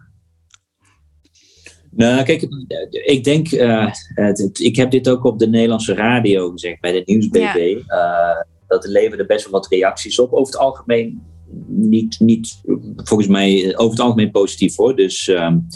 Nou, 1.91 2.24
kijk, 2.24 2.49
ik 2.91 3.24
denk, 3.24 3.53
uh, 3.53 3.93
het, 4.14 4.61
ik 4.61 4.76
heb 4.76 4.91
dit 4.91 5.09
ook 5.09 5.24
op 5.24 5.39
de 5.39 5.49
Nederlandse 5.49 5.95
radio 5.95 6.51
gezegd, 6.51 6.80
bij 6.80 6.93
de 6.93 7.03
Nieuwsbv. 7.05 7.78
Ja. 7.86 8.36
Uh, 8.36 8.43
dat 8.66 8.86
leverde 8.86 9.26
best 9.26 9.45
wel 9.45 9.61
wat 9.61 9.68
reacties 9.68 10.18
op. 10.18 10.32
Over 10.32 10.53
het 10.53 10.62
algemeen 10.62 11.22
niet, 11.66 12.20
niet 12.20 12.61
volgens 12.97 13.28
mij, 13.28 13.76
over 13.76 13.91
het 13.91 14.01
algemeen 14.01 14.30
positief 14.30 14.76
hoor. 14.76 14.97
Dus 14.97 15.26
um, 15.26 15.66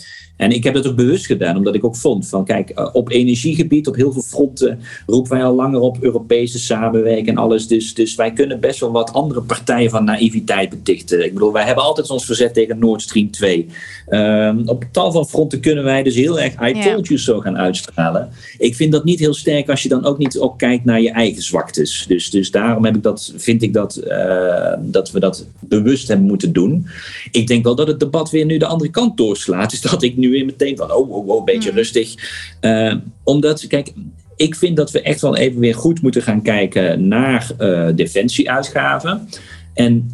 en 0.43 0.51
ik 0.51 0.64
heb 0.64 0.74
dat 0.74 0.86
ook 0.86 0.97
bewust 0.97 1.26
gedaan, 1.26 1.57
omdat 1.57 1.74
ik 1.74 1.84
ook 1.84 1.97
vond 1.97 2.28
van, 2.28 2.45
kijk, 2.45 2.70
eh, 2.70 2.88
op 2.93 3.11
energiegebied, 3.11 3.86
op 3.86 3.95
heel 3.95 4.12
veel 4.12 4.22
fronten 4.22 4.80
roepen 5.07 5.30
wij 5.30 5.45
al 5.45 5.55
langer 5.55 5.80
op 5.80 5.97
Europese 6.01 6.59
samenwerking 6.59 7.28
en 7.28 7.36
alles. 7.36 7.66
Dus, 7.66 7.95
dus 7.95 8.14
wij 8.14 8.32
kunnen 8.32 8.61
best 8.61 8.80
wel 8.80 8.93
wat 8.93 9.12
andere 9.12 9.43
partijen 9.43 9.90
van 9.90 10.05
naïviteit 10.05 10.70
betichten. 10.70 11.24
Ik 11.24 11.32
bedoel, 11.32 11.53
wij 11.53 11.64
hebben 11.64 11.84
altijd 11.84 12.11
ons 12.11 12.24
verzet 12.24 12.55
tegen 12.55 12.78
Nord 12.78 13.03
Stream 13.03 13.30
2. 13.30 13.68
Um, 14.09 14.68
op 14.68 14.84
tal 14.90 15.12
van 15.12 15.28
fronten 15.28 15.61
kunnen 15.61 15.84
wij 15.84 16.03
dus 16.03 16.14
heel 16.14 16.40
erg 16.40 16.68
I 16.68 16.72
told 16.72 17.07
you 17.07 17.18
zo 17.18 17.40
gaan 17.40 17.59
uitstralen. 17.59 18.30
Ik 18.59 18.74
vind 18.74 18.93
dat 18.93 19.05
niet 19.05 19.18
heel 19.18 19.34
sterk 19.34 19.68
als 19.68 19.82
je 19.82 19.88
dan 19.88 20.05
ook 20.05 20.18
niet 20.18 20.38
ook 20.38 20.59
kijkt 20.59 20.84
naar 20.84 21.01
je 21.01 21.11
eigen 21.11 21.43
zwaktes. 21.43 22.05
Dus, 22.09 22.30
dus 22.30 22.51
daarom 22.51 22.84
heb 22.84 22.97
ik 22.97 23.03
dat, 23.03 23.32
vind 23.36 23.62
ik 23.62 23.72
dat, 23.72 24.03
uh, 24.07 24.72
dat 24.80 25.11
we 25.11 25.20
dat 25.20 25.47
bewust 25.61 26.09
hebben 26.09 26.26
moeten 26.26 26.53
doen. 26.53 26.86
Ik 27.30 27.47
denk 27.47 27.64
wel 27.64 27.74
dat 27.74 27.86
het 27.86 28.01
debat 28.01 28.30
weer 28.30 28.45
nu 28.45 28.57
de 28.57 28.66
andere 28.66 28.90
kant 28.90 29.16
doorslaat. 29.16 29.70
Dus 29.72 29.80
dat 29.80 30.03
ik 30.03 30.16
nu 30.16 30.32
weer 30.33 30.45
meteen 30.45 30.76
van, 30.76 30.93
oh, 30.93 31.11
oh, 31.11 31.28
oh 31.28 31.39
een 31.39 31.45
beetje 31.45 31.70
mm. 31.70 31.76
rustig. 31.76 32.14
Uh, 32.61 32.95
omdat, 33.24 33.66
kijk, 33.66 33.93
ik 34.37 34.55
vind 34.55 34.76
dat 34.76 34.91
we 34.91 35.03
echt 35.03 35.20
wel 35.20 35.37
even 35.37 35.61
weer 35.61 35.74
goed 35.74 36.03
moeten 36.03 36.22
gaan 36.22 36.43
kijken 36.43 37.09
naar 37.09 37.51
uh, 37.59 37.89
defensieuitgaven. 37.95 39.28
En 39.74 40.11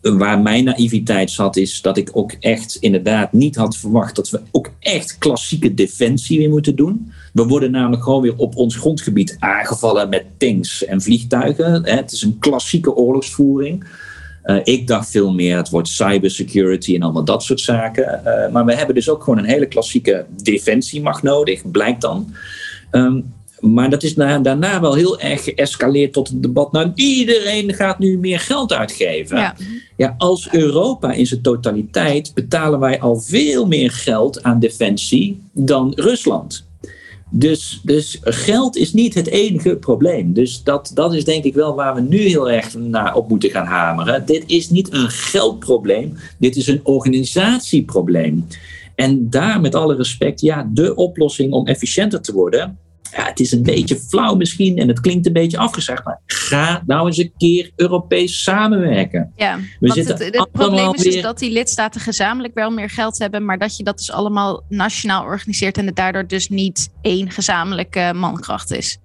waar 0.00 0.40
mijn 0.40 0.64
naïviteit 0.64 1.30
zat, 1.30 1.56
is 1.56 1.82
dat 1.82 1.96
ik 1.96 2.10
ook 2.12 2.32
echt 2.32 2.76
inderdaad 2.80 3.32
niet 3.32 3.56
had 3.56 3.76
verwacht 3.76 4.16
dat 4.16 4.30
we 4.30 4.40
ook 4.50 4.70
echt 4.80 5.18
klassieke 5.18 5.74
defensie 5.74 6.38
weer 6.38 6.48
moeten 6.48 6.76
doen. 6.76 7.12
We 7.32 7.46
worden 7.46 7.70
namelijk 7.70 8.02
gewoon 8.02 8.22
weer 8.22 8.36
op 8.36 8.56
ons 8.56 8.76
grondgebied 8.76 9.36
aangevallen 9.38 10.08
met 10.08 10.24
tanks 10.36 10.84
en 10.84 11.02
vliegtuigen. 11.02 11.84
Het 11.86 12.12
is 12.12 12.22
een 12.22 12.38
klassieke 12.38 12.94
oorlogsvoering. 12.94 13.84
Uh, 14.44 14.56
ik 14.62 14.86
dacht 14.86 15.10
veel 15.10 15.32
meer, 15.32 15.56
het 15.56 15.68
wordt 15.68 15.88
cybersecurity 15.88 16.94
en 16.94 17.02
allemaal 17.02 17.24
dat 17.24 17.42
soort 17.42 17.60
zaken. 17.60 18.20
Uh, 18.24 18.52
maar 18.52 18.64
we 18.64 18.74
hebben 18.74 18.94
dus 18.94 19.08
ook 19.08 19.22
gewoon 19.22 19.38
een 19.38 19.44
hele 19.44 19.66
klassieke 19.66 20.26
defensiemacht 20.42 21.22
nodig, 21.22 21.70
blijkt 21.70 22.00
dan. 22.00 22.34
Um, 22.90 23.36
maar 23.60 23.90
dat 23.90 24.02
is 24.02 24.16
na, 24.16 24.38
daarna 24.38 24.80
wel 24.80 24.94
heel 24.94 25.20
erg 25.20 25.44
geëscaleerd 25.44 26.12
tot 26.12 26.30
een 26.30 26.40
debat. 26.40 26.72
Nou, 26.72 26.92
iedereen 26.94 27.74
gaat 27.74 27.98
nu 27.98 28.18
meer 28.18 28.40
geld 28.40 28.72
uitgeven. 28.72 29.38
Ja. 29.38 29.54
ja, 29.96 30.14
als 30.18 30.48
Europa 30.50 31.12
in 31.12 31.26
zijn 31.26 31.42
totaliteit 31.42 32.34
betalen 32.34 32.80
wij 32.80 33.00
al 33.00 33.16
veel 33.16 33.66
meer 33.66 33.90
geld 33.90 34.42
aan 34.42 34.60
defensie 34.60 35.42
dan 35.52 35.92
Rusland. 35.96 36.67
Dus, 37.30 37.80
dus 37.82 38.18
geld 38.20 38.76
is 38.76 38.92
niet 38.92 39.14
het 39.14 39.26
enige 39.26 39.76
probleem. 39.76 40.32
Dus 40.32 40.62
dat, 40.62 40.90
dat 40.94 41.14
is 41.14 41.24
denk 41.24 41.44
ik 41.44 41.54
wel 41.54 41.74
waar 41.74 41.94
we 41.94 42.00
nu 42.00 42.18
heel 42.18 42.50
erg 42.50 42.74
naar 42.74 43.14
op 43.14 43.28
moeten 43.28 43.50
gaan 43.50 43.66
hameren. 43.66 44.26
Dit 44.26 44.44
is 44.46 44.70
niet 44.70 44.92
een 44.92 45.08
geldprobleem, 45.08 46.16
dit 46.38 46.56
is 46.56 46.66
een 46.66 46.80
organisatieprobleem. 46.82 48.46
En 48.94 49.30
daar 49.30 49.60
met 49.60 49.74
alle 49.74 49.96
respect, 49.96 50.40
ja, 50.40 50.70
de 50.72 50.94
oplossing 50.94 51.52
om 51.52 51.66
efficiënter 51.66 52.20
te 52.20 52.32
worden 52.32 52.78
ja, 53.16 53.24
het 53.24 53.40
is 53.40 53.52
een 53.52 53.62
beetje 53.62 53.96
flauw 53.96 54.34
misschien 54.34 54.78
en 54.78 54.88
het 54.88 55.00
klinkt 55.00 55.26
een 55.26 55.32
beetje 55.32 55.58
afgezegd, 55.58 56.04
maar 56.04 56.20
ga 56.26 56.82
nou 56.86 57.06
eens 57.06 57.18
een 57.18 57.32
keer 57.36 57.70
Europees 57.76 58.42
samenwerken. 58.42 59.32
Ja, 59.36 59.58
We 59.80 59.88
want 59.88 60.08
het, 60.08 60.18
het 60.18 60.52
probleem 60.52 60.94
is 60.94 61.02
dus 61.02 61.22
dat 61.22 61.38
die 61.38 61.50
lidstaten 61.50 62.00
gezamenlijk 62.00 62.54
wel 62.54 62.70
meer 62.70 62.90
geld 62.90 63.18
hebben, 63.18 63.44
maar 63.44 63.58
dat 63.58 63.76
je 63.76 63.84
dat 63.84 63.98
dus 63.98 64.10
allemaal 64.10 64.62
nationaal 64.68 65.24
organiseert 65.24 65.78
en 65.78 65.86
het 65.86 65.96
daardoor 65.96 66.26
dus 66.26 66.48
niet 66.48 66.90
één 67.02 67.30
gezamenlijke 67.30 68.12
mankracht 68.14 68.72
is 68.72 68.98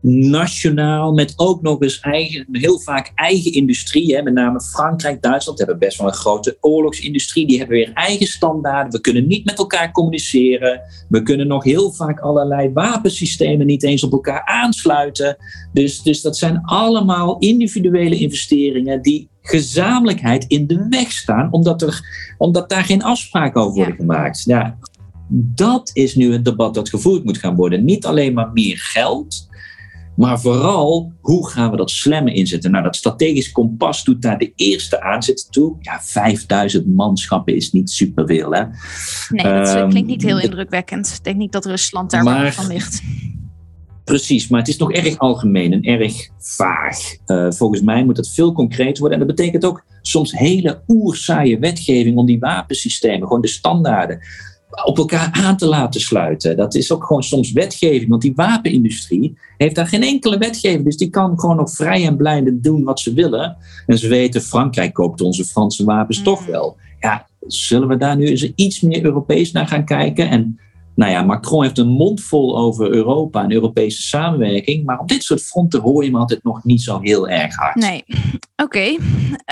nationaal, 0.00 1.12
met 1.12 1.32
ook 1.36 1.62
nog 1.62 1.82
eens 1.82 2.00
eigen, 2.00 2.46
heel 2.52 2.78
vaak 2.78 3.12
eigen 3.14 3.52
industrie. 3.52 4.16
Hè, 4.16 4.22
met 4.22 4.34
name 4.34 4.60
Frankrijk, 4.60 5.22
Duitsland 5.22 5.58
hebben 5.58 5.78
best 5.78 5.98
wel 5.98 6.06
een 6.06 6.12
grote 6.12 6.56
oorlogsindustrie. 6.60 7.46
Die 7.46 7.58
hebben 7.58 7.76
weer 7.76 7.92
eigen 7.92 8.26
standaarden. 8.26 8.92
We 8.92 9.00
kunnen 9.00 9.26
niet 9.26 9.44
met 9.44 9.58
elkaar 9.58 9.92
communiceren. 9.92 10.80
We 11.08 11.22
kunnen 11.22 11.46
nog 11.46 11.64
heel 11.64 11.92
vaak 11.92 12.20
allerlei 12.20 12.72
wapensystemen 12.72 13.66
niet 13.66 13.82
eens 13.82 14.04
op 14.04 14.12
elkaar 14.12 14.44
aansluiten. 14.44 15.36
Dus, 15.72 16.02
dus 16.02 16.20
dat 16.20 16.36
zijn 16.36 16.60
allemaal 16.64 17.38
individuele 17.38 18.16
investeringen 18.16 19.02
die 19.02 19.28
gezamenlijkheid 19.42 20.44
in 20.44 20.66
de 20.66 20.86
weg 20.90 21.12
staan, 21.12 21.52
omdat, 21.52 21.82
er, 21.82 22.00
omdat 22.38 22.68
daar 22.68 22.84
geen 22.84 23.02
afspraken 23.02 23.60
over 23.60 23.76
worden 23.76 23.96
gemaakt. 23.96 24.42
Ja, 24.44 24.78
dat 25.28 25.90
is 25.92 26.14
nu 26.14 26.32
het 26.32 26.44
debat 26.44 26.74
dat 26.74 26.88
gevoerd 26.88 27.24
moet 27.24 27.38
gaan 27.38 27.56
worden. 27.56 27.84
Niet 27.84 28.06
alleen 28.06 28.34
maar 28.34 28.50
meer 28.52 28.78
geld, 28.78 29.48
maar 30.16 30.40
vooral, 30.40 31.12
hoe 31.20 31.48
gaan 31.48 31.70
we 31.70 31.76
dat 31.76 31.90
slemmen 31.90 32.34
inzetten? 32.34 32.70
Nou, 32.70 32.84
dat 32.84 32.96
strategisch 32.96 33.52
kompas 33.52 34.04
doet 34.04 34.22
daar 34.22 34.38
de 34.38 34.52
eerste 34.54 35.02
aanzet 35.02 35.52
toe. 35.52 35.76
Ja, 35.80 36.00
5000 36.02 36.86
manschappen 36.86 37.56
is 37.56 37.72
niet 37.72 37.90
superveel, 37.90 38.54
hè? 38.54 38.62
Nee, 39.28 39.52
dat 39.52 39.74
um, 39.74 39.88
klinkt 39.88 40.08
niet 40.08 40.22
heel 40.22 40.40
indrukwekkend. 40.40 41.14
Ik 41.16 41.24
denk 41.24 41.36
niet 41.36 41.52
dat 41.52 41.66
Rusland 41.66 42.10
daar 42.10 42.22
maar, 42.22 42.52
van 42.52 42.66
ligt. 42.66 43.02
Precies, 44.04 44.48
maar 44.48 44.60
het 44.60 44.68
is 44.68 44.76
nog 44.76 44.92
erg 44.92 45.18
algemeen 45.18 45.72
en 45.72 45.82
erg 45.82 46.28
vaag. 46.38 46.98
Uh, 47.26 47.50
volgens 47.50 47.80
mij 47.80 48.04
moet 48.04 48.16
het 48.16 48.30
veel 48.30 48.52
concreter 48.52 49.00
worden. 49.00 49.20
En 49.20 49.26
dat 49.26 49.36
betekent 49.36 49.64
ook 49.64 49.84
soms 50.02 50.38
hele 50.38 50.82
oerzaaie 50.86 51.58
wetgeving 51.58 52.16
om 52.16 52.26
die 52.26 52.38
wapensystemen, 52.38 53.26
gewoon 53.26 53.42
de 53.42 53.48
standaarden 53.48 54.20
op 54.84 54.98
elkaar 54.98 55.28
aan 55.32 55.56
te 55.56 55.66
laten 55.66 56.00
sluiten. 56.00 56.56
Dat 56.56 56.74
is 56.74 56.92
ook 56.92 57.04
gewoon 57.04 57.22
soms 57.22 57.52
wetgeving, 57.52 58.08
want 58.08 58.22
die 58.22 58.34
wapenindustrie 58.34 59.38
heeft 59.56 59.74
daar 59.74 59.86
geen 59.86 60.02
enkele 60.02 60.38
wetgeving. 60.38 60.84
Dus 60.84 60.96
die 60.96 61.10
kan 61.10 61.40
gewoon 61.40 61.56
nog 61.56 61.70
vrij 61.70 62.06
en 62.06 62.16
blijde 62.16 62.60
doen 62.60 62.84
wat 62.84 63.00
ze 63.00 63.12
willen. 63.12 63.56
En 63.86 63.98
ze 63.98 64.08
weten, 64.08 64.40
Frankrijk 64.40 64.94
koopt 64.94 65.20
onze 65.20 65.44
Franse 65.44 65.84
wapens 65.84 66.22
toch 66.22 66.40
mm. 66.40 66.52
wel. 66.52 66.76
Ja, 67.00 67.26
zullen 67.46 67.88
we 67.88 67.96
daar 67.96 68.16
nu 68.16 68.26
eens 68.26 68.52
iets 68.54 68.80
meer 68.80 69.04
Europees 69.04 69.52
naar 69.52 69.66
gaan 69.66 69.84
kijken? 69.84 70.30
En 70.30 70.58
nou 70.96 71.12
ja, 71.12 71.22
Macron 71.22 71.62
heeft 71.62 71.78
een 71.78 71.88
mond 71.88 72.20
vol 72.20 72.58
over 72.58 72.90
Europa 72.90 73.42
en 73.42 73.52
Europese 73.52 74.02
samenwerking. 74.02 74.84
Maar 74.84 74.98
op 74.98 75.08
dit 75.08 75.22
soort 75.22 75.42
fronten 75.42 75.80
hoor 75.80 76.02
je 76.02 76.10
hem 76.10 76.18
altijd 76.18 76.42
nog 76.42 76.64
niet 76.64 76.82
zo 76.82 77.00
heel 77.00 77.28
erg 77.28 77.54
hard. 77.54 77.74
Nee, 77.74 78.04
oké. 78.64 78.64
Okay. 78.64 78.98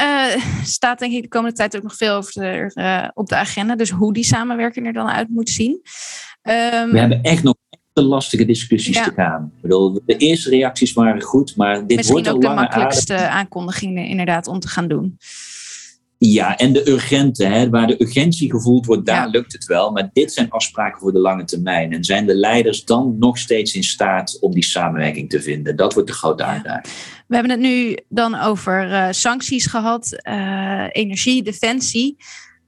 Uh, 0.00 0.42
staat 0.64 0.98
denk 0.98 1.12
ik 1.12 1.22
de 1.22 1.28
komende 1.28 1.56
tijd 1.56 1.76
ook 1.76 1.82
nog 1.82 1.96
veel 1.96 2.14
over 2.14 2.32
de, 2.32 2.70
uh, 2.74 3.08
op 3.14 3.28
de 3.28 3.36
agenda. 3.36 3.76
Dus 3.76 3.90
hoe 3.90 4.12
die 4.12 4.24
samenwerking 4.24 4.86
er 4.86 4.92
dan 4.92 5.08
uit 5.08 5.28
moet 5.28 5.50
zien. 5.50 5.72
Um, 5.72 6.90
we 6.90 6.98
hebben 6.98 7.22
echt 7.22 7.42
nog 7.42 7.54
te 7.92 8.02
lastige 8.02 8.44
discussies 8.44 9.02
te 9.02 9.12
gaan. 9.16 9.52
Ik 9.56 9.62
bedoel, 9.62 10.00
de 10.06 10.16
eerste 10.16 10.50
reacties 10.50 10.92
waren 10.92 11.22
goed, 11.22 11.56
maar 11.56 11.86
dit 11.86 11.96
Misschien 11.96 12.22
wordt 12.22 12.34
ook 12.34 12.40
de 12.40 12.48
makkelijkste 12.48 13.28
aankondigingen 13.28 14.06
inderdaad 14.06 14.46
om 14.46 14.60
te 14.60 14.68
gaan 14.68 14.88
doen. 14.88 15.18
Ja, 16.26 16.56
en 16.56 16.72
de 16.72 16.88
urgente, 16.88 17.44
hè, 17.44 17.68
waar 17.70 17.86
de 17.86 18.02
urgentie 18.02 18.50
gevoeld 18.50 18.86
wordt, 18.86 19.06
daar 19.06 19.28
lukt 19.28 19.52
het 19.52 19.64
wel. 19.64 19.90
Maar 19.90 20.10
dit 20.12 20.32
zijn 20.32 20.50
afspraken 20.50 21.00
voor 21.00 21.12
de 21.12 21.18
lange 21.18 21.44
termijn. 21.44 21.92
En 21.92 22.04
zijn 22.04 22.26
de 22.26 22.34
leiders 22.34 22.84
dan 22.84 23.16
nog 23.18 23.38
steeds 23.38 23.74
in 23.74 23.82
staat 23.82 24.38
om 24.40 24.52
die 24.52 24.64
samenwerking 24.64 25.30
te 25.30 25.42
vinden? 25.42 25.76
Dat 25.76 25.94
wordt 25.94 26.08
de 26.08 26.14
grote 26.14 26.44
uitdaging. 26.44 26.94
We 27.26 27.34
hebben 27.34 27.52
het 27.52 27.60
nu 27.60 27.98
dan 28.08 28.40
over 28.40 28.90
uh, 28.90 29.06
sancties 29.10 29.66
gehad, 29.66 30.22
uh, 30.28 30.86
energie, 30.90 31.42
defensie. 31.42 32.16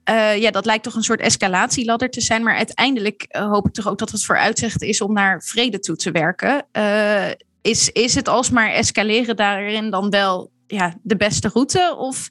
Uh, 0.09 0.37
ja, 0.37 0.51
dat 0.51 0.65
lijkt 0.65 0.83
toch 0.83 0.95
een 0.95 1.03
soort 1.03 1.21
escalatieladder 1.21 2.09
te 2.09 2.21
zijn. 2.21 2.43
Maar 2.43 2.55
uiteindelijk 2.55 3.25
hoop 3.29 3.67
ik 3.67 3.73
toch 3.73 3.87
ook 3.87 3.99
dat 3.99 4.11
het 4.11 4.25
vooruitzicht 4.25 4.81
is 4.81 5.01
om 5.01 5.13
naar 5.13 5.43
vrede 5.43 5.79
toe 5.79 5.95
te 5.95 6.11
werken. 6.11 6.65
is, 7.61 7.91
is 7.91 8.15
het 8.15 8.27
alsmaar 8.27 8.71
escaleren 8.71 9.35
daarin 9.35 9.89
dan 9.89 10.09
wel 10.09 10.51
ja, 10.67 10.95
de 11.01 11.15
beste 11.15 11.49
route? 11.53 11.95
Of 11.97 12.29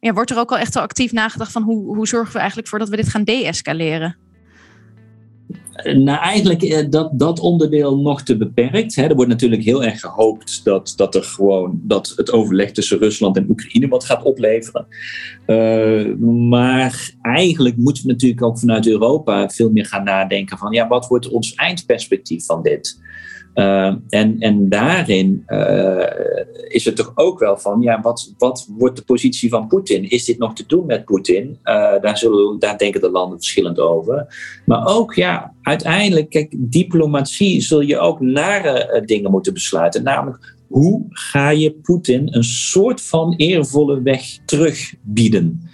ja, 0.00 0.12
wordt 0.12 0.30
er 0.30 0.38
ook 0.38 0.50
al 0.50 0.58
echt 0.58 0.74
wel 0.74 0.82
actief 0.82 1.12
nagedacht 1.12 1.52
van 1.52 1.62
hoe, 1.62 1.94
hoe 1.96 2.08
zorgen 2.08 2.32
we 2.32 2.38
eigenlijk 2.38 2.68
voor 2.68 2.78
dat 2.78 2.88
we 2.88 2.96
dit 2.96 3.08
gaan 3.08 3.24
deescaleren? 3.24 4.16
Nou, 5.82 6.18
eigenlijk 6.18 6.62
uh, 6.62 6.90
dat, 6.90 7.10
dat 7.12 7.40
onderdeel 7.40 7.96
nog 7.96 8.22
te 8.22 8.36
beperkt. 8.36 8.94
Hè. 8.94 9.02
Er 9.02 9.14
wordt 9.14 9.30
natuurlijk 9.30 9.62
heel 9.62 9.84
erg 9.84 10.00
gehoopt 10.00 10.64
dat, 10.64 10.92
dat, 10.96 11.14
er 11.14 11.22
gewoon, 11.22 11.80
dat 11.82 12.12
het 12.16 12.32
overleg 12.32 12.70
tussen 12.70 12.98
Rusland 12.98 13.36
en 13.36 13.46
Oekraïne 13.50 13.88
wat 13.88 14.04
gaat 14.04 14.22
opleveren. 14.22 14.86
Uh, 15.46 16.14
maar 16.48 17.10
eigenlijk 17.22 17.76
moeten 17.76 18.02
we 18.02 18.12
natuurlijk 18.12 18.42
ook 18.42 18.58
vanuit 18.58 18.86
Europa 18.86 19.48
veel 19.48 19.70
meer 19.70 19.86
gaan 19.86 20.04
nadenken 20.04 20.58
van 20.58 20.72
ja, 20.72 20.88
wat 20.88 21.06
wordt 21.06 21.28
ons 21.28 21.54
eindperspectief 21.54 22.44
van 22.44 22.62
dit? 22.62 23.00
Uh, 23.54 23.94
en, 24.08 24.38
en 24.38 24.68
daarin 24.68 25.44
uh, 25.46 26.06
is 26.68 26.84
het 26.84 26.96
toch 26.96 27.12
ook 27.14 27.38
wel 27.38 27.56
van, 27.56 27.80
ja, 27.80 28.00
wat, 28.00 28.34
wat 28.38 28.66
wordt 28.78 28.96
de 28.96 29.04
positie 29.04 29.48
van 29.48 29.66
Poetin? 29.66 30.10
Is 30.10 30.24
dit 30.24 30.38
nog 30.38 30.54
te 30.54 30.64
doen 30.66 30.86
met 30.86 31.04
Poetin? 31.04 31.58
Uh, 31.64 32.00
daar, 32.00 32.18
zullen, 32.18 32.58
daar 32.58 32.78
denken 32.78 33.00
de 33.00 33.10
landen 33.10 33.38
verschillend 33.38 33.78
over. 33.78 34.26
Maar 34.66 34.86
ook, 34.86 35.14
ja, 35.14 35.54
uiteindelijk, 35.62 36.30
kijk, 36.30 36.54
diplomatie 36.56 37.60
zul 37.60 37.80
je 37.80 37.98
ook 37.98 38.20
nare 38.20 39.02
dingen 39.04 39.30
moeten 39.30 39.52
besluiten. 39.52 40.02
Namelijk, 40.02 40.56
hoe 40.68 41.06
ga 41.08 41.50
je 41.50 41.72
Poetin 41.72 42.28
een 42.30 42.44
soort 42.44 43.00
van 43.00 43.34
eervolle 43.36 44.02
weg 44.02 44.38
terugbieden? 44.44 45.70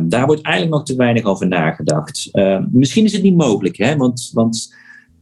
daar 0.00 0.26
wordt 0.26 0.42
eigenlijk 0.42 0.76
nog 0.76 0.84
te 0.84 0.96
weinig 0.96 1.24
over 1.24 1.46
nagedacht. 1.46 2.30
misschien 2.72 3.04
is 3.04 3.12
het 3.12 3.22
niet 3.22 3.36
mogelijk, 3.36 3.76
hè? 3.76 3.96
Want, 3.96 4.30
want 4.32 4.74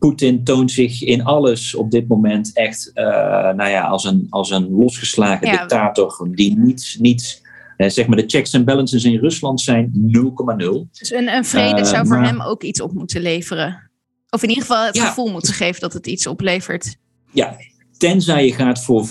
Poetin 0.03 0.45
toont 0.45 0.71
zich 0.71 1.03
in 1.03 1.25
alles 1.25 1.75
op 1.75 1.91
dit 1.91 2.09
moment 2.09 2.51
echt 2.53 2.91
uh, 2.95 3.05
nou 3.53 3.69
ja, 3.69 3.83
als, 3.83 4.05
een, 4.05 4.27
als 4.31 4.51
een 4.51 4.71
losgeslagen 4.71 5.51
dictator 5.51 6.29
die 6.31 6.59
niet, 6.59 6.97
niet 6.99 7.43
uh, 7.77 7.89
zeg 7.89 8.07
maar 8.07 8.17
de 8.17 8.25
checks 8.27 8.53
en 8.53 8.65
balances 8.65 9.05
in 9.05 9.19
Rusland 9.19 9.61
zijn 9.61 9.93
0,0. 9.95 10.91
Dus 10.93 11.13
een, 11.13 11.29
een 11.29 11.45
vrede 11.45 11.81
uh, 11.81 11.87
zou 11.87 12.07
voor 12.07 12.23
hem 12.23 12.41
ook 12.41 12.63
iets 12.63 12.81
op 12.81 12.93
moeten 12.93 13.21
leveren. 13.21 13.91
Of 14.31 14.43
in 14.43 14.49
ieder 14.49 14.65
geval 14.65 14.87
het 14.87 15.01
gevoel 15.01 15.31
moeten 15.31 15.55
geven 15.55 15.81
dat 15.81 15.93
het 15.93 16.07
iets 16.07 16.27
oplevert. 16.27 16.97
Ja, 17.31 17.57
Tenzij 18.03 18.47
je 18.47 18.53
gaat 18.53 18.85
voor 18.85 19.07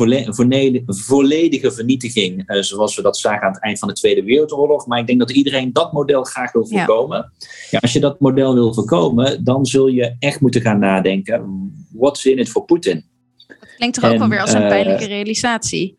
volledige 0.85 1.71
vernietiging, 1.71 2.51
uh, 2.51 2.61
zoals 2.61 2.95
we 2.95 3.01
dat 3.01 3.17
zagen 3.17 3.41
aan 3.41 3.53
het 3.53 3.61
eind 3.61 3.79
van 3.79 3.87
de 3.87 3.93
Tweede 3.93 4.23
Wereldoorlog. 4.23 4.87
Maar 4.87 4.99
ik 4.99 5.07
denk 5.07 5.19
dat 5.19 5.31
iedereen 5.31 5.73
dat 5.73 5.93
model 5.93 6.23
graag 6.23 6.51
wil 6.51 6.67
voorkomen. 6.67 7.17
Ja. 7.17 7.47
ja. 7.69 7.79
als 7.79 7.93
je 7.93 7.99
dat 7.99 8.19
model 8.19 8.53
wil 8.53 8.73
voorkomen, 8.73 9.43
dan 9.43 9.65
zul 9.65 9.87
je 9.87 10.15
echt 10.19 10.39
moeten 10.39 10.61
gaan 10.61 10.79
nadenken: 10.79 11.71
what's 11.91 12.25
in 12.25 12.37
it 12.37 12.49
voor 12.49 12.65
Poetin? 12.65 13.05
Dat 13.47 13.57
klinkt 13.75 14.01
toch 14.01 14.11
ook 14.11 14.17
wel 14.17 14.29
weer 14.29 14.41
als 14.41 14.53
een 14.53 14.61
uh, 14.61 14.67
pijnlijke 14.67 15.05
realisatie. 15.05 15.97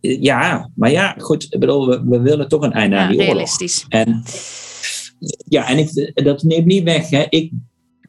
Ja, 0.00 0.70
maar 0.74 0.90
ja, 0.90 1.14
goed. 1.18 1.46
Ik 1.50 1.60
bedoel, 1.60 1.86
we, 1.86 2.02
we 2.04 2.20
willen 2.20 2.48
toch 2.48 2.62
een 2.62 2.72
einde 2.72 2.96
ja, 2.96 3.02
aan 3.02 3.10
die 3.10 3.22
realistisch. 3.22 3.86
oorlog. 3.88 4.06
En, 4.06 4.22
ja, 5.48 5.68
en 5.68 5.78
ik, 5.78 6.12
dat 6.24 6.42
neemt 6.42 6.66
niet 6.66 6.84
weg. 6.84 7.10
Hè. 7.10 7.24
Ik 7.28 7.50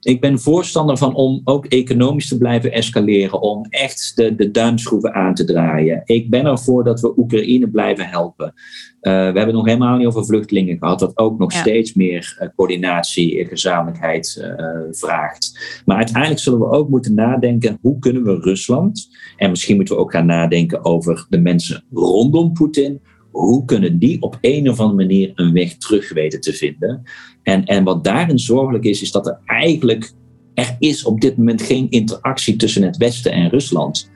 ik 0.03 0.21
ben 0.21 0.39
voorstander 0.39 0.97
van 0.97 1.15
om 1.15 1.41
ook 1.43 1.65
economisch 1.65 2.27
te 2.27 2.37
blijven 2.37 2.71
escaleren, 2.71 3.41
om 3.41 3.65
echt 3.69 4.11
de, 4.15 4.35
de 4.35 4.51
duimschroeven 4.51 5.13
aan 5.13 5.33
te 5.33 5.45
draaien. 5.45 6.01
Ik 6.05 6.29
ben 6.29 6.45
ervoor 6.45 6.83
dat 6.83 7.01
we 7.01 7.17
Oekraïne 7.17 7.69
blijven 7.69 8.05
helpen. 8.05 8.45
Uh, 8.45 9.11
we 9.13 9.37
hebben 9.37 9.53
nog 9.53 9.65
helemaal 9.65 9.97
niet 9.97 10.07
over 10.07 10.25
vluchtelingen 10.25 10.77
gehad, 10.77 10.99
dat 10.99 11.17
ook 11.17 11.39
nog 11.39 11.51
steeds 11.51 11.93
meer 11.93 12.37
uh, 12.41 12.47
coördinatie 12.55 13.39
en 13.39 13.47
gezamenlijkheid 13.47 14.37
uh, 14.41 14.67
vraagt. 14.91 15.81
Maar 15.85 15.97
uiteindelijk 15.97 16.41
zullen 16.41 16.59
we 16.59 16.69
ook 16.69 16.89
moeten 16.89 17.13
nadenken, 17.13 17.77
hoe 17.81 17.99
kunnen 17.99 18.23
we 18.23 18.39
Rusland, 18.39 19.09
en 19.37 19.49
misschien 19.49 19.75
moeten 19.75 19.95
we 19.95 20.01
ook 20.01 20.11
gaan 20.11 20.25
nadenken 20.25 20.85
over 20.85 21.25
de 21.29 21.39
mensen 21.39 21.83
rondom 21.91 22.53
Poetin, 22.53 23.01
hoe 23.34 23.65
kunnen 23.65 23.99
die 23.99 24.21
op 24.21 24.38
een 24.41 24.69
of 24.69 24.79
andere 24.79 25.07
manier 25.07 25.31
een 25.36 25.53
weg 25.53 25.77
terug 25.77 26.13
weten 26.13 26.41
te 26.41 26.53
vinden? 26.53 27.01
En, 27.43 27.65
en 27.65 27.84
wat 27.84 28.03
daarin 28.03 28.39
zorgelijk 28.39 28.84
is, 28.84 29.01
is 29.01 29.11
dat 29.11 29.27
er 29.27 29.39
eigenlijk 29.45 30.13
er 30.53 30.75
is 30.79 31.05
op 31.05 31.21
dit 31.21 31.38
moment 31.38 31.61
geen 31.61 31.89
interactie 31.89 32.55
tussen 32.55 32.84
het 32.84 32.97
Westen 32.97 33.31
en 33.31 33.49
Rusland. 33.49 34.11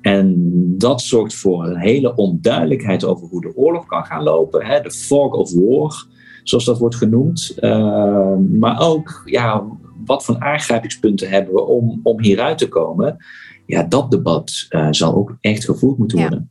En 0.00 0.34
dat 0.78 1.02
zorgt 1.02 1.34
voor 1.34 1.66
een 1.66 1.78
hele 1.78 2.14
onduidelijkheid 2.14 3.04
over 3.04 3.28
hoe 3.28 3.40
de 3.40 3.56
oorlog 3.56 3.86
kan 3.86 4.04
gaan 4.04 4.22
lopen. 4.22 4.66
Hè? 4.66 4.80
De 4.80 4.90
fog 4.90 5.32
of 5.32 5.54
war, 5.54 6.06
zoals 6.42 6.64
dat 6.64 6.78
wordt 6.78 6.96
genoemd. 6.96 7.56
Uh, 7.60 8.36
maar 8.58 8.80
ook, 8.80 9.22
ja, 9.24 9.66
wat 10.04 10.24
voor 10.24 10.38
aangrijpingspunten 10.38 11.28
hebben 11.28 11.54
we 11.54 11.64
om, 11.64 12.00
om 12.02 12.20
hieruit 12.20 12.58
te 12.58 12.68
komen? 12.68 13.16
Ja, 13.66 13.82
dat 13.82 14.10
debat 14.10 14.66
uh, 14.70 14.88
zal 14.90 15.14
ook 15.14 15.36
echt 15.40 15.64
gevoerd 15.64 15.98
moeten 15.98 16.18
worden. 16.18 16.50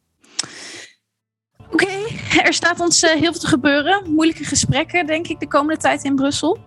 er 2.46 2.54
staat 2.54 2.80
ons 2.80 3.04
uh, 3.04 3.10
heel 3.10 3.32
veel 3.32 3.40
te 3.40 3.48
gebeuren. 3.48 4.04
Moeilijke 4.10 4.44
gesprekken, 4.44 5.06
denk 5.06 5.28
ik, 5.28 5.40
de 5.40 5.48
komende 5.48 5.82
tijd 5.82 6.04
in 6.04 6.16
Brussel. 6.16 6.58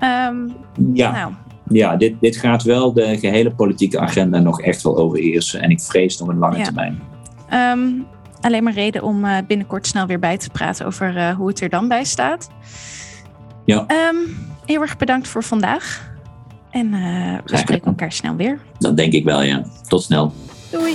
Um, 0.00 0.56
ja. 0.92 1.10
Nou, 1.12 1.32
ja, 1.68 1.96
dit, 1.96 2.14
dit 2.20 2.36
gaat 2.36 2.62
wel 2.62 2.92
de 2.92 3.18
gehele 3.18 3.54
politieke 3.54 3.98
agenda 4.00 4.38
nog 4.38 4.60
echt 4.60 4.82
wel 4.82 4.96
overheersen. 4.96 5.60
En 5.62 5.70
ik 5.70 5.80
vrees 5.80 6.18
nog 6.18 6.28
een 6.28 6.38
lange 6.38 6.56
Ja. 6.56 6.64
termijn. 6.64 7.02
Ehm, 7.48 7.88
alleen 8.40 8.62
maar 8.62 8.72
reden 8.72 9.02
om 9.02 9.24
eh, 9.24 9.36
binnenkort 9.46 9.86
snel 9.86 10.06
weer 10.06 10.18
bij 10.18 10.38
te 10.38 10.50
praten 10.50 10.86
over 10.86 11.16
eh, 11.16 11.34
hoe 11.36 11.48
het 11.48 11.60
er 11.60 11.68
dan 11.68 11.88
bij 11.88 12.04
staat. 12.04 12.50
Ja. 13.64 13.84
Ehm, 13.86 14.16
heel 14.66 14.80
erg 14.80 14.96
bedankt 14.96 15.28
voor 15.28 15.42
vandaag. 15.44 16.12
En 16.70 16.94
eh, 16.94 17.38
we 17.44 17.56
spreken 17.56 17.86
elkaar 17.86 18.12
snel 18.12 18.36
weer. 18.36 18.58
Dat 18.78 18.96
denk 18.96 19.12
ik 19.12 19.24
wel, 19.24 19.42
ja. 19.42 19.62
Tot 19.88 20.02
snel. 20.02 20.32
Doei! 20.70 20.94